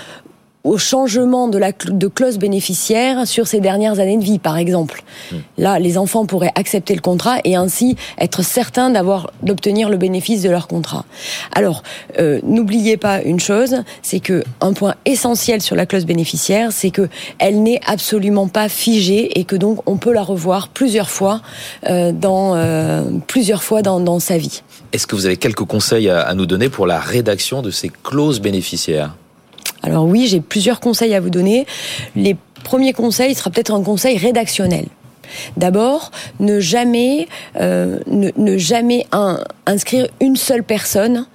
au 0.63 0.77
changement 0.77 1.49
de 1.49 1.57
la 1.57 1.73
de 1.73 2.07
clause 2.07 2.39
bénéficiaire 2.39 3.27
sur 3.27 3.47
ces 3.47 3.61
dernières 3.61 3.99
années 3.99 4.19
de 4.19 4.25
vie, 4.25 4.39
par 4.39 4.59
exemple. 4.59 5.03
Mmh. 5.33 5.37
Là, 5.59 5.79
les 5.79 5.97
enfants 5.97 6.27
pourraient 6.27 6.53
accepter 6.55 6.95
le 6.95 7.01
contrat 7.01 7.39
et 7.45 7.57
ainsi 7.57 7.97
être 8.19 8.43
certains 8.43 8.91
d'avoir 8.91 9.33
d'obtenir 9.43 9.89
le 9.89 9.97
bénéfice 9.97 10.43
de 10.43 10.51
leur 10.51 10.69
contrat. 10.69 11.07
Alors, 11.53 11.83
euh, 12.19 12.41
n'oubliez 12.43 12.97
pas 12.97 13.23
une 13.23 13.41
chose, 13.41 13.83
c'est 14.03 14.21
que 14.21 14.45
un 14.61 14.75
point 14.75 14.95
essentiel 15.07 15.63
sur 15.63 15.77
la 15.77 15.87
clause 15.87 16.05
bénéficiaire, 16.05 16.73
c'est 16.73 16.91
que 16.91 17.09
elle 17.39 17.63
n'est 17.63 17.81
absolument 17.87 18.49
pas 18.49 18.69
figée 18.69 19.39
et 19.39 19.45
que 19.45 19.57
donc 19.57 19.81
on 19.87 19.97
peut 19.97 20.13
la 20.13 20.23
revoir 20.23 20.69
plusieurs 20.69 21.11
fois 21.11 21.41
euh, 21.89 22.13
dans 22.13 22.55
euh, 22.55 23.05
plusieurs 23.27 23.63
fois 23.63 23.81
dans, 23.83 24.01
dans 24.01 24.21
sa 24.21 24.37
vie. 24.37 24.63
Est-ce 24.93 25.07
que 25.07 25.17
vous 25.17 25.27
avez 25.27 25.37
quelques 25.37 25.65
conseils 25.65 26.11
à, 26.11 26.21
à 26.21 26.35
nous 26.35 26.47
donner 26.47 26.69
pour 26.69 26.87
la 26.87 26.99
rédaction 26.99 27.63
de 27.63 27.71
ces 27.71 27.91
clauses 28.03 28.41
bénéficiaires? 28.41 29.15
Alors 29.83 30.05
oui, 30.05 30.27
j'ai 30.27 30.41
plusieurs 30.41 30.81
conseils 30.81 31.15
à 31.15 31.21
vous 31.21 31.31
donner. 31.31 31.67
Les 32.17 32.37
premiers 32.65 32.93
conseils 32.93 33.35
sera 33.35 33.51
peut-être 33.51 33.73
un 33.73 33.83
conseil 33.83 34.19
rédactionnel. 34.19 34.87
D'abord, 35.57 36.11
ne 36.41 36.61
jamais, 36.61 37.29
euh, 37.57 38.01
ne, 38.07 38.31
ne, 38.37 38.59
jamais 38.59 39.07
un, 39.13 39.41
inscrire 39.67 40.09
une 40.21 40.37
seule 40.37 40.65
personne 40.65 41.27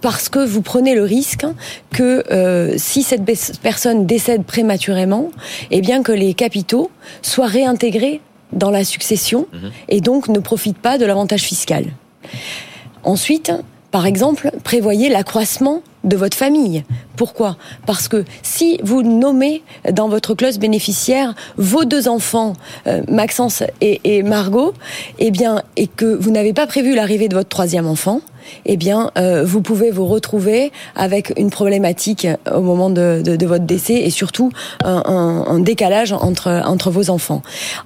parce 0.00 0.28
que 0.28 0.44
vous 0.44 0.62
prenez 0.62 0.94
le 0.94 1.02
risque 1.02 1.44
que 1.90 2.24
euh, 2.30 2.74
si 2.76 3.02
cette 3.02 3.22
personne 3.62 4.06
décède 4.06 4.44
prématurément, 4.44 5.30
eh 5.70 5.80
bien 5.80 6.02
que 6.02 6.12
les 6.12 6.34
capitaux 6.34 6.90
soient 7.22 7.46
réintégrés 7.46 8.20
dans 8.52 8.70
la 8.70 8.84
succession 8.84 9.46
mmh. 9.52 9.56
et 9.88 10.00
donc 10.00 10.28
ne 10.28 10.38
profitent 10.38 10.78
pas 10.78 10.98
de 10.98 11.04
l'avantage 11.04 11.42
fiscal. 11.42 11.84
Ensuite, 13.04 13.52
par 13.90 14.06
exemple, 14.06 14.50
prévoyez 14.64 15.08
l'accroissement 15.08 15.82
de 16.04 16.16
votre 16.16 16.36
famille. 16.36 16.84
Pourquoi? 17.16 17.56
Parce 17.86 18.08
que 18.08 18.24
si 18.42 18.78
vous 18.82 19.02
nommez 19.02 19.62
dans 19.90 20.08
votre 20.08 20.34
clause 20.34 20.58
bénéficiaire 20.58 21.34
vos 21.56 21.84
deux 21.84 22.08
enfants, 22.08 22.52
euh, 22.86 23.02
Maxence 23.08 23.62
et, 23.80 24.22
Margot, 24.22 24.74
eh 25.18 25.30
bien, 25.30 25.62
et 25.76 25.86
que 25.86 26.04
vous 26.04 26.30
n'avez 26.30 26.52
pas 26.52 26.66
prévu 26.66 26.94
l'arrivée 26.94 27.28
de 27.28 27.34
votre 27.34 27.48
troisième 27.48 27.86
enfant, 27.86 28.20
eh 28.66 28.76
bien, 28.76 29.10
euh, 29.18 29.44
vous 29.44 29.62
pouvez 29.62 29.90
vous 29.90 30.06
retrouver 30.06 30.72
avec 30.94 31.32
une 31.36 31.50
problématique 31.50 32.26
au 32.52 32.60
moment 32.60 32.90
de, 32.90 33.22
votre 33.46 33.64
décès 33.64 33.94
et 33.94 34.10
surtout 34.10 34.50
un, 34.84 35.58
décalage 35.60 36.12
entre, 36.12 36.62
entre 36.66 36.90
vos 36.90 37.10
enfants. 37.10 37.42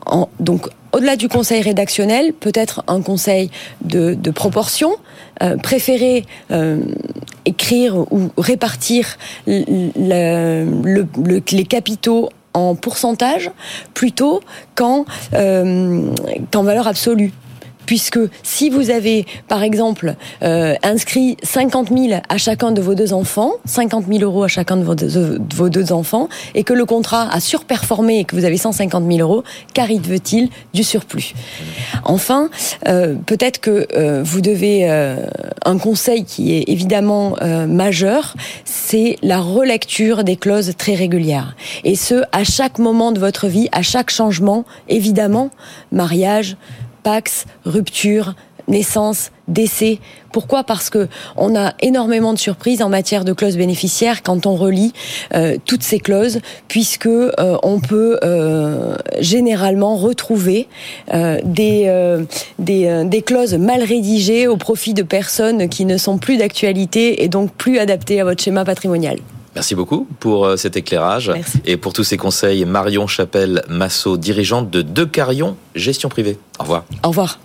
En, 0.06 0.28
donc, 0.40 0.68
au-delà 0.92 1.16
du 1.16 1.28
conseil 1.28 1.62
rédactionnel, 1.62 2.32
peut-être 2.32 2.84
un 2.86 3.00
conseil 3.00 3.50
de, 3.82 4.14
proportion, 4.30 4.92
euh, 5.42 5.56
préférer 5.56 6.24
euh, 6.50 6.80
écrire 7.44 7.96
ou 7.96 8.30
répartir 8.36 9.16
le, 9.46 10.66
le, 10.84 11.06
le, 11.24 11.42
les 11.50 11.64
capitaux 11.64 12.28
en 12.54 12.74
pourcentage 12.74 13.50
plutôt 13.94 14.40
qu'en 14.74 15.04
euh, 15.34 16.10
qu 16.50 16.58
valeur 16.62 16.86
absolue 16.86 17.32
puisque 17.86 18.18
si 18.42 18.70
vous 18.70 18.90
avez, 18.90 19.26
par 19.48 19.62
exemple, 19.62 20.14
euh, 20.42 20.74
inscrit 20.82 21.36
50 21.42 21.88
000 21.88 22.20
à 22.28 22.38
chacun 22.38 22.72
de 22.72 22.80
vos 22.80 22.94
deux 22.94 23.12
enfants, 23.12 23.52
50 23.64 24.06
000 24.06 24.22
euros 24.22 24.44
à 24.44 24.48
chacun 24.48 24.76
de 24.76 24.84
vos 24.84 24.94
deux, 24.94 25.38
de 25.38 25.54
vos 25.54 25.68
deux 25.68 25.92
enfants, 25.92 26.28
et 26.54 26.64
que 26.64 26.72
le 26.72 26.84
contrat 26.84 27.28
a 27.30 27.40
surperformé 27.40 28.20
et 28.20 28.24
que 28.24 28.36
vous 28.36 28.44
avez 28.44 28.56
150 28.56 29.04
000 29.06 29.20
euros, 29.20 29.44
qu'arrive-t-il 29.74 30.48
du 30.74 30.84
surplus? 30.84 31.34
Enfin, 32.04 32.50
euh, 32.88 33.14
peut-être 33.26 33.60
que 33.60 33.86
euh, 33.94 34.22
vous 34.22 34.40
devez 34.40 34.90
euh, 34.90 35.16
un 35.64 35.78
conseil 35.78 36.24
qui 36.24 36.54
est 36.54 36.64
évidemment 36.68 37.36
euh, 37.42 37.66
majeur, 37.66 38.34
c'est 38.64 39.16
la 39.22 39.40
relecture 39.40 40.24
des 40.24 40.36
clauses 40.36 40.72
très 40.76 40.94
régulières, 40.94 41.56
et 41.84 41.96
ce 41.96 42.22
à 42.32 42.44
chaque 42.44 42.78
moment 42.78 43.12
de 43.12 43.18
votre 43.18 43.48
vie, 43.48 43.68
à 43.72 43.82
chaque 43.82 44.10
changement, 44.10 44.64
évidemment, 44.88 45.50
mariage 45.90 46.56
Pax, 47.02 47.46
rupture, 47.64 48.34
naissance, 48.68 49.30
décès. 49.48 49.98
Pourquoi? 50.32 50.64
Parce 50.64 50.88
que 50.88 51.08
on 51.36 51.56
a 51.56 51.74
énormément 51.80 52.32
de 52.32 52.38
surprises 52.38 52.82
en 52.82 52.88
matière 52.88 53.24
de 53.24 53.32
clauses 53.32 53.56
bénéficiaires 53.56 54.22
quand 54.22 54.46
on 54.46 54.54
relit 54.54 54.92
euh, 55.34 55.56
toutes 55.66 55.82
ces 55.82 55.98
clauses, 55.98 56.40
puisque 56.68 57.06
euh, 57.06 57.30
on 57.62 57.80
peut 57.80 58.18
euh, 58.22 58.96
généralement 59.20 59.96
retrouver 59.96 60.68
des 61.44 63.22
clauses 63.26 63.54
mal 63.54 63.82
rédigées 63.82 64.46
au 64.46 64.56
profit 64.56 64.94
de 64.94 65.02
personnes 65.02 65.68
qui 65.68 65.84
ne 65.84 65.98
sont 65.98 66.18
plus 66.18 66.36
d'actualité 66.36 67.24
et 67.24 67.28
donc 67.28 67.52
plus 67.52 67.78
adaptées 67.78 68.20
à 68.20 68.24
votre 68.24 68.42
schéma 68.42 68.64
patrimonial. 68.64 69.18
Merci 69.54 69.74
beaucoup 69.74 70.06
pour 70.20 70.46
euh, 70.46 70.56
cet 70.56 70.76
éclairage 70.76 71.30
Merci. 71.34 71.60
et 71.66 71.76
pour 71.76 71.92
tous 71.92 72.04
ces 72.04 72.16
conseils. 72.16 72.64
Marion 72.64 73.06
Chapelle 73.06 73.62
Massot, 73.68 74.16
dirigeante 74.16 74.70
de 74.70 74.82
Decarion 74.82 75.56
Gestion 75.74 76.08
Privée. 76.08 76.38
Au 76.58 76.62
revoir. 76.62 76.84
Au 77.04 77.08
revoir. 77.08 77.38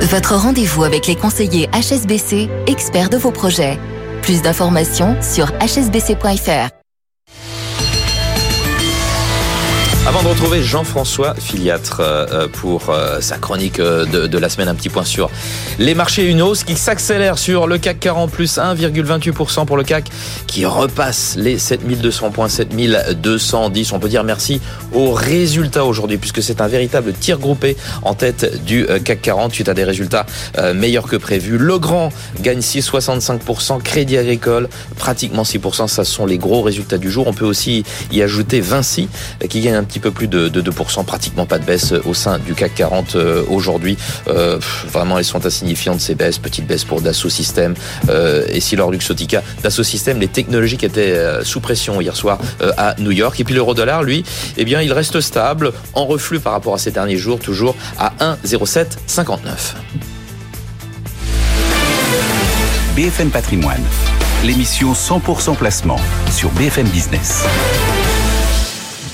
Votre 0.00 0.34
rendez-vous 0.34 0.84
avec 0.84 1.06
les 1.06 1.14
conseillers 1.14 1.68
HSBC, 1.72 2.48
experts 2.66 3.08
de 3.08 3.16
vos 3.16 3.30
projets. 3.30 3.78
Plus 4.22 4.42
d'informations 4.42 5.16
sur 5.22 5.46
hsbc.fr. 5.60 6.81
Avant 10.04 10.24
de 10.24 10.28
retrouver 10.28 10.64
Jean-François 10.64 11.36
Filiatre 11.36 12.00
euh, 12.00 12.48
pour 12.48 12.90
euh, 12.90 13.20
sa 13.20 13.38
chronique 13.38 13.78
euh, 13.78 14.04
de, 14.04 14.26
de, 14.26 14.38
la 14.38 14.48
semaine, 14.48 14.66
un 14.66 14.74
petit 14.74 14.88
point 14.88 15.04
sur 15.04 15.30
les 15.78 15.94
marchés, 15.94 16.28
une 16.28 16.42
hausse 16.42 16.64
qui 16.64 16.74
s'accélère 16.74 17.38
sur 17.38 17.68
le 17.68 17.78
CAC 17.78 18.00
40 18.00 18.28
plus 18.28 18.58
1,28% 18.58 19.64
pour 19.64 19.76
le 19.76 19.84
CAC 19.84 20.10
qui 20.48 20.66
repasse 20.66 21.36
les 21.38 21.56
7200 21.56 22.32
points, 22.32 22.48
7210. 22.48 23.92
On 23.92 24.00
peut 24.00 24.08
dire 24.08 24.24
merci 24.24 24.60
aux 24.92 25.12
résultats 25.12 25.84
aujourd'hui 25.84 26.18
puisque 26.18 26.42
c'est 26.42 26.60
un 26.60 26.66
véritable 26.66 27.12
tir 27.12 27.38
groupé 27.38 27.76
en 28.02 28.14
tête 28.14 28.64
du 28.64 28.84
CAC 29.04 29.22
40 29.22 29.54
suite 29.54 29.68
à 29.68 29.74
des 29.74 29.84
résultats 29.84 30.26
meilleurs 30.74 31.06
que 31.06 31.14
prévu. 31.16 31.58
Le 31.58 31.78
Grand 31.78 32.12
gagne 32.40 32.58
6,65%, 32.58 33.80
Crédit 33.80 34.18
Agricole 34.18 34.68
pratiquement 34.96 35.44
6%. 35.44 35.86
Ça 35.86 36.04
sont 36.04 36.26
les 36.26 36.38
gros 36.38 36.62
résultats 36.62 36.98
du 36.98 37.08
jour. 37.08 37.28
On 37.28 37.32
peut 37.32 37.46
aussi 37.46 37.84
y 38.10 38.20
ajouter 38.20 38.60
Vinci 38.60 39.08
qui 39.48 39.60
gagne 39.60 39.76
un 39.76 39.84
petit 39.92 40.00
peu 40.00 40.10
plus 40.10 40.26
de, 40.26 40.48
de 40.48 40.62
2%, 40.62 41.04
pratiquement 41.04 41.44
pas 41.44 41.58
de 41.58 41.64
baisse 41.64 41.92
au 42.06 42.14
sein 42.14 42.38
du 42.38 42.54
CAC 42.54 42.74
40 42.76 43.14
euh, 43.14 43.44
aujourd'hui. 43.48 43.98
Euh, 44.28 44.58
vraiment, 44.88 45.18
elles 45.18 45.24
sont 45.26 45.44
insignifiantes 45.44 46.00
ces 46.00 46.14
baisses, 46.14 46.38
petite 46.38 46.66
baisse 46.66 46.84
pour 46.84 47.02
Dassault 47.02 47.28
Systèmes 47.28 47.74
euh, 48.08 48.46
et 48.48 48.60
Silor 48.60 48.90
Luxotica. 48.90 49.42
Dassault 49.62 49.82
Systèmes, 49.82 50.18
les 50.18 50.28
technologies 50.28 50.78
qui 50.78 50.86
étaient 50.86 51.12
euh, 51.12 51.44
sous 51.44 51.60
pression 51.60 52.00
hier 52.00 52.16
soir 52.16 52.38
euh, 52.62 52.72
à 52.78 52.94
New 53.00 53.10
York. 53.10 53.38
Et 53.38 53.44
puis 53.44 53.54
l'euro 53.54 53.74
dollar, 53.74 54.02
lui, 54.02 54.24
eh 54.56 54.64
bien, 54.64 54.80
il 54.80 54.92
reste 54.94 55.20
stable, 55.20 55.72
en 55.92 56.06
reflux 56.06 56.40
par 56.40 56.54
rapport 56.54 56.74
à 56.74 56.78
ces 56.78 56.90
derniers 56.90 57.18
jours, 57.18 57.38
toujours 57.38 57.76
à 57.98 58.14
1,0759. 58.46 59.74
BFM 62.96 63.28
Patrimoine, 63.28 63.82
l'émission 64.42 64.94
100% 64.94 65.54
placement 65.56 66.00
sur 66.30 66.50
BFM 66.52 66.88
Business. 66.88 67.44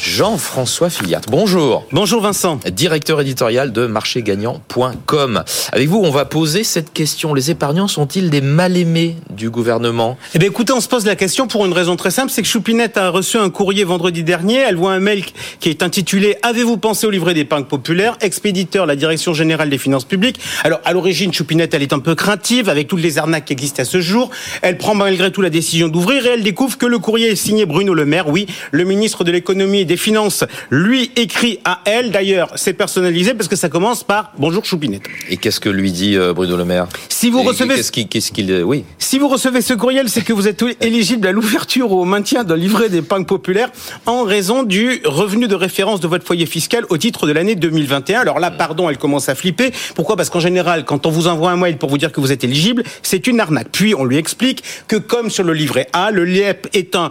Jean-François 0.01 0.91
Filiat. 0.91 1.21
Bonjour. 1.29 1.85
Bonjour 1.91 2.23
Vincent. 2.23 2.61
Directeur 2.71 3.21
éditorial 3.21 3.73
de 3.73 3.87
marchégagnant.com. 3.87 5.43
Avec 5.73 5.89
vous, 5.89 5.99
on 5.99 6.11
va 6.11 6.25
poser 6.25 6.63
cette 6.63 6.93
question. 6.93 7.35
Les 7.35 7.51
épargnants 7.51 7.89
sont-ils 7.89 8.31
des 8.31 8.41
mal-aimés 8.41 9.17
du 9.31 9.51
gouvernement? 9.51 10.17
Eh 10.35 10.39
bien 10.39 10.49
écoutez, 10.49 10.73
on 10.73 10.81
se 10.81 10.89
pose 10.89 11.05
la 11.05 11.17
question 11.17 11.49
pour 11.49 11.67
une 11.67 11.73
raison 11.73 11.97
très 11.97 12.13
simple, 12.13 12.31
c'est 12.31 12.43
que 12.43 12.49
Choupinette 12.49 12.97
a 12.97 13.11
reçu 13.11 13.39
un 13.39 13.51
courrier 13.51 13.83
vendredi 13.83 14.23
dernier. 14.23 14.59
Elle 14.59 14.77
voit 14.77 14.93
un 14.93 15.01
mail 15.01 15.25
qui 15.59 15.69
est 15.69 15.83
intitulé 15.83 16.37
Avez-vous 16.43 16.77
pensé 16.77 17.07
au 17.07 17.11
livret 17.11 17.35
d'épargne 17.35 17.65
populaire? 17.65 18.17
Expéditeur, 18.21 18.87
la 18.87 18.95
Direction 18.95 19.35
Générale 19.35 19.69
des 19.69 19.79
Finances 19.79 20.05
Publiques. 20.05 20.39
Alors 20.63 20.81
à 20.85 20.93
l'origine, 20.93 21.33
Choupinette, 21.33 21.75
elle 21.75 21.83
est 21.83 21.93
un 21.93 21.99
peu 21.99 22.15
craintive 22.15 22.69
avec 22.69 22.87
toutes 22.87 23.03
les 23.03 23.19
arnaques 23.19 23.47
qui 23.47 23.53
existent 23.53 23.83
à 23.83 23.85
ce 23.85 24.01
jour. 24.01 24.31
Elle 24.63 24.79
prend 24.79 24.95
malgré 24.95 25.33
tout 25.33 25.43
la 25.43 25.51
décision 25.51 25.89
d'ouvrir 25.89 26.25
et 26.25 26.31
elle 26.31 26.45
découvre 26.45 26.79
que 26.79 26.87
le 26.87 27.01
courrier 27.01 27.31
est 27.31 27.37
signé 27.37 27.67
Bruno 27.67 27.95
Le 27.95 28.05
Maire, 28.05 28.29
oui, 28.29 28.47
le 28.71 28.85
ministre 28.85 29.25
de 29.25 29.33
l'économie 29.33 29.88
des 29.89 29.97
finances, 29.97 30.45
lui 30.71 31.11
écrit 31.17 31.59
à 31.65 31.81
elle. 31.85 32.13
D'ailleurs, 32.13 32.53
c'est 32.55 32.75
personnalisé 32.75 33.35
parce 33.35 33.49
que 33.49 33.57
ça 33.57 33.69
commence 33.69 34.05
par 34.05 34.33
Bonjour 34.39 34.65
Choupinette. 34.65 35.03
Et 35.29 35.37
qu'est-ce 35.37 35.59
que 35.59 35.69
lui 35.69 35.91
dit 35.91 36.17
euh, 36.17 36.33
Bruno 36.33 36.57
Le 36.57 36.65
Maire 36.65 36.87
Si 37.09 37.31
vous 37.31 37.43
recevez, 37.43 37.75
qu'est-ce 37.75 37.91
qu'il, 37.91 38.07
qu'est-ce 38.07 38.31
qu'il, 38.31 38.53
euh, 38.53 38.63
oui. 38.63 38.85
Si 38.99 39.19
vous 39.19 39.29
recevez 39.29 39.63
ce 39.63 39.75
courriel, 39.75 40.09
c'est 40.09 40.21
que 40.23 40.33
vous 40.33 40.47
êtes 40.47 40.63
éligible 40.81 41.27
à 41.27 41.33
l'ouverture 41.33 41.91
ou 41.91 42.01
au 42.01 42.05
maintien 42.05 42.45
d'un 42.45 42.57
livret 42.57 42.89
d'épargne 42.89 43.25
populaire 43.25 43.71
en 44.07 44.23
raison 44.23 44.63
du 44.63 45.01
revenu 45.05 45.49
de 45.49 45.55
référence 45.55 46.01
de 46.01 46.07
votre 46.07 46.25
foyer 46.25 46.47
fiscal 46.47 46.85
au 46.91 46.99
titre 46.99 47.27
de 47.27 47.33
l'année 47.33 47.55
2021. 47.55 48.21
Alors 48.21 48.39
là, 48.39 48.51
pardon, 48.51 48.89
elle 48.91 48.99
commence 48.99 49.29
à 49.29 49.35
flipper. 49.35 49.73
Pourquoi? 49.95 50.17
Parce 50.17 50.31
qu'en 50.31 50.41
général, 50.41 50.85
quand 50.85 51.07
on 51.07 51.11
vous 51.11 51.27
envoie 51.27 51.51
un 51.51 51.57
mail 51.57 51.79
pour 51.79 51.89
vous 51.89 51.99
dire 51.99 52.13
que 52.13 52.21
vous 52.21 52.31
êtes 52.31 52.45
éligible, 52.45 52.85
c'est 53.03 53.27
une 53.27 53.41
arnaque. 53.41 53.69
Puis 53.73 53.95
on 53.95 54.05
lui 54.05 54.19
explique 54.19 54.63
que 54.87 54.97
comme 54.97 55.31
sur 55.31 55.45
le 55.45 55.55
livret 55.55 55.89
A, 55.95 56.11
le 56.11 56.25
LIEP 56.25 56.69
est 56.75 56.95
un 56.95 57.09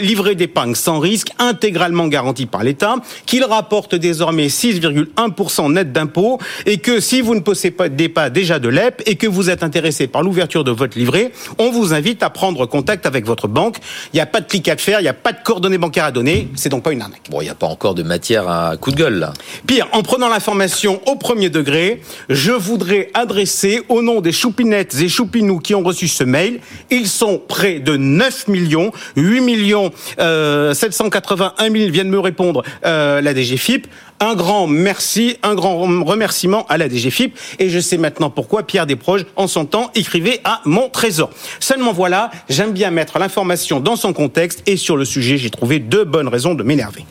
livret 0.00 0.34
d'épargne 0.34 0.74
sans 0.74 0.98
risque, 0.98 1.28
intégralement 1.38 2.05
garanti 2.08 2.46
par 2.46 2.62
l'État, 2.62 2.96
qu'il 3.26 3.44
rapporte 3.44 3.94
désormais 3.94 4.46
6,1% 4.46 5.72
net 5.72 5.92
d'impôts 5.92 6.38
et 6.64 6.78
que 6.78 7.00
si 7.00 7.20
vous 7.20 7.34
ne 7.34 7.40
possédez 7.40 8.08
pas 8.08 8.30
déjà 8.30 8.58
de 8.58 8.68
LEP 8.68 9.02
et 9.06 9.16
que 9.16 9.26
vous 9.26 9.50
êtes 9.50 9.62
intéressé 9.62 10.06
par 10.06 10.22
l'ouverture 10.22 10.64
de 10.64 10.70
votre 10.70 10.98
livret, 10.98 11.32
on 11.58 11.70
vous 11.70 11.94
invite 11.94 12.22
à 12.22 12.30
prendre 12.30 12.66
contact 12.66 13.06
avec 13.06 13.26
votre 13.26 13.48
banque. 13.48 13.78
Il 14.12 14.16
n'y 14.16 14.20
a 14.20 14.26
pas 14.26 14.40
de 14.40 14.46
clic 14.46 14.68
à 14.68 14.76
faire, 14.76 15.00
il 15.00 15.04
n'y 15.04 15.08
a 15.08 15.14
pas 15.14 15.32
de 15.32 15.38
coordonnées 15.42 15.78
bancaires 15.78 16.04
à 16.04 16.12
donner, 16.12 16.48
c'est 16.54 16.68
donc 16.68 16.82
pas 16.82 16.92
une 16.92 17.02
arnaque. 17.02 17.22
Bon, 17.30 17.40
il 17.40 17.44
n'y 17.44 17.50
a 17.50 17.54
pas 17.54 17.66
encore 17.66 17.94
de 17.94 18.02
matière 18.02 18.48
à 18.48 18.76
coup 18.76 18.90
de 18.90 18.96
gueule 18.96 19.18
là. 19.18 19.32
Pire, 19.66 19.88
en 19.92 20.02
prenant 20.02 20.28
l'information 20.28 21.00
au 21.06 21.16
premier 21.16 21.50
degré, 21.50 22.00
je 22.28 22.52
voudrais 22.52 23.10
adresser 23.14 23.82
au 23.88 24.02
nom 24.02 24.20
des 24.20 24.32
choupinettes 24.32 24.94
et 25.00 25.08
choupinous 25.08 25.60
qui 25.60 25.74
ont 25.74 25.82
reçu 25.82 26.08
ce 26.08 26.24
mail, 26.24 26.60
ils 26.90 27.08
sont 27.08 27.40
près 27.46 27.80
de 27.80 27.96
9 27.96 28.48
millions, 28.48 28.92
8 29.16 29.40
millions 29.40 29.90
euh, 30.18 30.74
781 30.74 31.70
000 31.70 31.90
viennent 31.96 32.10
me 32.10 32.20
répondre 32.20 32.62
euh, 32.84 33.22
la 33.22 33.34
DGFIP. 33.34 33.86
Un 34.20 34.34
grand 34.34 34.66
merci, 34.66 35.38
un 35.42 35.54
grand 35.54 35.78
remerciement 36.04 36.66
à 36.68 36.76
la 36.76 36.90
DGFIP. 36.90 37.34
Et 37.58 37.70
je 37.70 37.80
sais 37.80 37.96
maintenant 37.96 38.28
pourquoi 38.28 38.64
Pierre 38.64 38.86
Desproges, 38.86 39.24
en 39.34 39.46
son 39.46 39.64
temps, 39.64 39.90
écrivait 39.94 40.40
à 40.44 40.60
mon 40.66 40.90
trésor. 40.90 41.30
Seulement 41.58 41.94
voilà, 41.94 42.30
j'aime 42.50 42.72
bien 42.72 42.90
mettre 42.90 43.18
l'information 43.18 43.80
dans 43.80 43.96
son 43.96 44.12
contexte 44.12 44.62
et 44.66 44.76
sur 44.76 44.98
le 44.98 45.06
sujet, 45.06 45.38
j'ai 45.38 45.48
trouvé 45.48 45.78
deux 45.78 46.04
bonnes 46.04 46.28
raisons 46.28 46.54
de 46.54 46.62
m'énerver. 46.62 47.06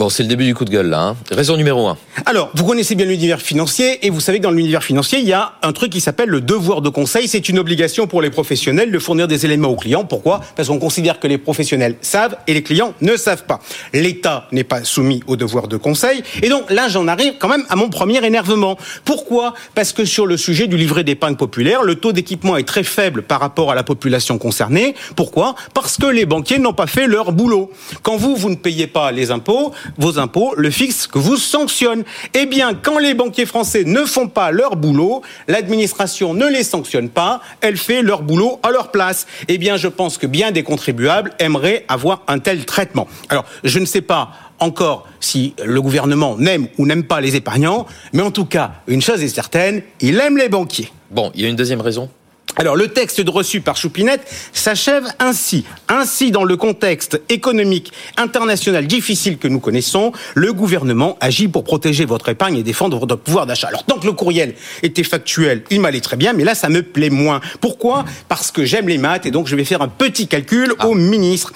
Bon, 0.00 0.08
c'est 0.08 0.22
le 0.22 0.30
début 0.30 0.46
du 0.46 0.54
coup 0.54 0.64
de 0.64 0.70
gueule 0.70 0.86
là. 0.86 1.08
Hein. 1.08 1.16
Raison 1.30 1.58
numéro 1.58 1.86
un. 1.86 1.98
Alors, 2.24 2.50
vous 2.54 2.64
connaissez 2.64 2.94
bien 2.94 3.04
l'univers 3.04 3.42
financier 3.42 4.06
et 4.06 4.08
vous 4.08 4.20
savez 4.20 4.38
que 4.38 4.44
dans 4.44 4.50
l'univers 4.50 4.82
financier, 4.82 5.18
il 5.18 5.26
y 5.26 5.34
a 5.34 5.52
un 5.62 5.72
truc 5.72 5.92
qui 5.92 6.00
s'appelle 6.00 6.30
le 6.30 6.40
devoir 6.40 6.80
de 6.80 6.88
conseil. 6.88 7.28
C'est 7.28 7.50
une 7.50 7.58
obligation 7.58 8.06
pour 8.06 8.22
les 8.22 8.30
professionnels 8.30 8.90
de 8.90 8.98
fournir 8.98 9.28
des 9.28 9.44
éléments 9.44 9.68
aux 9.68 9.76
clients. 9.76 10.06
Pourquoi? 10.06 10.40
Parce 10.56 10.68
qu'on 10.68 10.78
considère 10.78 11.20
que 11.20 11.26
les 11.26 11.36
professionnels 11.36 11.96
savent 12.00 12.34
et 12.46 12.54
les 12.54 12.62
clients 12.62 12.94
ne 13.02 13.14
savent 13.18 13.44
pas. 13.44 13.60
L'État 13.92 14.48
n'est 14.52 14.64
pas 14.64 14.84
soumis 14.84 15.22
au 15.26 15.36
devoir 15.36 15.68
de 15.68 15.76
conseil. 15.76 16.22
Et 16.42 16.48
donc 16.48 16.70
là, 16.70 16.88
j'en 16.88 17.06
arrive 17.06 17.34
quand 17.38 17.48
même 17.48 17.66
à 17.68 17.76
mon 17.76 17.90
premier 17.90 18.24
énervement. 18.24 18.78
Pourquoi? 19.04 19.52
Parce 19.74 19.92
que 19.92 20.06
sur 20.06 20.24
le 20.24 20.38
sujet 20.38 20.66
du 20.66 20.78
livret 20.78 21.04
d'épargne 21.04 21.36
populaire, 21.36 21.82
le 21.82 21.96
taux 21.96 22.12
d'équipement 22.12 22.56
est 22.56 22.66
très 22.66 22.84
faible 22.84 23.20
par 23.20 23.38
rapport 23.38 23.70
à 23.70 23.74
la 23.74 23.82
population 23.82 24.38
concernée. 24.38 24.94
Pourquoi? 25.14 25.56
Parce 25.74 25.98
que 25.98 26.06
les 26.06 26.24
banquiers 26.24 26.58
n'ont 26.58 26.72
pas 26.72 26.86
fait 26.86 27.06
leur 27.06 27.32
boulot. 27.32 27.70
Quand 28.02 28.16
vous, 28.16 28.34
vous 28.34 28.48
ne 28.48 28.56
payez 28.56 28.86
pas 28.86 29.12
les 29.12 29.30
impôts, 29.30 29.74
vos 29.98 30.18
impôts, 30.18 30.54
le 30.56 30.70
fixe 30.70 31.06
que 31.06 31.18
vous 31.18 31.36
sanctionne. 31.36 32.04
Eh 32.34 32.46
bien, 32.46 32.74
quand 32.74 32.98
les 32.98 33.14
banquiers 33.14 33.46
français 33.46 33.84
ne 33.84 34.04
font 34.04 34.28
pas 34.28 34.50
leur 34.50 34.76
boulot, 34.76 35.22
l'administration 35.48 36.34
ne 36.34 36.46
les 36.46 36.64
sanctionne 36.64 37.08
pas, 37.08 37.40
elle 37.60 37.76
fait 37.76 38.02
leur 38.02 38.22
boulot 38.22 38.60
à 38.62 38.70
leur 38.70 38.90
place. 38.90 39.26
Eh 39.48 39.58
bien, 39.58 39.76
je 39.76 39.88
pense 39.88 40.18
que 40.18 40.26
bien 40.26 40.50
des 40.52 40.62
contribuables 40.62 41.32
aimeraient 41.38 41.84
avoir 41.88 42.22
un 42.28 42.38
tel 42.38 42.64
traitement. 42.64 43.08
Alors, 43.28 43.44
je 43.64 43.78
ne 43.78 43.86
sais 43.86 44.02
pas 44.02 44.30
encore 44.58 45.08
si 45.20 45.54
le 45.64 45.80
gouvernement 45.80 46.36
n'aime 46.36 46.68
ou 46.78 46.86
n'aime 46.86 47.04
pas 47.04 47.20
les 47.20 47.34
épargnants, 47.34 47.86
mais 48.12 48.22
en 48.22 48.30
tout 48.30 48.44
cas, 48.44 48.72
une 48.86 49.02
chose 49.02 49.22
est 49.22 49.28
certaine, 49.28 49.82
il 50.00 50.20
aime 50.20 50.36
les 50.36 50.48
banquiers. 50.48 50.92
Bon, 51.10 51.32
il 51.34 51.42
y 51.42 51.46
a 51.46 51.48
une 51.48 51.56
deuxième 51.56 51.80
raison 51.80 52.08
alors 52.56 52.76
le 52.76 52.88
texte 52.88 53.20
de 53.20 53.30
reçu 53.30 53.60
par 53.60 53.76
Choupinette 53.76 54.22
s'achève 54.52 55.04
ainsi. 55.18 55.64
Ainsi, 55.88 56.30
dans 56.30 56.44
le 56.44 56.56
contexte 56.56 57.20
économique 57.28 57.92
international 58.16 58.86
difficile 58.86 59.38
que 59.38 59.48
nous 59.48 59.60
connaissons, 59.60 60.12
le 60.34 60.52
gouvernement 60.52 61.16
agit 61.20 61.48
pour 61.48 61.64
protéger 61.64 62.04
votre 62.04 62.28
épargne 62.28 62.56
et 62.56 62.62
défendre 62.62 62.98
votre 62.98 63.16
pouvoir 63.16 63.46
d'achat. 63.46 63.68
Alors 63.68 63.84
tant 63.84 63.98
que 63.98 64.06
le 64.06 64.12
courriel 64.12 64.54
était 64.82 65.04
factuel, 65.04 65.64
il 65.70 65.80
m'allait 65.80 66.00
très 66.00 66.16
bien, 66.16 66.32
mais 66.32 66.44
là 66.44 66.54
ça 66.54 66.68
me 66.68 66.82
plaît 66.82 67.10
moins. 67.10 67.40
Pourquoi? 67.60 68.04
Parce 68.28 68.50
que 68.50 68.64
j'aime 68.64 68.88
les 68.88 68.98
maths 68.98 69.26
et 69.26 69.30
donc 69.30 69.46
je 69.46 69.56
vais 69.56 69.64
faire 69.64 69.82
un 69.82 69.88
petit 69.88 70.26
calcul 70.26 70.74
au 70.84 70.94
ministre. 70.94 71.52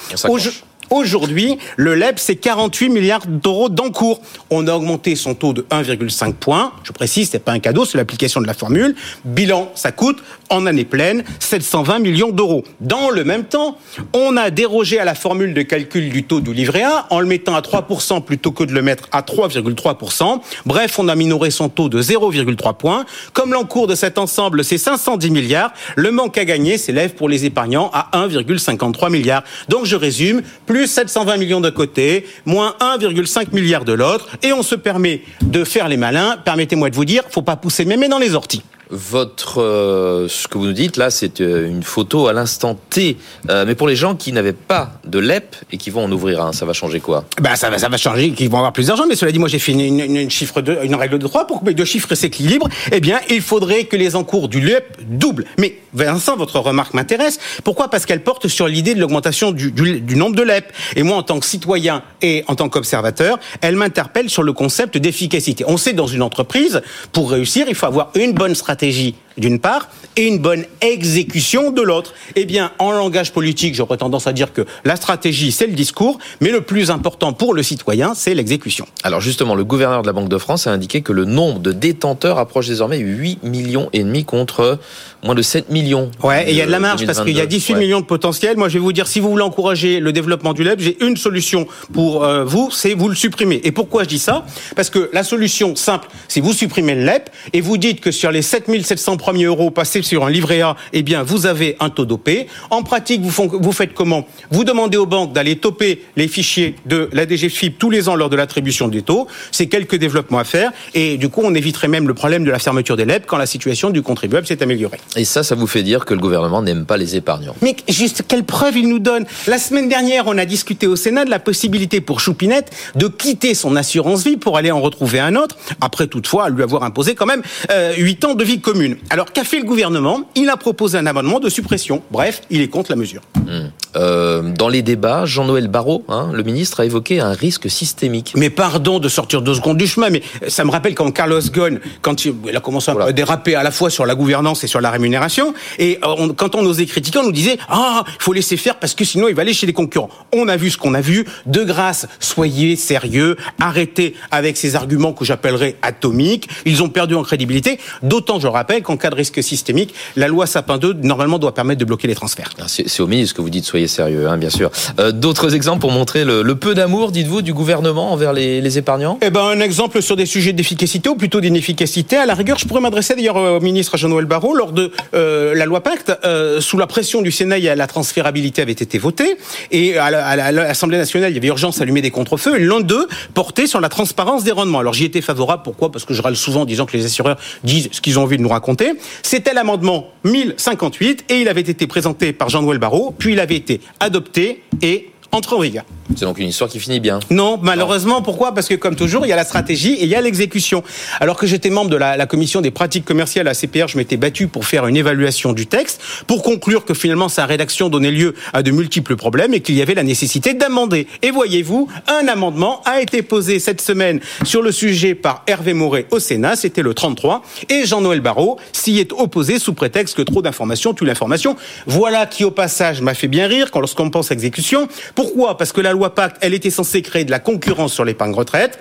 Aujourd'hui, 0.91 1.59
le 1.77 1.95
LEP, 1.95 2.19
c'est 2.19 2.37
48 2.37 2.89
milliards 2.89 3.27
d'euros 3.27 3.69
d'encours. 3.69 4.21
On 4.51 4.67
a 4.67 4.75
augmenté 4.75 5.17
son 5.17 5.35
taux 5.35 5.53
de 5.53 5.63
1,5 5.71 6.35
points. 6.35 6.73
Je 6.85 6.93
précise, 6.93 7.31
c'est 7.31 7.39
pas 7.39 7.53
un 7.53 7.59
cadeau, 7.59 7.85
c'est 7.85 7.99
l'application 7.99 8.41
de 8.41 8.47
la 8.47 8.55
formule. 8.55 8.95
Bilan, 9.25 9.71
ça 9.75 9.93
coûte, 9.93 10.23
en 10.51 10.67
année 10.67 10.85
pleine, 10.85 11.25
720 11.41 11.99
millions 11.99 12.31
d'euros. 12.31 12.65
Dans 12.81 13.11
le 13.11 13.25
même 13.25 13.45
temps, 13.45 13.79
on 14.13 14.37
a 14.37 14.51
dérogé 14.51 14.99
à 14.99 15.05
la 15.05 15.15
formule 15.15 15.55
de 15.55 15.63
calcul 15.63 16.11
du 16.11 16.25
taux 16.25 16.41
du 16.41 16.53
livret 16.53 16.83
A 16.83 17.07
en 17.11 17.21
le 17.21 17.27
mettant 17.27 17.55
à 17.55 17.61
3% 17.61 18.23
plutôt 18.23 18.53
que 18.53 18.65
de 18.65 18.73
le 18.73 18.83
mettre 18.83 19.09
à 19.13 19.23
3,3%. 19.23 20.41
Bref, 20.67 20.99
on 20.99 21.09
a 21.09 21.15
minoré 21.15 21.51
son 21.51 21.69
taux 21.69 21.89
de 21.89 22.03
0,3 22.03 22.77
points. 22.77 23.05
Comme 23.33 23.53
l'encours 23.53 23.87
de 23.87 23.95
cet 23.95 24.19
ensemble, 24.19 24.65
c'est 24.65 24.79
510 24.79 25.31
milliards, 25.31 25.73
le 25.97 26.11
manque 26.11 26.39
à 26.39 26.45
gagner 26.45 26.79
s'élève 26.79 27.15
pour 27.15 27.29
les 27.29 27.45
épargnants 27.45 27.91
à 27.93 28.11
1,53 28.13 29.11
milliards. 29.11 29.45
Donc 29.69 29.87
je 29.87 29.97
résume, 29.97 30.43
plus 30.67 30.74
720 30.87 31.37
millions 31.37 31.61
de 31.61 31.71
côté, 31.71 32.27
moins 32.45 32.75
1,5 32.81 33.53
milliard 33.53 33.85
de 33.85 33.93
l'autre, 33.93 34.29
et 34.43 34.53
on 34.53 34.63
se 34.63 34.75
permet 34.75 35.23
de 35.43 35.65
faire 35.65 35.89
les 35.89 35.97
malins. 35.97 36.37
Permettez-moi 36.45 36.91
de 36.91 36.95
vous 36.95 37.05
dire, 37.05 37.23
faut 37.31 37.43
pas 37.43 37.57
pousser 37.57 37.85
mémé 37.85 38.09
dans 38.09 38.19
les 38.19 38.35
orties. 38.35 38.63
Votre, 38.95 39.61
euh, 39.61 40.29
ce 40.29 40.47
que 40.47 40.57
vous 40.57 40.67
nous 40.67 40.73
dites 40.73 40.97
là, 40.97 41.11
c'est 41.11 41.41
euh, 41.41 41.69
une 41.69 41.83
photo 41.83 42.29
à 42.29 42.33
l'instant 42.33 42.79
T. 42.91 43.17
Euh, 43.51 43.65
mais 43.67 43.75
pour 43.75 43.89
les 43.89 43.97
gens 43.97 44.15
qui 44.15 44.31
n'avaient 44.31 44.53
pas 44.53 44.93
de 45.05 45.19
LEP 45.19 45.57
et 45.73 45.79
qui 45.79 45.91
vont 45.91 46.05
en 46.05 46.13
ouvrir 46.13 46.41
un, 46.41 46.53
ça 46.53 46.65
va 46.65 46.73
changer 46.75 47.01
quoi? 47.01 47.25
Bah 47.41 47.57
ça 47.57 47.71
va, 47.71 47.79
ça 47.79 47.89
va 47.89 47.97
changer, 47.97 48.31
qu'ils 48.31 48.49
vont 48.49 48.59
avoir 48.59 48.73
plus 48.73 48.87
d'argent. 48.87 49.07
Mais 49.09 49.17
cela 49.17 49.33
dit, 49.33 49.41
moi 49.41 49.49
j'ai 49.49 49.59
fait 49.59 49.73
une, 49.73 50.31
chiffre 50.31 50.63
règle 50.63 51.19
de 51.19 51.27
3 51.27 51.49
pour 51.49 51.61
que 51.61 51.65
mes 51.65 51.75
deux 51.75 51.85
chiffres 51.85 52.15
s'équilibrent. 52.15 52.69
Eh 52.93 53.01
bien, 53.01 53.19
il 53.31 53.41
faudrait 53.41 53.85
que 53.85 53.97
les 53.97 54.15
encours 54.15 54.49
du 54.49 54.61
LEP 54.61 54.97
doublent. 55.09 55.47
Mais 55.59 55.81
Vincent, 55.93 56.37
votre 56.37 56.61
remarque 56.61 56.95
m'intéresse. 56.95 57.41
Pourquoi? 57.65 57.89
Parce 57.89 58.07
qu'elle 58.07 58.23
porte 58.23 58.47
sur 58.47 58.69
l'idée 58.69 58.95
de 58.95 59.01
l'augmentation 59.01 59.51
du, 59.51 59.73
du, 59.73 60.15
nombre 60.17 60.37
de 60.37 60.43
LEP. 60.43 60.73
Et 60.95 61.03
moi, 61.03 61.17
en 61.17 61.25
tant 61.25 61.41
que 61.41 61.47
citoyen 61.47 62.05
et 62.23 62.45
en 62.47 62.55
tant 62.55 62.69
qu'observateur, 62.69 63.41
elle 63.61 63.75
m'interpelle 63.75 64.31
sur 64.31 64.45
le 64.45 64.53
concept 64.53 64.99
d'efficacité. 64.99 65.65
On 65.67 65.79
sait 65.79 65.95
dans 65.95 66.07
une 66.07 66.23
entreprise, 66.23 66.81
pour 67.11 67.33
réussir, 67.33 67.67
il 67.69 67.75
faut 67.75 67.87
avoir 67.87 68.11
une 68.15 68.33
bonne 68.35 68.55
stratégie 68.55 68.84
stratégie 68.85 69.15
d'une 69.37 69.59
part 69.59 69.89
et 70.17 70.27
une 70.27 70.39
bonne 70.39 70.65
exécution 70.81 71.71
de 71.71 71.83
l'autre. 71.83 72.15
Eh 72.37 72.45
bien, 72.45 72.73
en 72.79 72.93
langage 72.93 73.33
politique, 73.33 73.75
j'aurais 73.75 73.97
tendance 73.97 74.27
à 74.27 74.33
dire 74.33 74.53
que 74.53 74.63
la 74.85 74.97
stratégie, 74.97 75.53
c'est 75.53 75.67
le 75.67 75.73
discours, 75.73 76.19
mais 76.41 76.51
le 76.51 76.61
plus 76.61 76.91
important 76.91 77.33
pour 77.33 77.55
le 77.55 77.63
citoyen, 77.63 78.15
c'est 78.15 78.35
l'exécution. 78.35 78.87
Alors 79.03 79.21
justement, 79.21 79.55
le 79.55 79.65
gouverneur 79.65 80.03
de 80.03 80.07
la 80.07 80.13
Banque 80.13 80.29
de 80.29 80.39
France 80.39 80.67
a 80.67 80.73
indiqué 80.73 81.03
que 81.03 81.13
le 81.13 81.25
nombre 81.25 81.59
de 81.61 81.73
détenteurs 81.73 82.39
approche 82.39 82.69
désormais 82.69 82.99
8 82.99 83.43
millions 83.43 83.89
et 83.93 84.01
demi 84.01 84.25
contre 84.25 84.79
moins 85.23 85.35
de 85.35 85.43
7 85.43 85.71
millions. 85.71 86.11
Ouais, 86.23 86.49
et 86.49 86.51
il 86.51 86.57
y 86.57 86.63
a 86.63 86.67
de 86.67 86.71
la 86.71 86.79
marge 86.79 87.05
parce 87.07 87.23
qu'il 87.23 87.37
y 87.37 87.41
a 87.41 87.47
18 87.47 87.75
ouais. 87.75 87.81
millions 87.81 88.01
de 88.01 88.07
potentiels. 88.07 88.57
Moi, 88.57 88.69
je 88.69 88.75
vais 88.75 88.81
vous 88.81 88.93
dire, 88.93 89.07
si 89.07 89.21
vous 89.21 89.31
voulez 89.31 89.43
encourager 89.43 90.01
le 90.01 90.13
développement 90.13 90.53
du 90.53 90.63
LEP, 90.63 90.81
j'ai 90.81 91.05
une 91.05 91.17
solution 91.17 91.67
pour 91.93 92.25
euh, 92.25 92.45
vous, 92.45 92.71
c'est 92.71 92.95
vous 92.95 93.09
le 93.09 93.15
supprimer. 93.15 93.61
Et 93.65 93.73
pourquoi 93.73 94.05
je 94.05 94.09
dis 94.09 94.19
ça? 94.19 94.45
Parce 94.77 94.91
que 94.91 95.11
la 95.13 95.25
solution 95.25 95.75
simple, 95.77 96.09
c'est 96.29 96.41
vous 96.41 96.53
supprimez 96.53 96.95
le 96.95 97.05
LEP 97.05 97.31
et 97.53 97.61
vous 97.61 97.79
dites 97.79 98.01
que 98.01 98.11
sur 98.11 98.31
les 98.31 98.43
7700 98.43 99.17
premier 99.25 99.45
euro, 99.45 99.71
passez 99.71 100.03
sur 100.03 100.27
un 100.27 100.31
livret 100.31 100.61
A, 100.61 100.77
eh 100.93 101.03
bien, 101.03 101.23
vous 101.23 101.47
avez 101.47 101.77
un 101.81 101.89
taux 101.89 102.05
dopé. 102.05 102.47
En 102.69 102.83
pratique, 102.83 103.23
vous, 103.23 103.31
font, 103.31 103.49
vous 103.51 103.73
faites 103.73 103.95
comment? 103.95 104.29
Vous 104.51 104.65
demandez 104.65 104.99
aux 104.99 105.07
banques 105.07 105.33
d'aller 105.33 105.57
toper 105.57 106.03
les 106.17 106.29
fichiers 106.29 106.75
de 106.85 107.09
la 107.11 107.27
DGFIP 107.27 107.79
tous 107.79 107.89
les 107.89 108.11
ans 108.11 108.17
lors 108.17 108.29
de 108.29 108.37
l'attribution 108.37 108.87
des 108.87 109.01
taux. 109.01 109.27
C'est 109.51 109.69
quelques 109.69 109.97
développements 109.97 110.41
à 110.41 110.45
faire. 110.45 110.73
Et 110.93 111.17
du 111.17 111.31
coup, 111.31 111.41
on 111.43 111.55
éviterait 111.55 111.89
même 111.89 112.07
le 112.07 112.13
problème 112.13 112.45
de 112.45 112.51
la 112.51 112.59
fermeture 112.59 112.99
des 112.99 113.07
LEP 113.07 113.25
quand 113.25 113.39
la 113.39 113.47
situation 113.47 113.89
du 113.89 114.03
contribuable 114.03 114.47
s'est 114.47 114.63
améliorée. 114.63 114.99
Et 115.17 115.25
ça, 115.25 115.43
ça 115.43 115.55
vous 115.55 115.67
fait 115.67 115.83
dire 115.83 116.05
que 116.05 116.13
le 116.13 116.21
gouvernement 116.21 116.61
n'aime 116.61 116.85
pas 116.85 116.99
les 116.99 117.17
épargnants. 117.17 117.57
Mais 117.63 117.77
juste, 117.89 118.25
quelle 118.29 118.45
preuve 118.45 118.77
il 118.77 118.91
nous 118.91 118.99
donne? 118.99 119.25
La 119.47 119.57
semaine 119.57 119.89
dernière, 119.89 120.25
on 120.27 120.37
a 120.37 120.45
discuté 120.45 120.87
au 120.87 120.97
Sénat 120.97 121.25
de 121.25 121.31
la 121.31 121.39
possibilité 121.39 122.03
pour 122.03 122.21
Choupinette 122.21 122.71
de 122.95 123.09
quitter 123.09 123.55
son 123.55 123.75
assurance 123.75 124.23
vie 124.23 124.37
pour 124.37 124.59
aller 124.59 124.71
en 124.71 124.83
retrouver 124.83 125.19
un 125.19 125.35
autre, 125.35 125.57
après 125.81 126.09
toutefois 126.09 126.51
lui 126.51 126.63
avoir 126.63 126.83
imposé 126.83 127.15
quand 127.15 127.25
même 127.25 127.43
euh, 127.71 127.95
8 127.97 128.25
ans 128.27 128.35
de 128.35 128.45
vie 128.45 128.61
commune. 128.61 128.99
Alors 129.15 129.33
qu'a 129.33 129.45
fait 129.45 129.61
le 129.61 129.65
gouvernement? 129.65 130.23
Il 130.35 130.49
a 130.49 130.57
proposé 130.57 130.99
un 130.99 131.07
amendement 131.07 131.39
de 131.39 131.49
suppression. 131.49 132.03
Bref, 132.11 132.41
il 132.51 132.61
est 132.61 132.67
contre 132.67 132.91
la 132.91 132.97
mesure. 132.97 133.23
Hmm. 133.37 133.69
Euh, 133.97 134.43
dans 134.43 134.69
les 134.69 134.83
débats, 134.83 135.25
Jean-Noël 135.25 135.69
Barrot, 135.69 136.05
hein, 136.09 136.31
le 136.33 136.43
ministre, 136.43 136.81
a 136.81 136.85
évoqué 136.85 137.21
un 137.21 137.33
risque 137.33 137.71
systémique. 137.71 138.33
Mais 138.37 138.51
pardon 138.51 138.99
de 138.99 139.09
sortir 139.09 139.43
deux 139.43 139.55
secondes 139.55 139.77
du 139.77 139.87
chemin, 139.87 140.11
mais 140.11 140.23
ça 140.49 140.65
me 140.65 140.71
rappelle 140.71 140.95
quand 140.95 141.11
Carlos 141.11 141.41
Ghosn, 141.41 141.79
quand 142.03 142.25
il, 142.25 142.35
a 142.55 142.61
commencé 142.61 142.91
à 142.91 143.13
déraper 143.13 143.55
à 143.55 143.63
la 143.63 143.71
fois 143.71 143.91
sur 143.91 144.07
la 144.07 144.15
gouvernance 144.15 144.65
et 144.65 144.67
sur 144.67 144.81
la 144.81 144.91
rémunération, 144.91 145.55
et 145.79 145.99
euh, 146.05 146.33
quand 146.37 146.55
on 146.55 146.65
osait 146.65 146.87
critiquer, 146.87 147.19
on 147.19 147.25
nous 147.25 147.33
disait 147.33 147.59
ah 147.69 148.05
il 148.07 148.23
faut 148.23 148.33
laisser 148.33 148.57
faire 148.57 148.79
parce 148.79 148.95
que 148.95 149.05
sinon 149.05 149.29
il 149.29 149.35
va 149.35 149.43
aller 149.43 149.55
chez 149.55 149.67
les 149.67 149.73
concurrents. 149.73 150.11
On 150.33 150.49
a 150.49 150.57
vu 150.57 150.71
ce 150.71 150.79
qu'on 150.79 150.95
a 150.95 151.01
vu. 151.01 151.25
De 151.47 151.63
grâce, 151.63 152.07
soyez 152.21 152.77
sérieux, 152.77 153.37
arrêtez 153.61 154.15
avec 154.31 154.57
ces 154.57 154.77
arguments 154.77 155.13
que 155.13 155.25
j'appellerais 155.25 155.77
atomiques. 155.83 156.49
Ils 156.65 156.83
ont 156.83 156.89
perdu 156.89 157.15
en 157.15 157.23
crédibilité. 157.23 157.79
D'autant, 158.03 158.41
je 158.41 158.47
rappelle, 158.47 158.83
qu'en 158.83 158.97
cas 158.97 159.11
de 159.11 159.15
risque 159.15 159.43
systémique, 159.43 159.95
la 160.17 160.29
loi 160.29 160.47
Sapin 160.47 160.79
2 160.79 160.95
normalement 161.03 161.39
doit 161.39 161.55
permettre 161.55 161.81
de 161.81 161.85
bloquer 161.85 162.09
les 162.09 162.15
transferts. 162.15 162.51
Ah, 162.59 162.65
c'est 162.69 163.01
au 163.01 163.07
ministre 163.07 163.37
que 163.37 163.43
vous 163.43 163.51
dites 163.51 163.65
soyez 163.65 163.84
sérieux, 163.89 164.29
hein, 164.29 164.37
bien 164.37 164.51
sûr. 164.51 164.71
Euh, 164.99 165.13
D'autres 165.13 165.55
exemples 165.55 165.81
pour 165.81 165.93
montrer 165.93 166.25
le, 166.25 166.55
peu 166.55 166.75
d'amour, 166.75 167.11
dites-vous, 167.11 167.43
du 167.43 167.53
gouvernement 167.53 168.13
envers 168.13 168.33
les, 168.33 168.61
les 168.61 168.79
épargnants? 168.79 169.19
Eh 169.23 169.31
ben, 169.31 169.45
un 169.45 169.61
exemple 169.61 170.03
sur 170.03 170.17
des 170.17 170.27
sujets 170.27 170.53
d'efficacité 170.53 171.09
ou 171.09 171.17
plutôt 171.17 171.41
d'inefficacité. 171.41 172.17
À 172.17 172.27
la 172.27 172.35
rigueur, 172.35 172.59
je 172.59 172.67
pourrais 172.67 172.81
m'adresser 172.81 173.15
d'ailleurs 173.15 173.37
au 173.37 173.61
ministre 173.61 173.97
Jean-Noël 173.97 174.27
Barrot 174.27 174.55
lors 174.55 174.73
de 174.73 174.93
euh, 175.15 175.55
la 175.55 175.67
loi 175.67 175.83
Pacte. 175.83 176.13
Euh, 176.25 176.61
sous 176.61 176.79
la 176.79 176.87
pression 176.87 177.23
du 177.23 177.31
Sénat, 177.31 177.59
la 177.59 177.87
transférabilité 177.87 178.63
avait 178.63 178.73
été 178.73 178.99
votée 178.99 179.37
et 179.71 179.99
à 179.99 180.53
l'Assemblée 180.53 180.99
nationale, 180.99 181.31
il 181.31 181.35
y 181.35 181.39
avait 181.39 181.49
urgence 181.49 181.79
à 181.79 181.83
allumer 181.83 182.03
des 182.03 182.11
contre-feux. 182.11 182.59
L'un 182.59 182.81
d'eux 182.81 183.07
portait 183.35 183.67
sur 183.67 183.81
la 183.81 183.89
transparence 183.89 184.45
des 184.45 184.53
rendements. 184.53 184.81
Alors 184.81 184.95
j'y 184.95 185.05
étais 185.05 185.21
favorable. 185.21 185.63
Pourquoi? 185.63 185.93
Parce 185.93 186.05
que 186.05 186.15
je 186.15 186.23
râle 186.23 186.37
souvent 186.37 186.63
en 186.63 186.65
disant 186.65 186.87
que 186.87 186.97
les 186.97 187.05
assureurs 187.05 187.37
disent 187.63 187.89
ce 187.93 188.01
qu'ils 188.01 188.19
ont 188.19 188.23
envie 188.23 188.37
de 188.37 188.43
nous 188.43 188.49
raconter. 188.49 188.93
C'était 189.23 189.55
l'amendement 189.55 190.09
1058 190.25 191.25
et 191.29 191.41
il 191.41 191.49
avait 191.49 191.61
été 191.61 191.87
présenté 191.87 192.33
par 192.33 192.49
Jean-Noël 192.49 192.79
Barrot, 192.79 193.15
puis 193.17 193.33
il 193.33 193.41
avait 193.41 193.57
été 193.57 193.74
adopté 194.01 194.63
et 194.83 195.11
entre 195.33 195.57
en 195.57 195.61
vigueur. 195.61 195.85
C'est 196.17 196.27
donc 196.27 196.39
une 196.39 196.49
histoire 196.49 196.69
qui 196.69 196.79
finit 196.79 197.01
bien. 197.01 197.19
Non, 197.31 197.59
malheureusement, 197.63 198.21
pourquoi? 198.21 198.53
Parce 198.53 198.69
que 198.69 198.75
comme 198.75 198.95
toujours, 198.95 199.25
il 199.25 199.31
y 199.31 199.33
a 199.33 199.37
la 199.37 199.45
stratégie 199.45 199.95
et 199.95 200.05
il 200.05 200.09
y 200.09 200.15
a 200.15 200.21
l'exécution. 200.21 200.85
Alors 201.19 201.37
que 201.37 201.47
j'étais 201.47 201.71
membre 201.71 201.91
de 201.91 201.97
la, 201.97 202.27
commission 202.27 202.61
des 202.61 202.71
pratiques 202.71 203.05
commerciales 203.05 203.49
à 203.49 203.55
CPR, 203.55 203.89
je 203.89 203.97
m'étais 203.97 204.17
battu 204.17 204.47
pour 204.47 204.67
faire 204.67 204.87
une 204.87 204.97
évaluation 204.97 205.53
du 205.53 205.67
texte, 205.67 206.01
pour 206.27 206.43
conclure 206.43 206.85
que 206.85 206.95
finalement 206.95 207.29
sa 207.29 207.47
rédaction 207.47 207.89
donnait 207.89 208.11
lieu 208.11 208.35
à 208.53 208.63
de 208.63 208.71
multiples 208.71 209.17
problèmes 209.17 209.55
et 209.55 209.61
qu'il 209.61 209.75
y 209.77 209.83
avait 209.83 209.95
la 209.95 210.03
nécessité 210.03 210.53
d'amender. 210.53 211.07
Et 211.23 211.31
voyez-vous, 211.31 211.89
un 212.07 212.29
amendement 212.29 212.83
a 212.85 213.01
été 213.01 213.23
posé 213.23 213.59
cette 213.59 213.81
semaine 213.81 214.21
sur 214.45 214.63
le 214.63 214.73
sujet 214.73 215.15
par 215.15 215.43
Hervé 215.47 215.73
Moret 215.73 216.07
au 216.11 216.19
Sénat, 216.19 216.57
c'était 216.57 216.83
le 216.83 216.93
33, 216.93 217.43
et 217.71 217.87
Jean-Noël 217.87 218.21
Barrot 218.21 218.59
s'y 218.73 218.99
est 218.99 219.13
opposé 219.13 219.59
sous 219.59 219.73
prétexte 219.73 220.17
que 220.17 220.23
trop 220.23 220.43
d'informations 220.43 220.93
tue 220.93 221.07
l'information. 221.07 221.57
Voilà 221.87 222.27
qui 222.27 222.45
au 222.45 222.51
passage 222.51 223.01
m'a 223.01 223.15
fait 223.15 223.29
bien 223.29 223.47
rire 223.47 223.71
quand 223.71 223.81
lorsqu'on 223.81 224.11
pense 224.11 224.31
à 224.31 224.35
exécution. 224.35 224.89
Pourquoi? 225.15 225.57
Parce 225.57 225.73
que 225.73 225.81
la 225.81 225.94
loi 225.95 226.15
Pacte, 226.15 226.37
elle 226.41 226.55
était 226.55 226.71
censée 226.71 227.03
créer 227.03 227.25
de 227.25 227.31
la 227.31 227.39
concurrence 227.39 227.93
sur 227.93 228.05
l'épargne 228.05 228.35
retraite. 228.35 228.79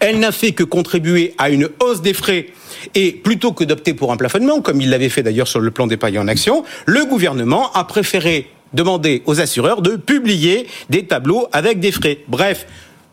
Elle 0.00 0.18
n'a 0.18 0.32
fait 0.32 0.52
que 0.52 0.64
contribuer 0.64 1.34
à 1.38 1.50
une 1.50 1.68
hausse 1.80 2.02
des 2.02 2.14
frais 2.14 2.46
et 2.94 3.12
plutôt 3.12 3.52
que 3.52 3.64
d'opter 3.64 3.94
pour 3.94 4.12
un 4.12 4.16
plafonnement, 4.16 4.60
comme 4.60 4.80
il 4.80 4.90
l'avait 4.90 5.08
fait 5.08 5.22
d'ailleurs 5.22 5.48
sur 5.48 5.60
le 5.60 5.70
plan 5.70 5.86
d'épargne 5.86 6.18
en 6.18 6.28
action, 6.28 6.64
le 6.86 7.04
gouvernement 7.04 7.72
a 7.72 7.84
préféré 7.84 8.50
demander 8.72 9.22
aux 9.26 9.40
assureurs 9.40 9.82
de 9.82 9.96
publier 9.96 10.66
des 10.90 11.06
tableaux 11.06 11.48
avec 11.52 11.80
des 11.80 11.92
frais. 11.92 12.18
Bref, 12.28 12.66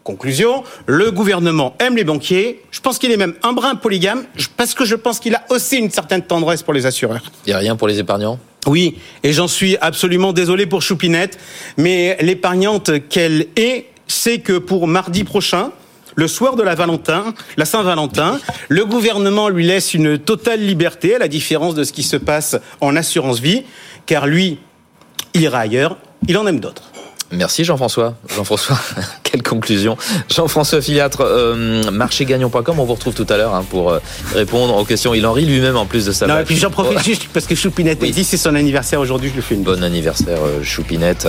Conclusion, 0.05 0.63
le 0.85 1.09
gouvernement 1.09 1.75
aime 1.79 1.95
les 1.95 2.03
banquiers. 2.03 2.61
Je 2.69 2.79
pense 2.79 2.99
qu'il 2.99 3.11
est 3.11 3.17
même 3.17 3.33
un 3.41 3.53
brin 3.53 3.73
polygame, 3.73 4.23
parce 4.55 4.75
que 4.75 4.85
je 4.85 4.93
pense 4.93 5.19
qu'il 5.19 5.33
a 5.33 5.43
aussi 5.49 5.77
une 5.77 5.89
certaine 5.89 6.21
tendresse 6.21 6.61
pour 6.61 6.73
les 6.73 6.85
assureurs. 6.85 7.23
Il 7.47 7.49
n'y 7.49 7.53
a 7.53 7.57
rien 7.57 7.75
pour 7.75 7.87
les 7.87 7.97
épargnants? 7.97 8.37
Oui, 8.67 8.99
et 9.23 9.33
j'en 9.33 9.47
suis 9.47 9.77
absolument 9.81 10.31
désolé 10.31 10.67
pour 10.67 10.83
Choupinette, 10.83 11.39
mais 11.77 12.17
l'épargnante 12.21 12.91
qu'elle 13.09 13.47
est, 13.55 13.87
c'est 14.07 14.37
que 14.37 14.59
pour 14.59 14.87
mardi 14.87 15.23
prochain, 15.23 15.71
le 16.13 16.27
soir 16.27 16.55
de 16.55 16.61
la 16.61 16.75
Valentin, 16.75 17.33
la 17.57 17.65
Saint-Valentin, 17.65 18.39
le 18.69 18.85
gouvernement 18.85 19.49
lui 19.49 19.65
laisse 19.65 19.95
une 19.95 20.19
totale 20.19 20.63
liberté, 20.63 21.15
à 21.15 21.17
la 21.17 21.27
différence 21.27 21.73
de 21.73 21.83
ce 21.83 21.91
qui 21.91 22.03
se 22.03 22.17
passe 22.17 22.55
en 22.79 22.95
assurance 22.95 23.39
vie, 23.39 23.63
car 24.05 24.27
lui, 24.27 24.59
il 25.33 25.41
ira 25.41 25.61
ailleurs, 25.61 25.97
il 26.27 26.37
en 26.37 26.45
aime 26.45 26.59
d'autres. 26.59 26.91
Merci 27.31 27.63
Jean-François. 27.63 28.15
Jean-François, 28.35 28.77
quelle 29.35 29.43
conclusion. 29.43 29.97
Jean-François 30.33 30.81
Filiatre, 30.81 31.21
euh, 31.21 31.91
marchégagnant.com, 31.91 32.79
on 32.79 32.85
vous 32.85 32.93
retrouve 32.93 33.13
tout 33.13 33.25
à 33.29 33.35
l'heure 33.35 33.53
hein, 33.53 33.65
pour 33.69 33.91
euh, 33.91 33.99
répondre 34.33 34.77
aux 34.77 34.85
questions. 34.85 35.13
Il 35.13 35.25
en 35.25 35.33
rit 35.33 35.45
lui-même 35.45 35.75
en 35.75 35.85
plus 35.85 36.05
de 36.05 36.13
ça. 36.13 36.25
Non, 36.25 36.39
et 36.39 36.43
puis 36.43 36.55
j'en 36.55 36.69
profite 36.69 37.03
juste 37.03 37.27
parce 37.33 37.45
que 37.45 37.55
Choupinette 37.55 37.99
oui. 38.01 38.11
dit 38.11 38.23
c'est 38.23 38.37
son 38.37 38.55
anniversaire 38.55 39.01
aujourd'hui, 39.01 39.29
je 39.29 39.35
lui 39.35 39.41
fais 39.41 39.55
une. 39.55 39.63
Bon 39.63 39.83
anniversaire 39.83 40.37
euh, 40.45 40.63
Choupinette, 40.63 41.27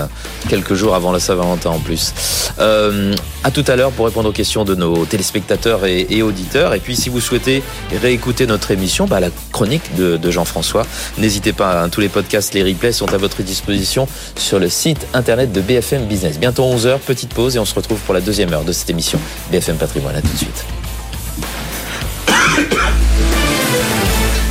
quelques 0.48 0.74
jours 0.74 0.94
avant 0.94 1.10
la 1.10 1.18
Saint-Valentin 1.18 1.70
en 1.70 1.78
plus. 1.80 2.12
Euh, 2.60 3.14
à 3.42 3.50
tout 3.50 3.64
à 3.66 3.74
l'heure 3.74 3.90
pour 3.90 4.06
répondre 4.06 4.28
aux 4.28 4.32
questions 4.32 4.64
de 4.64 4.74
nos 4.74 5.04
téléspectateurs 5.04 5.84
et, 5.84 6.06
et, 6.10 6.22
auditeurs. 6.22 6.74
Et 6.74 6.80
puis 6.80 6.94
si 6.94 7.08
vous 7.08 7.20
souhaitez 7.20 7.62
réécouter 8.02 8.46
notre 8.46 8.70
émission, 8.70 9.06
bah, 9.06 9.18
la 9.18 9.30
chronique 9.52 9.96
de, 9.96 10.16
de 10.16 10.30
Jean-François, 10.30 10.86
n'hésitez 11.18 11.52
pas, 11.52 11.82
hein, 11.82 11.88
tous 11.88 12.00
les 12.00 12.08
podcasts, 12.08 12.54
les 12.54 12.62
replays 12.62 12.92
sont 12.92 13.12
à 13.12 13.16
votre 13.16 13.42
disposition 13.42 14.06
sur 14.36 14.58
le 14.58 14.68
site 14.68 15.06
internet 15.12 15.50
de 15.52 15.60
BFM. 15.60 15.96
Business. 16.04 16.38
Bientôt 16.38 16.64
11h, 16.64 16.98
petite 16.98 17.32
pause 17.32 17.56
et 17.56 17.58
on 17.58 17.64
se 17.64 17.74
pour 18.04 18.14
la 18.14 18.20
deuxième 18.20 18.52
heure 18.52 18.64
de 18.64 18.72
cette 18.72 18.90
émission 18.90 19.18
BFM 19.50 19.76
Patrimoine. 19.76 20.16
À 20.16 20.22
tout 20.22 20.28
de 20.28 20.36
suite. 20.36 20.64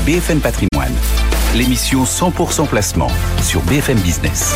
BFM 0.05 0.39
Patrimoine, 0.39 0.93
l'émission 1.55 2.03
100% 2.03 2.67
placement 2.67 3.09
sur 3.41 3.61
BFM 3.63 3.97
Business. 3.99 4.55